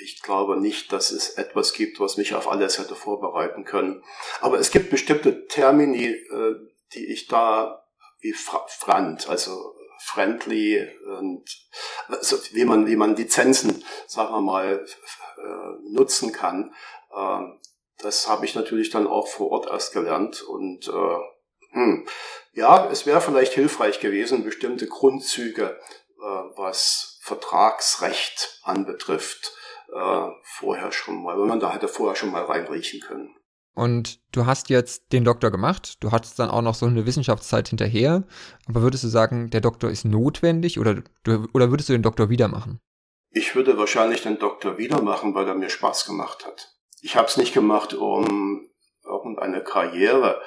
ich 0.00 0.22
glaube 0.22 0.60
nicht, 0.60 0.92
dass 0.92 1.10
es 1.10 1.30
etwas 1.30 1.72
gibt, 1.72 1.98
was 1.98 2.16
mich 2.16 2.34
auf 2.34 2.48
alles 2.48 2.78
hätte 2.78 2.94
vorbereiten 2.94 3.64
können. 3.64 4.04
Aber 4.40 4.60
es 4.60 4.70
gibt 4.70 4.90
bestimmte 4.90 5.46
Termini, 5.46 6.06
äh, 6.06 6.54
die 6.94 7.12
ich 7.12 7.26
da 7.26 7.84
wie 8.20 8.32
Frant, 8.32 9.28
also 9.28 9.74
friendly 10.00 10.88
und 11.18 11.44
also 12.08 12.38
wie 12.52 12.64
man 12.64 12.86
wie 12.86 12.96
man 12.96 13.16
Lizenzen, 13.16 13.84
sagen 14.06 14.32
wir 14.32 14.40
mal, 14.40 14.86
äh, 15.36 15.92
nutzen 15.92 16.32
kann. 16.32 16.74
Äh, 17.14 17.40
das 17.98 18.28
habe 18.28 18.44
ich 18.44 18.54
natürlich 18.54 18.90
dann 18.90 19.06
auch 19.06 19.26
vor 19.26 19.50
Ort 19.50 19.66
erst 19.66 19.92
gelernt 19.92 20.42
und 20.42 20.88
äh, 20.88 21.18
hm, 21.70 22.06
ja, 22.52 22.88
es 22.90 23.06
wäre 23.06 23.20
vielleicht 23.20 23.52
hilfreich 23.52 24.00
gewesen, 24.00 24.44
bestimmte 24.44 24.86
Grundzüge, 24.86 25.78
äh, 26.18 26.22
was 26.56 27.18
Vertragsrecht 27.22 28.60
anbetrifft, 28.62 29.52
äh, 29.92 30.28
vorher 30.42 30.92
schon 30.92 31.22
mal, 31.22 31.38
wenn 31.38 31.48
man 31.48 31.60
da 31.60 31.72
hätte 31.72 31.88
vorher 31.88 32.16
schon 32.16 32.30
mal 32.30 32.44
reinriechen 32.44 33.00
können. 33.00 33.36
Und 33.78 34.18
du 34.32 34.44
hast 34.44 34.70
jetzt 34.70 35.12
den 35.12 35.22
Doktor 35.22 35.52
gemacht, 35.52 36.02
du 36.02 36.10
hattest 36.10 36.36
dann 36.40 36.50
auch 36.50 36.62
noch 36.62 36.74
so 36.74 36.86
eine 36.86 37.06
Wissenschaftszeit 37.06 37.68
hinterher, 37.68 38.24
aber 38.66 38.82
würdest 38.82 39.04
du 39.04 39.08
sagen, 39.08 39.50
der 39.50 39.60
Doktor 39.60 39.88
ist 39.88 40.04
notwendig 40.04 40.80
oder, 40.80 40.96
oder 41.54 41.70
würdest 41.70 41.88
du 41.88 41.92
den 41.92 42.02
Doktor 42.02 42.28
wieder 42.28 42.48
machen? 42.48 42.80
Ich 43.30 43.54
würde 43.54 43.78
wahrscheinlich 43.78 44.20
den 44.20 44.40
Doktor 44.40 44.78
wieder 44.78 45.00
machen, 45.00 45.32
weil 45.36 45.46
er 45.46 45.54
mir 45.54 45.70
Spaß 45.70 46.06
gemacht 46.06 46.44
hat. 46.44 46.74
Ich 47.02 47.14
habe 47.14 47.28
es 47.28 47.36
nicht 47.36 47.54
gemacht, 47.54 47.94
um 47.94 48.68
irgendeine 49.04 49.62
Karriere 49.62 50.40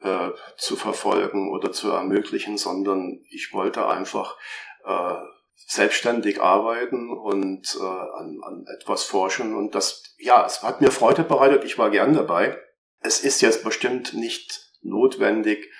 äh, 0.00 0.30
zu 0.56 0.74
verfolgen 0.74 1.52
oder 1.52 1.72
zu 1.72 1.90
ermöglichen, 1.90 2.56
sondern 2.56 3.20
ich 3.28 3.52
wollte 3.52 3.86
einfach 3.86 4.38
äh, 4.86 5.14
selbstständig 5.56 6.40
arbeiten 6.40 7.10
und 7.10 7.76
äh, 7.78 7.84
an, 7.84 8.40
an 8.42 8.64
etwas 8.80 9.02
forschen. 9.02 9.54
Und 9.54 9.74
das, 9.74 10.04
ja, 10.16 10.46
es 10.46 10.62
hat 10.62 10.80
mir 10.80 10.90
Freude 10.90 11.22
bereitet, 11.22 11.64
ich 11.64 11.76
war 11.76 11.90
gern 11.90 12.14
dabei 12.14 12.58
es 13.00 13.20
ist 13.20 13.40
jetzt 13.40 13.64
bestimmt 13.64 14.14
nicht 14.14 14.72
notwendig, 14.82 15.70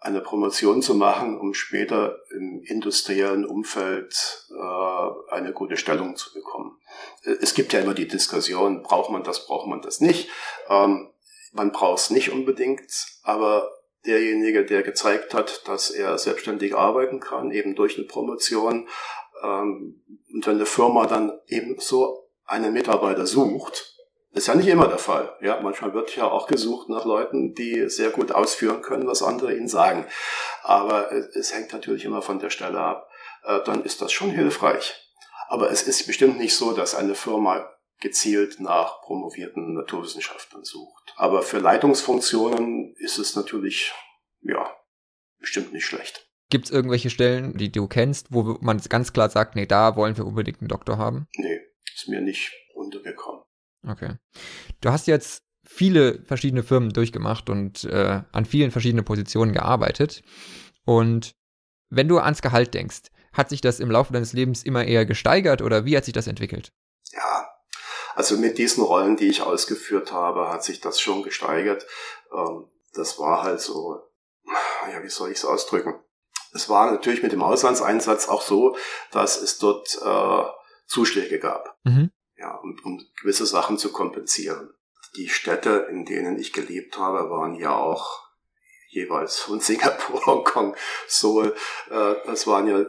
eine 0.00 0.20
Promotion 0.20 0.80
zu 0.80 0.94
machen, 0.94 1.38
um 1.38 1.54
später 1.54 2.18
im 2.30 2.62
industriellen 2.64 3.44
Umfeld 3.44 4.46
äh, 4.50 5.34
eine 5.34 5.52
gute 5.52 5.76
Stellung 5.76 6.14
zu 6.14 6.32
bekommen. 6.32 6.78
Es 7.40 7.54
gibt 7.54 7.72
ja 7.72 7.80
immer 7.80 7.94
die 7.94 8.06
Diskussion, 8.06 8.82
braucht 8.84 9.10
man 9.10 9.24
das, 9.24 9.46
braucht 9.46 9.66
man 9.66 9.82
das 9.82 10.00
nicht. 10.00 10.28
Ähm, 10.68 11.10
man 11.52 11.72
braucht 11.72 11.98
es 11.98 12.10
nicht 12.10 12.30
unbedingt, 12.30 12.92
aber 13.24 13.72
derjenige, 14.06 14.64
der 14.64 14.84
gezeigt 14.84 15.34
hat, 15.34 15.66
dass 15.66 15.90
er 15.90 16.16
selbstständig 16.16 16.76
arbeiten 16.76 17.18
kann, 17.18 17.50
eben 17.50 17.74
durch 17.74 17.96
eine 17.96 18.06
Promotion, 18.06 18.88
ähm, 19.42 20.02
und 20.32 20.46
wenn 20.46 20.56
eine 20.56 20.66
Firma 20.66 21.06
dann 21.06 21.32
eben 21.46 21.78
so 21.78 22.30
einen 22.44 22.72
Mitarbeiter 22.72 23.26
sucht, 23.26 23.97
ist 24.32 24.46
ja 24.46 24.54
nicht 24.54 24.68
immer 24.68 24.88
der 24.88 24.98
Fall. 24.98 25.36
Ja, 25.40 25.60
manchmal 25.60 25.94
wird 25.94 26.14
ja 26.16 26.24
auch 26.24 26.46
gesucht 26.46 26.88
nach 26.88 27.04
Leuten, 27.04 27.54
die 27.54 27.88
sehr 27.88 28.10
gut 28.10 28.32
ausführen 28.32 28.82
können, 28.82 29.06
was 29.06 29.22
andere 29.22 29.54
ihnen 29.56 29.68
sagen. 29.68 30.06
Aber 30.62 31.10
es 31.12 31.54
hängt 31.54 31.72
natürlich 31.72 32.04
immer 32.04 32.22
von 32.22 32.38
der 32.38 32.50
Stelle 32.50 32.78
ab. 32.78 33.08
Äh, 33.44 33.60
dann 33.64 33.84
ist 33.84 34.02
das 34.02 34.12
schon 34.12 34.30
hilfreich. 34.30 34.94
Aber 35.48 35.70
es 35.70 35.82
ist 35.82 36.06
bestimmt 36.06 36.38
nicht 36.38 36.54
so, 36.54 36.72
dass 36.72 36.94
eine 36.94 37.14
Firma 37.14 37.70
gezielt 38.00 38.60
nach 38.60 39.00
promovierten 39.02 39.74
Naturwissenschaftlern 39.74 40.62
sucht. 40.62 41.14
Aber 41.16 41.42
für 41.42 41.58
Leitungsfunktionen 41.58 42.94
ist 42.98 43.18
es 43.18 43.34
natürlich, 43.34 43.92
ja, 44.42 44.70
bestimmt 45.40 45.72
nicht 45.72 45.86
schlecht. 45.86 46.28
Gibt 46.50 46.66
es 46.66 46.70
irgendwelche 46.70 47.10
Stellen, 47.10 47.56
die 47.56 47.72
du 47.72 47.88
kennst, 47.88 48.28
wo 48.30 48.58
man 48.60 48.80
ganz 48.88 49.12
klar 49.12 49.30
sagt, 49.30 49.56
nee, 49.56 49.66
da 49.66 49.96
wollen 49.96 50.16
wir 50.16 50.26
unbedingt 50.26 50.60
einen 50.60 50.68
Doktor 50.68 50.96
haben? 50.96 51.26
Nee, 51.36 51.60
ist 51.94 52.08
mir 52.08 52.20
nicht 52.20 52.52
untergekommen. 52.74 53.37
Okay. 53.86 54.16
Du 54.80 54.90
hast 54.90 55.06
jetzt 55.06 55.42
viele 55.64 56.22
verschiedene 56.24 56.62
Firmen 56.62 56.90
durchgemacht 56.90 57.50
und 57.50 57.84
äh, 57.84 58.22
an 58.32 58.44
vielen 58.44 58.70
verschiedenen 58.70 59.04
Positionen 59.04 59.52
gearbeitet. 59.52 60.22
Und 60.84 61.34
Wenn 61.90 62.08
du 62.08 62.18
ans 62.18 62.42
Gehalt 62.42 62.74
denkst, 62.74 63.08
hat 63.32 63.48
sich 63.48 63.60
das 63.60 63.80
im 63.80 63.90
Laufe 63.90 64.12
deines 64.12 64.32
Lebens 64.32 64.62
immer 64.62 64.84
eher 64.84 65.06
gesteigert 65.06 65.62
oder 65.62 65.84
wie 65.84 65.96
hat 65.96 66.04
sich 66.04 66.14
das 66.14 66.26
entwickelt? 66.26 66.72
Ja, 67.12 67.48
also 68.14 68.36
mit 68.36 68.58
diesen 68.58 68.82
Rollen, 68.82 69.16
die 69.16 69.28
ich 69.28 69.42
ausgeführt 69.42 70.12
habe, 70.12 70.50
hat 70.50 70.64
sich 70.64 70.80
das 70.80 71.00
schon 71.00 71.22
gesteigert. 71.22 71.86
Ähm, 72.32 72.66
das 72.92 73.18
war 73.18 73.42
halt 73.42 73.60
so, 73.60 74.02
ja, 74.92 75.02
wie 75.02 75.08
soll 75.08 75.30
ich 75.30 75.38
es 75.38 75.44
ausdrücken? 75.44 75.94
Es 76.52 76.68
war 76.68 76.90
natürlich 76.90 77.22
mit 77.22 77.32
dem 77.32 77.42
Auslandseinsatz 77.42 78.28
auch 78.28 78.42
so, 78.42 78.76
dass 79.12 79.40
es 79.40 79.58
dort 79.58 79.98
äh, 80.02 80.44
Zuschläge 80.86 81.38
gab, 81.38 81.78
mhm. 81.84 82.10
Ja, 82.38 82.54
um, 82.56 82.78
um 82.84 83.04
gewisse 83.20 83.46
Sachen 83.46 83.78
zu 83.78 83.92
kompensieren. 83.92 84.70
Die 85.16 85.28
Städte, 85.28 85.88
in 85.90 86.04
denen 86.04 86.38
ich 86.38 86.52
gelebt 86.52 86.98
habe, 86.98 87.30
waren 87.30 87.54
ja 87.54 87.76
auch 87.76 88.28
jeweils 88.88 89.38
von 89.38 89.60
Singapur, 89.60 90.24
Hongkong, 90.26 90.76
Seoul. 91.06 91.54
Äh, 91.90 92.14
das 92.26 92.46
waren 92.46 92.68
ja 92.68 92.86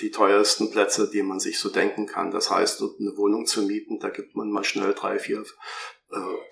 die 0.00 0.10
teuersten 0.10 0.70
Plätze, 0.70 1.10
die 1.10 1.22
man 1.22 1.40
sich 1.40 1.58
so 1.58 1.70
denken 1.70 2.06
kann. 2.06 2.30
Das 2.30 2.50
heißt, 2.50 2.82
eine 2.82 3.16
Wohnung 3.16 3.46
zu 3.46 3.62
mieten, 3.62 3.98
da 3.98 4.10
gibt 4.10 4.36
man 4.36 4.50
mal 4.50 4.64
schnell 4.64 4.92
drei, 4.92 5.18
vier, 5.18 5.44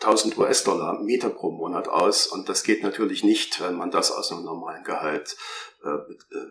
1000 0.01 0.37
US-Dollar 0.37 1.01
Miete 1.01 1.31
pro 1.31 1.51
Monat 1.51 1.89
aus. 1.89 2.27
Und 2.27 2.49
das 2.49 2.65
geht 2.65 2.83
natürlich 2.83 3.23
nicht, 3.23 3.61
wenn 3.61 3.77
man 3.77 3.91
das 3.91 4.11
aus 4.11 4.33
einem 4.33 4.45
normalen 4.45 4.85
Gehalt 4.85 5.37
äh, 5.85 5.89
äh, 5.89 6.51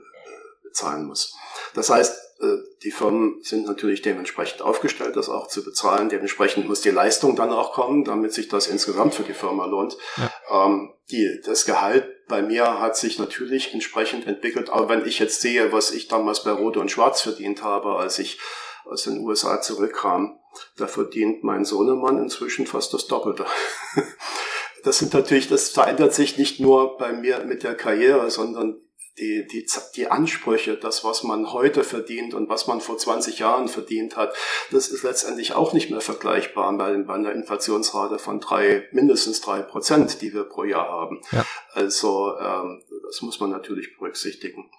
bezahlen 0.74 1.05
muss. 1.05 1.36
Das 1.76 1.89
heißt, 1.89 2.19
äh, 2.41 2.57
die 2.84 2.91
Firmen 2.91 3.41
sind 3.43 3.67
natürlich 3.67 4.01
dementsprechend 4.01 4.61
aufgestellt, 4.61 5.15
das 5.15 5.30
auch 5.30 5.47
zu 5.47 5.63
bezahlen. 5.63 6.09
Dementsprechend 6.09 6.67
muss 6.67 6.82
die 6.82 6.89
Leistung 6.89 7.36
dann 7.36 7.51
auch 7.51 7.74
kommen, 7.74 8.03
damit 8.03 8.34
sich 8.34 8.47
das 8.47 8.67
insgesamt 8.67 9.13
für 9.13 9.24
die 9.24 9.34
Firma 9.34 9.65
lohnt. 9.65 9.97
Ja. 10.17 10.65
Ähm, 10.65 10.93
die, 11.11 11.41
das 11.45 11.65
Gehalt 11.65 12.07
bei 12.28 12.41
mir 12.41 12.80
hat 12.80 12.97
sich 12.97 13.19
natürlich 13.19 13.74
entsprechend 13.74 14.26
entwickelt. 14.26 14.69
Aber 14.71 14.89
wenn 14.89 15.05
ich 15.05 15.19
jetzt 15.19 15.41
sehe, 15.41 15.71
was 15.71 15.91
ich 15.91 16.07
damals 16.07 16.43
bei 16.43 16.51
Rot 16.51 16.78
und 16.78 16.89
Schwarz 16.89 17.21
verdient 17.21 17.63
habe, 17.63 17.97
als 17.97 18.17
ich 18.17 18.39
aus 18.86 19.03
den 19.03 19.19
USA 19.19 19.61
zurückkam, 19.61 20.39
da 20.78 20.88
verdient 20.88 21.43
mein 21.43 21.65
Sohnemann 21.65 22.17
inzwischen 22.17 22.65
fast 22.65 22.93
das 22.93 23.07
Doppelte. 23.07 23.45
Das 24.84 24.97
sind 24.97 25.13
natürlich, 25.13 25.47
das 25.47 25.69
verändert 25.69 26.13
sich 26.13 26.38
nicht 26.38 26.59
nur 26.59 26.97
bei 26.97 27.13
mir 27.13 27.45
mit 27.45 27.63
der 27.63 27.74
Karriere, 27.74 28.30
sondern 28.30 28.82
die, 29.18 29.45
die, 29.47 29.68
die 29.95 30.07
Ansprüche, 30.07 30.78
das, 30.78 31.03
was 31.03 31.24
man 31.24 31.53
heute 31.53 31.84
verdient 31.84 32.34
und 32.34 32.49
was 32.49 32.68
man 32.68 32.82
vor 32.82 32.97
20 32.97 33.39
Jahren 33.39 33.68
verdient 33.68 34.16
hat, 34.16 34.34
das 34.72 34.88
ist 34.88 35.03
letztendlich 35.03 35.53
auch 35.53 35.74
nicht 35.74 35.91
mehr 35.91 36.01
vergleichbar 36.01 36.76
bei, 36.78 36.95
bei 36.97 37.14
einer 37.14 37.32
Inflationsrate 37.32 38.18
von 38.18 38.39
drei, 38.39 38.88
mindestens 38.91 39.41
drei 39.41 39.61
Prozent, 39.61 40.22
die 40.22 40.34
wir 40.34 40.45
pro 40.45 40.64
Jahr 40.64 40.88
haben. 40.88 41.22
Ja. 41.32 41.45
Also 41.74 42.38
ähm, 42.39 42.84
das 43.05 43.22
muss 43.22 43.39
man 43.39 43.51
natürlich 43.51 43.95
berücksichtigen. 43.97 44.72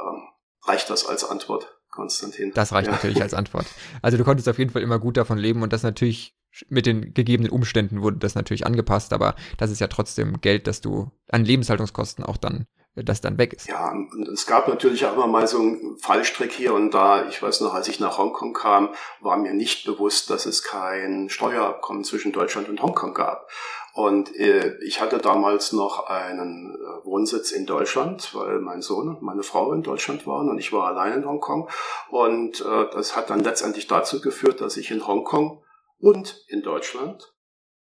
Ähm, 0.00 0.22
reicht 0.62 0.90
das 0.90 1.06
als 1.06 1.24
Antwort? 1.24 1.76
Konstantin. 1.90 2.52
Das 2.54 2.72
reicht 2.72 2.86
ja. 2.86 2.92
natürlich 2.92 3.20
als 3.20 3.34
Antwort. 3.34 3.66
Also 4.00 4.16
du 4.16 4.22
konntest 4.22 4.48
auf 4.48 4.58
jeden 4.58 4.70
Fall 4.70 4.82
immer 4.82 5.00
gut 5.00 5.16
davon 5.16 5.38
leben 5.38 5.62
und 5.62 5.72
das 5.72 5.82
natürlich 5.82 6.36
mit 6.68 6.86
den 6.86 7.14
gegebenen 7.14 7.50
Umständen 7.50 8.02
wurde 8.02 8.18
das 8.18 8.34
natürlich 8.34 8.66
angepasst, 8.66 9.12
aber 9.12 9.34
das 9.58 9.70
ist 9.70 9.80
ja 9.80 9.88
trotzdem 9.88 10.40
Geld, 10.40 10.66
das 10.66 10.80
du 10.80 11.10
an 11.28 11.44
Lebenshaltungskosten 11.44 12.24
auch 12.24 12.36
dann 12.36 12.66
das 13.04 13.20
dann 13.20 13.38
weg 13.38 13.52
ist. 13.52 13.68
Ja, 13.68 13.92
es 14.32 14.46
gab 14.46 14.68
natürlich 14.68 15.04
auch 15.06 15.14
immer 15.14 15.26
mal 15.26 15.46
so 15.46 15.58
einen 15.58 15.98
Fallstrick 15.98 16.52
hier 16.52 16.74
und 16.74 16.92
da. 16.92 17.26
Ich 17.28 17.42
weiß 17.42 17.60
noch, 17.60 17.74
als 17.74 17.88
ich 17.88 18.00
nach 18.00 18.18
Hongkong 18.18 18.52
kam, 18.52 18.90
war 19.20 19.36
mir 19.36 19.52
nicht 19.52 19.84
bewusst, 19.84 20.30
dass 20.30 20.46
es 20.46 20.62
kein 20.62 21.28
Steuerabkommen 21.28 22.04
zwischen 22.04 22.32
Deutschland 22.32 22.68
und 22.68 22.82
Hongkong 22.82 23.14
gab. 23.14 23.48
Und 23.92 24.34
äh, 24.36 24.76
ich 24.82 25.00
hatte 25.00 25.18
damals 25.18 25.72
noch 25.72 26.06
einen 26.06 26.74
äh, 26.74 27.04
Wohnsitz 27.04 27.50
in 27.50 27.66
Deutschland, 27.66 28.34
weil 28.34 28.60
mein 28.60 28.82
Sohn 28.82 29.08
und 29.08 29.22
meine 29.22 29.42
Frau 29.42 29.72
in 29.72 29.82
Deutschland 29.82 30.26
waren 30.26 30.48
und 30.48 30.58
ich 30.58 30.72
war 30.72 30.86
allein 30.86 31.14
in 31.14 31.26
Hongkong. 31.26 31.68
Und 32.08 32.60
äh, 32.60 32.86
das 32.92 33.16
hat 33.16 33.30
dann 33.30 33.40
letztendlich 33.40 33.88
dazu 33.88 34.20
geführt, 34.20 34.60
dass 34.60 34.76
ich 34.76 34.90
in 34.90 35.06
Hongkong 35.06 35.62
und 35.98 36.44
in 36.48 36.62
Deutschland 36.62 37.34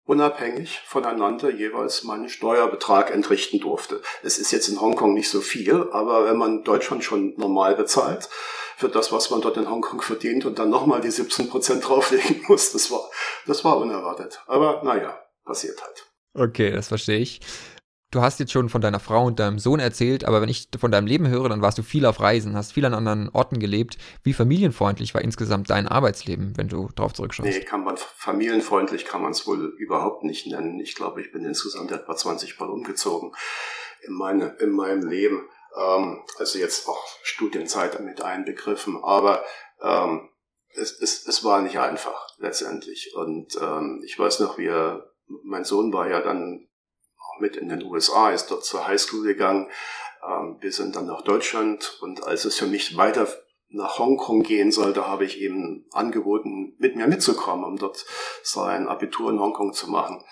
unabhängig 0.08 0.80
voneinander 0.86 1.50
jeweils 1.50 2.02
meinen 2.02 2.30
Steuerbetrag 2.30 3.10
entrichten 3.10 3.60
durfte. 3.60 4.00
Es 4.22 4.38
ist 4.38 4.50
jetzt 4.52 4.68
in 4.68 4.80
Hongkong 4.80 5.12
nicht 5.12 5.28
so 5.28 5.42
viel, 5.42 5.90
aber 5.92 6.24
wenn 6.24 6.38
man 6.38 6.64
Deutschland 6.64 7.04
schon 7.04 7.34
normal 7.36 7.74
bezahlt, 7.74 8.28
für 8.78 8.88
das, 8.88 9.12
was 9.12 9.28
man 9.30 9.42
dort 9.42 9.58
in 9.58 9.68
Hongkong 9.68 10.00
verdient 10.00 10.46
und 10.46 10.58
dann 10.58 10.70
nochmal 10.70 11.02
die 11.02 11.10
17 11.10 11.50
Prozent 11.50 11.84
drauflegen 11.88 12.42
muss, 12.48 12.72
das 12.72 12.90
war, 12.90 13.10
das 13.46 13.64
war 13.64 13.76
unerwartet. 13.76 14.40
Aber 14.46 14.82
naja, 14.82 15.22
passiert 15.44 15.82
halt. 15.82 16.06
Okay, 16.32 16.70
das 16.70 16.88
verstehe 16.88 17.18
ich. 17.18 17.40
Du 18.10 18.22
hast 18.22 18.40
jetzt 18.40 18.52
schon 18.52 18.70
von 18.70 18.80
deiner 18.80 19.00
Frau 19.00 19.26
und 19.26 19.38
deinem 19.38 19.58
Sohn 19.58 19.80
erzählt, 19.80 20.24
aber 20.24 20.40
wenn 20.40 20.48
ich 20.48 20.68
von 20.78 20.90
deinem 20.90 21.06
Leben 21.06 21.28
höre, 21.28 21.50
dann 21.50 21.60
warst 21.60 21.76
du 21.76 21.82
viel 21.82 22.06
auf 22.06 22.20
Reisen, 22.20 22.56
hast 22.56 22.72
viel 22.72 22.86
an 22.86 22.94
anderen 22.94 23.28
Orten 23.28 23.58
gelebt. 23.58 23.98
Wie 24.22 24.32
familienfreundlich 24.32 25.12
war 25.12 25.20
insgesamt 25.20 25.68
dein 25.68 25.86
Arbeitsleben, 25.86 26.56
wenn 26.56 26.68
du 26.68 26.88
drauf 26.94 27.12
zurückschaust? 27.12 27.50
Nee, 27.50 27.60
kann 27.60 27.84
man, 27.84 27.98
familienfreundlich 27.98 29.04
kann 29.04 29.20
man 29.20 29.32
es 29.32 29.46
wohl 29.46 29.74
überhaupt 29.76 30.24
nicht 30.24 30.46
nennen. 30.46 30.80
Ich 30.80 30.94
glaube, 30.94 31.20
ich 31.20 31.32
bin 31.32 31.44
insgesamt 31.44 31.92
etwa 31.92 32.16
20 32.16 32.58
Mal 32.58 32.70
umgezogen 32.70 33.34
in, 34.06 34.14
meine, 34.14 34.56
in 34.60 34.70
meinem 34.70 35.06
Leben. 35.06 35.46
Ähm, 35.78 36.24
also 36.38 36.58
jetzt 36.58 36.88
auch 36.88 37.04
Studienzeit 37.22 38.00
mit 38.00 38.22
einbegriffen, 38.22 38.98
aber 39.02 39.44
ähm, 39.82 40.30
es, 40.70 40.98
es, 40.98 41.26
es 41.26 41.44
war 41.44 41.60
nicht 41.60 41.78
einfach 41.78 42.26
letztendlich. 42.38 43.12
Und 43.14 43.58
ähm, 43.60 44.02
ich 44.06 44.18
weiß 44.18 44.40
noch, 44.40 44.56
wie 44.56 44.70
mein 45.44 45.64
Sohn 45.64 45.92
war 45.92 46.08
ja 46.08 46.22
dann 46.22 46.67
mit 47.40 47.56
in 47.56 47.68
den 47.68 47.82
USA, 47.84 48.30
ist 48.30 48.50
dort 48.50 48.64
zur 48.64 48.86
Highschool 48.86 49.24
gegangen. 49.24 49.68
Ähm, 50.26 50.56
wir 50.60 50.72
sind 50.72 50.96
dann 50.96 51.06
nach 51.06 51.22
Deutschland 51.22 51.98
und 52.00 52.24
als 52.24 52.44
es 52.44 52.56
für 52.56 52.66
mich 52.66 52.96
weiter 52.96 53.28
nach 53.70 53.98
Hongkong 53.98 54.42
gehen 54.42 54.72
sollte, 54.72 55.06
habe 55.06 55.24
ich 55.24 55.40
eben 55.40 55.86
angeboten, 55.92 56.74
mit 56.78 56.96
mir 56.96 57.06
mitzukommen, 57.06 57.64
um 57.64 57.76
dort 57.76 58.06
sein 58.42 58.88
Abitur 58.88 59.30
in 59.30 59.40
Hongkong 59.40 59.74
zu 59.74 59.90
machen. 59.90 60.24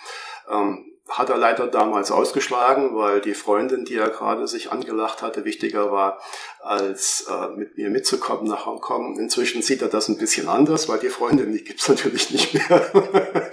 Ähm, 0.48 0.96
hat 1.08 1.30
er 1.30 1.36
leider 1.36 1.68
damals 1.68 2.10
ausgeschlagen, 2.10 2.96
weil 2.96 3.20
die 3.20 3.34
Freundin, 3.34 3.84
die 3.84 3.94
er 3.94 4.10
gerade 4.10 4.48
sich 4.48 4.72
angelacht 4.72 5.22
hatte, 5.22 5.44
wichtiger 5.44 5.92
war, 5.92 6.20
als 6.60 7.26
äh, 7.30 7.48
mit 7.56 7.76
mir 7.76 7.90
mitzukommen 7.90 8.48
nach 8.48 8.66
Hongkong. 8.66 9.16
Inzwischen 9.18 9.62
sieht 9.62 9.82
er 9.82 9.88
das 9.88 10.08
ein 10.08 10.18
bisschen 10.18 10.48
anders, 10.48 10.88
weil 10.88 10.98
die 10.98 11.10
Freundin, 11.10 11.52
die 11.52 11.62
gibt's 11.62 11.88
natürlich 11.88 12.30
nicht 12.30 12.54
mehr. 12.54 12.90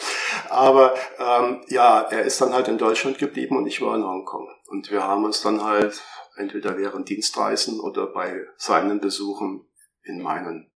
Aber 0.54 0.95
ähm, 1.20 1.64
ja, 1.68 2.01
er 2.01 2.24
ist 2.24 2.39
dann 2.39 2.54
halt 2.54 2.68
in 2.68 2.78
Deutschland 2.78 3.18
geblieben 3.18 3.58
und 3.58 3.66
ich 3.66 3.82
war 3.82 3.95
in 3.95 4.04
Hongkong. 4.04 4.47
Und 4.68 4.91
wir 4.91 5.04
haben 5.04 5.26
uns 5.26 5.41
dann 5.41 5.64
halt 5.64 6.01
entweder 6.36 6.78
während 6.78 7.10
Dienstreisen 7.10 7.80
oder 7.80 8.08
bei 8.08 8.45
seinen 8.58 8.99
Besuchen 8.99 9.68
in 10.04 10.22
meinen 10.22 10.72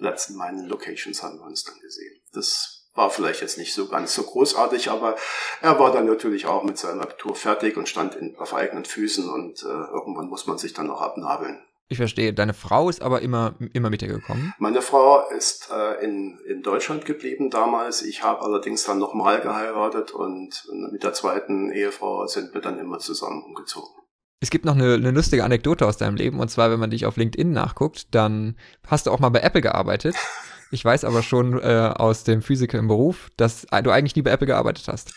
letzten 0.00 0.36
meinen 0.36 0.66
Locations 0.66 1.22
haben 1.22 1.38
wir 1.38 1.46
uns 1.46 1.64
dann 1.64 1.78
gesehen. 1.80 2.22
Das 2.32 2.88
war 2.94 3.10
vielleicht 3.10 3.40
jetzt 3.40 3.58
nicht 3.58 3.72
so 3.72 3.86
ganz 3.86 4.14
so 4.14 4.22
großartig, 4.22 4.90
aber 4.90 5.16
er 5.60 5.78
war 5.78 5.92
dann 5.92 6.06
natürlich 6.06 6.46
auch 6.46 6.64
mit 6.64 6.78
seinem 6.78 7.00
Abitur 7.00 7.34
fertig 7.34 7.76
und 7.76 7.88
stand 7.88 8.14
in, 8.16 8.36
auf 8.36 8.54
eigenen 8.54 8.84
Füßen 8.84 9.28
und 9.28 9.62
äh, 9.62 9.66
irgendwann 9.66 10.28
muss 10.28 10.46
man 10.46 10.58
sich 10.58 10.72
dann 10.72 10.88
noch 10.88 11.00
abnabeln. 11.00 11.62
Ich 11.90 11.98
verstehe. 11.98 12.32
Deine 12.32 12.54
Frau 12.54 12.88
ist 12.88 13.02
aber 13.02 13.20
immer, 13.20 13.56
immer 13.72 13.90
mit 13.90 14.00
dir 14.00 14.06
gekommen? 14.06 14.54
Meine 14.58 14.80
Frau 14.80 15.28
ist 15.36 15.70
äh, 15.72 16.04
in, 16.04 16.38
in 16.46 16.62
Deutschland 16.62 17.04
geblieben 17.04 17.50
damals. 17.50 18.02
Ich 18.02 18.22
habe 18.22 18.42
allerdings 18.42 18.84
dann 18.84 19.00
nochmal 19.00 19.40
geheiratet 19.40 20.12
und 20.12 20.68
mit 20.92 21.02
der 21.02 21.14
zweiten 21.14 21.72
Ehefrau 21.72 22.28
sind 22.28 22.54
wir 22.54 22.60
dann 22.60 22.78
immer 22.78 23.00
zusammen 23.00 23.42
umgezogen. 23.42 23.90
Es 24.38 24.50
gibt 24.50 24.64
noch 24.64 24.76
eine, 24.76 24.94
eine 24.94 25.10
lustige 25.10 25.42
Anekdote 25.42 25.84
aus 25.84 25.96
deinem 25.96 26.14
Leben 26.14 26.38
und 26.38 26.48
zwar, 26.48 26.70
wenn 26.70 26.78
man 26.78 26.90
dich 26.90 27.06
auf 27.06 27.16
LinkedIn 27.16 27.50
nachguckt, 27.50 28.14
dann 28.14 28.56
hast 28.86 29.08
du 29.08 29.10
auch 29.10 29.18
mal 29.18 29.30
bei 29.30 29.40
Apple 29.40 29.60
gearbeitet. 29.60 30.14
Ich 30.70 30.84
weiß 30.84 31.04
aber 31.04 31.22
schon 31.22 31.60
äh, 31.60 31.92
aus 31.94 32.24
dem 32.24 32.42
Physiker 32.42 32.78
im 32.78 32.88
Beruf, 32.88 33.28
dass 33.36 33.66
du 33.66 33.90
eigentlich 33.90 34.16
nie 34.16 34.22
bei 34.22 34.30
Apple 34.30 34.46
gearbeitet 34.46 34.86
hast. 34.88 35.12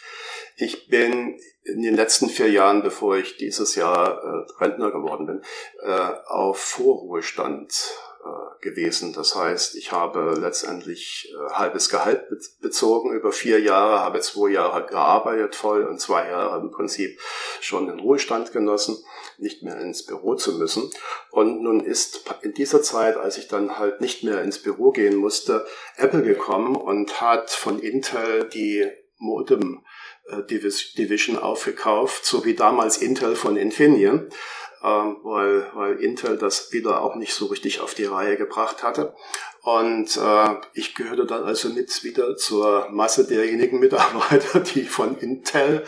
Ich 0.58 0.88
bin 0.88 1.38
in 1.64 1.82
den 1.82 1.96
letzten 1.96 2.30
vier 2.30 2.50
Jahren, 2.50 2.84
bevor 2.84 3.18
ich 3.18 3.38
dieses 3.38 3.76
Jahr 3.76 4.18
äh, 4.18 4.64
Rentner 4.64 4.92
geworden 4.92 5.26
bin, 5.26 5.42
äh, 5.82 6.10
auf 6.28 6.58
Vorruhestand 6.60 7.74
gewesen. 8.64 9.14
Das 9.14 9.36
heißt, 9.36 9.76
ich 9.76 9.92
habe 9.92 10.36
letztendlich 10.40 11.32
äh, 11.32 11.54
halbes 11.54 11.90
Gehalt 11.90 12.30
be 12.30 12.38
bezogen 12.62 13.14
über 13.14 13.32
vier 13.32 13.60
Jahre, 13.60 14.00
habe 14.00 14.22
zwei 14.22 14.50
Jahre 14.50 14.86
gearbeitet 14.86 15.56
voll 15.56 15.84
und 15.84 16.00
zwei 16.00 16.30
Jahre 16.30 16.60
im 16.62 16.72
Prinzip 16.72 17.20
schon 17.62 17.88
den 17.88 18.00
Ruhestand 18.00 18.52
genossen 18.52 18.98
nicht 19.38 19.64
mehr 19.64 19.80
ins 19.80 20.06
Büro 20.06 20.36
zu 20.36 20.58
müssen. 20.58 20.90
Und 21.32 21.62
nun 21.62 21.82
ist 21.82 22.24
in 22.42 22.54
dieser 22.54 22.82
Zeit, 22.82 23.18
als 23.18 23.38
ich 23.38 23.48
dann 23.48 23.78
halt 23.78 24.02
nicht 24.02 24.24
mehr 24.24 24.42
ins 24.42 24.60
Büro 24.60 24.92
gehen 24.92 25.16
musste, 25.16 25.66
Apple 25.98 26.24
gekommen 26.24 26.76
und 26.76 27.22
hat 27.22 27.52
von 27.52 27.80
Intel 27.80 28.50
die 28.50 28.88
Modem 29.18 29.84
äh, 30.28 30.44
Division 30.44 31.38
aufgekauft, 31.38 32.26
so 32.26 32.46
wie 32.46 32.56
damals 32.56 32.98
Intel 32.98 33.36
von 33.36 33.58
Infineon, 33.58 34.30
ähm, 34.84 35.18
weil, 35.24 35.72
weil 35.74 35.96
Intel 35.96 36.38
das 36.38 36.72
wieder 36.74 37.02
auch 37.02 37.16
nicht 37.16 37.34
so 37.34 37.46
richtig 37.46 37.80
auf 37.80 37.94
die 37.94 38.06
Reihe 38.06 38.38
gebracht 38.38 38.84
hatte. 38.84 39.16
Und 39.62 40.18
äh, 40.18 40.56
ich 40.74 40.94
gehörte 40.94 41.26
dann 41.26 41.44
also 41.44 41.70
mit 41.70 42.04
wieder 42.04 42.36
zur 42.36 42.90
Masse 42.92 43.26
derjenigen 43.26 43.80
Mitarbeiter, 43.80 44.60
die 44.76 44.84
von 44.84 45.18
Intel 45.18 45.86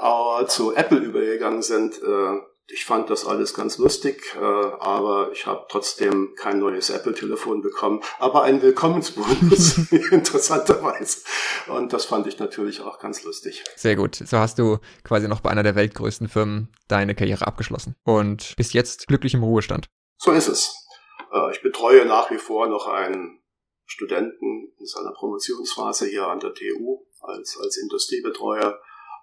äh, 0.00 0.46
zu 0.46 0.74
Apple 0.74 0.98
übergegangen 0.98 1.62
sind. 1.62 2.02
Äh, 2.02 2.40
ich 2.68 2.84
fand 2.84 3.10
das 3.10 3.24
alles 3.24 3.54
ganz 3.54 3.78
lustig, 3.78 4.34
äh, 4.34 4.40
aber 4.40 5.30
ich 5.32 5.46
habe 5.46 5.66
trotzdem 5.68 6.34
kein 6.36 6.58
neues 6.58 6.90
Apple-Telefon 6.90 7.62
bekommen, 7.62 8.02
aber 8.18 8.42
einen 8.42 8.60
Willkommensbonus, 8.60 9.78
interessanterweise. 10.10 11.20
Und 11.68 11.92
das 11.92 12.06
fand 12.06 12.26
ich 12.26 12.38
natürlich 12.38 12.80
auch 12.80 12.98
ganz 12.98 13.22
lustig. 13.22 13.62
Sehr 13.76 13.94
gut. 13.94 14.16
So 14.16 14.38
hast 14.38 14.58
du 14.58 14.78
quasi 15.04 15.28
noch 15.28 15.40
bei 15.40 15.50
einer 15.50 15.62
der 15.62 15.76
weltgrößten 15.76 16.28
Firmen 16.28 16.72
deine 16.88 17.14
Karriere 17.14 17.46
abgeschlossen 17.46 17.94
und 18.02 18.54
bist 18.56 18.74
jetzt 18.74 19.06
glücklich 19.06 19.34
im 19.34 19.44
Ruhestand. 19.44 19.86
So 20.16 20.32
ist 20.32 20.48
es. 20.48 20.86
Äh, 21.32 21.52
ich 21.52 21.62
betreue 21.62 22.04
nach 22.04 22.30
wie 22.30 22.38
vor 22.38 22.66
noch 22.66 22.88
einen 22.88 23.40
Studenten 23.84 24.72
in 24.80 24.86
seiner 24.86 25.12
Promotionsphase 25.12 26.06
hier 26.06 26.26
an 26.26 26.40
der 26.40 26.52
TU 26.52 27.06
als, 27.20 27.56
als 27.62 27.76
Industriebetreuer. 27.76 28.80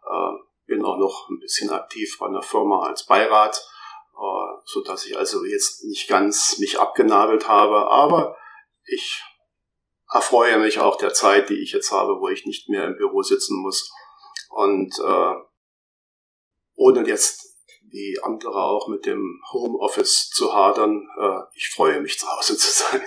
Äh, 0.10 0.53
bin 0.66 0.84
auch 0.84 0.98
noch 0.98 1.30
ein 1.30 1.40
bisschen 1.40 1.70
aktiv 1.70 2.18
bei 2.20 2.28
einer 2.28 2.42
Firma 2.42 2.86
als 2.88 3.06
Beirat, 3.06 3.58
äh, 4.16 4.62
so 4.66 4.82
dass 4.82 5.06
ich 5.06 5.18
also 5.18 5.44
jetzt 5.46 5.84
nicht 5.84 6.08
ganz 6.08 6.60
mich 6.60 6.80
abgenabelt 6.80 7.48
habe, 7.48 7.90
aber 7.90 8.38
ich 8.86 9.24
erfreue 10.12 10.60
mich 10.60 10.80
auch 10.80 10.98
der 10.98 11.14
Zeit, 11.14 11.50
die 11.50 11.62
ich 11.62 11.72
jetzt 11.72 11.92
habe, 11.92 12.20
wo 12.20 12.30
ich 12.30 12.46
nicht 12.46 12.70
mehr 12.70 12.86
im 12.86 12.98
Büro 12.98 13.22
sitzen 13.24 13.62
muss 13.62 13.92
und 14.50 14.94
äh, 15.00 15.34
ohne 16.76 17.08
jetzt 17.08 17.50
wie 17.90 18.18
andere 18.24 18.56
auch 18.56 18.88
mit 18.88 19.06
dem 19.06 19.42
Homeoffice 19.52 20.30
zu 20.30 20.54
hadern, 20.54 21.08
äh, 21.20 21.40
ich 21.56 21.70
freue 21.70 22.02
mich 22.02 22.18
zu 22.18 22.28
Hause 22.28 22.58
zu 22.58 22.72
sein. 22.72 23.02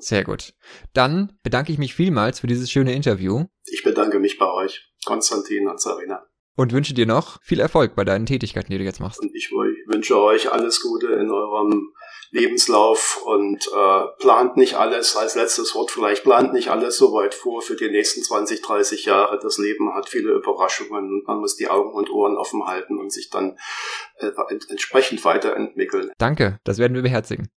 Sehr 0.00 0.24
gut. 0.24 0.52
Dann 0.92 1.38
bedanke 1.42 1.72
ich 1.72 1.78
mich 1.78 1.94
vielmals 1.94 2.40
für 2.40 2.46
dieses 2.46 2.70
schöne 2.70 2.92
Interview. 2.92 3.44
Ich 3.64 3.82
bedanke 3.82 4.18
mich 4.18 4.36
bei 4.36 4.50
euch, 4.50 4.92
Konstantin 5.04 5.68
und 5.68 5.80
Sarina 5.80 6.26
und 6.56 6.72
wünsche 6.72 6.94
dir 6.94 7.06
noch 7.06 7.40
viel 7.42 7.60
Erfolg 7.60 7.94
bei 7.94 8.04
deinen 8.04 8.26
Tätigkeiten, 8.26 8.72
die 8.72 8.78
du 8.78 8.84
jetzt 8.84 9.00
machst. 9.00 9.22
Ich 9.34 9.50
wünsche 9.52 10.20
euch 10.20 10.50
alles 10.50 10.80
Gute 10.80 11.08
in 11.08 11.30
eurem 11.30 11.92
Lebenslauf 12.30 13.22
und 13.24 13.66
äh, 13.68 14.06
plant 14.18 14.56
nicht 14.56 14.74
alles, 14.74 15.16
als 15.16 15.36
letztes 15.36 15.74
Wort 15.74 15.90
vielleicht, 15.90 16.24
plant 16.24 16.52
nicht 16.52 16.68
alles 16.68 16.96
so 16.96 17.12
weit 17.12 17.34
vor 17.34 17.62
für 17.62 17.76
die 17.76 17.90
nächsten 17.90 18.22
20, 18.22 18.62
30 18.62 19.04
Jahre. 19.04 19.38
Das 19.40 19.58
Leben 19.58 19.94
hat 19.94 20.08
viele 20.08 20.32
Überraschungen 20.32 21.12
und 21.12 21.26
man 21.26 21.38
muss 21.38 21.56
die 21.56 21.68
Augen 21.68 21.92
und 21.92 22.10
Ohren 22.10 22.36
offen 22.36 22.66
halten 22.66 22.98
und 22.98 23.12
sich 23.12 23.30
dann 23.30 23.56
äh, 24.16 24.30
entsprechend 24.68 25.24
weiterentwickeln. 25.24 26.10
Danke, 26.18 26.58
das 26.64 26.78
werden 26.78 26.94
wir 26.94 27.02
beherzigen. 27.02 27.48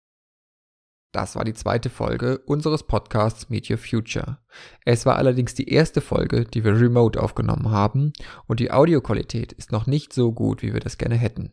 Das 1.12 1.36
war 1.36 1.44
die 1.44 1.56
zweite 1.56 1.90
Folge 1.90 2.38
unseres 2.46 2.84
Podcasts 2.84 3.50
Meet 3.50 3.72
Your 3.72 3.80
Future. 3.80 4.38
Es 4.86 5.08
war 5.08 5.16
allerdings 5.16 5.56
die 5.56 5.70
erste 5.70 6.02
Folge, 6.02 6.46
die 6.46 6.64
wir 6.64 6.80
remote 6.80 7.20
aufgenommen 7.22 7.72
haben 7.72 8.14
und 8.46 8.60
die 8.60 8.72
Audioqualität 8.72 9.52
ist 9.52 9.72
noch 9.72 9.88
nicht 9.88 10.14
so 10.14 10.32
gut, 10.32 10.62
wie 10.62 10.72
wir 10.72 10.82
das 10.82 11.00
gerne 11.00 11.16
hätten. 11.16 11.52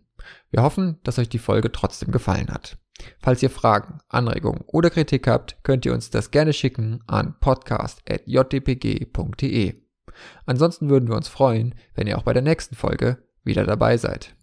Wir 0.51 0.63
hoffen, 0.63 1.01
dass 1.05 1.19
euch 1.19 1.31
die 1.31 1.39
Folge 1.39 1.73
trotzdem 1.73 2.13
gefallen 2.13 2.49
hat. 2.49 2.77
Falls 3.19 3.43
ihr 3.43 3.51
Fragen, 3.51 3.99
Anregungen 4.09 4.63
oder 4.67 4.91
Kritik 4.91 5.27
habt, 5.27 5.57
könnt 5.63 5.87
ihr 5.87 5.95
uns 5.95 6.11
das 6.11 6.31
gerne 6.31 6.53
schicken 6.53 7.03
an 7.07 7.37
podcast.jdpg.de. 7.41 9.75
Ansonsten 10.45 10.91
würden 10.91 11.09
wir 11.09 11.17
uns 11.17 11.29
freuen, 11.29 11.75
wenn 11.95 12.07
ihr 12.07 12.19
auch 12.19 12.25
bei 12.25 12.35
der 12.35 12.43
nächsten 12.43 12.75
Folge 12.75 13.25
wieder 13.43 13.65
dabei 13.65 13.97
seid. 13.97 14.37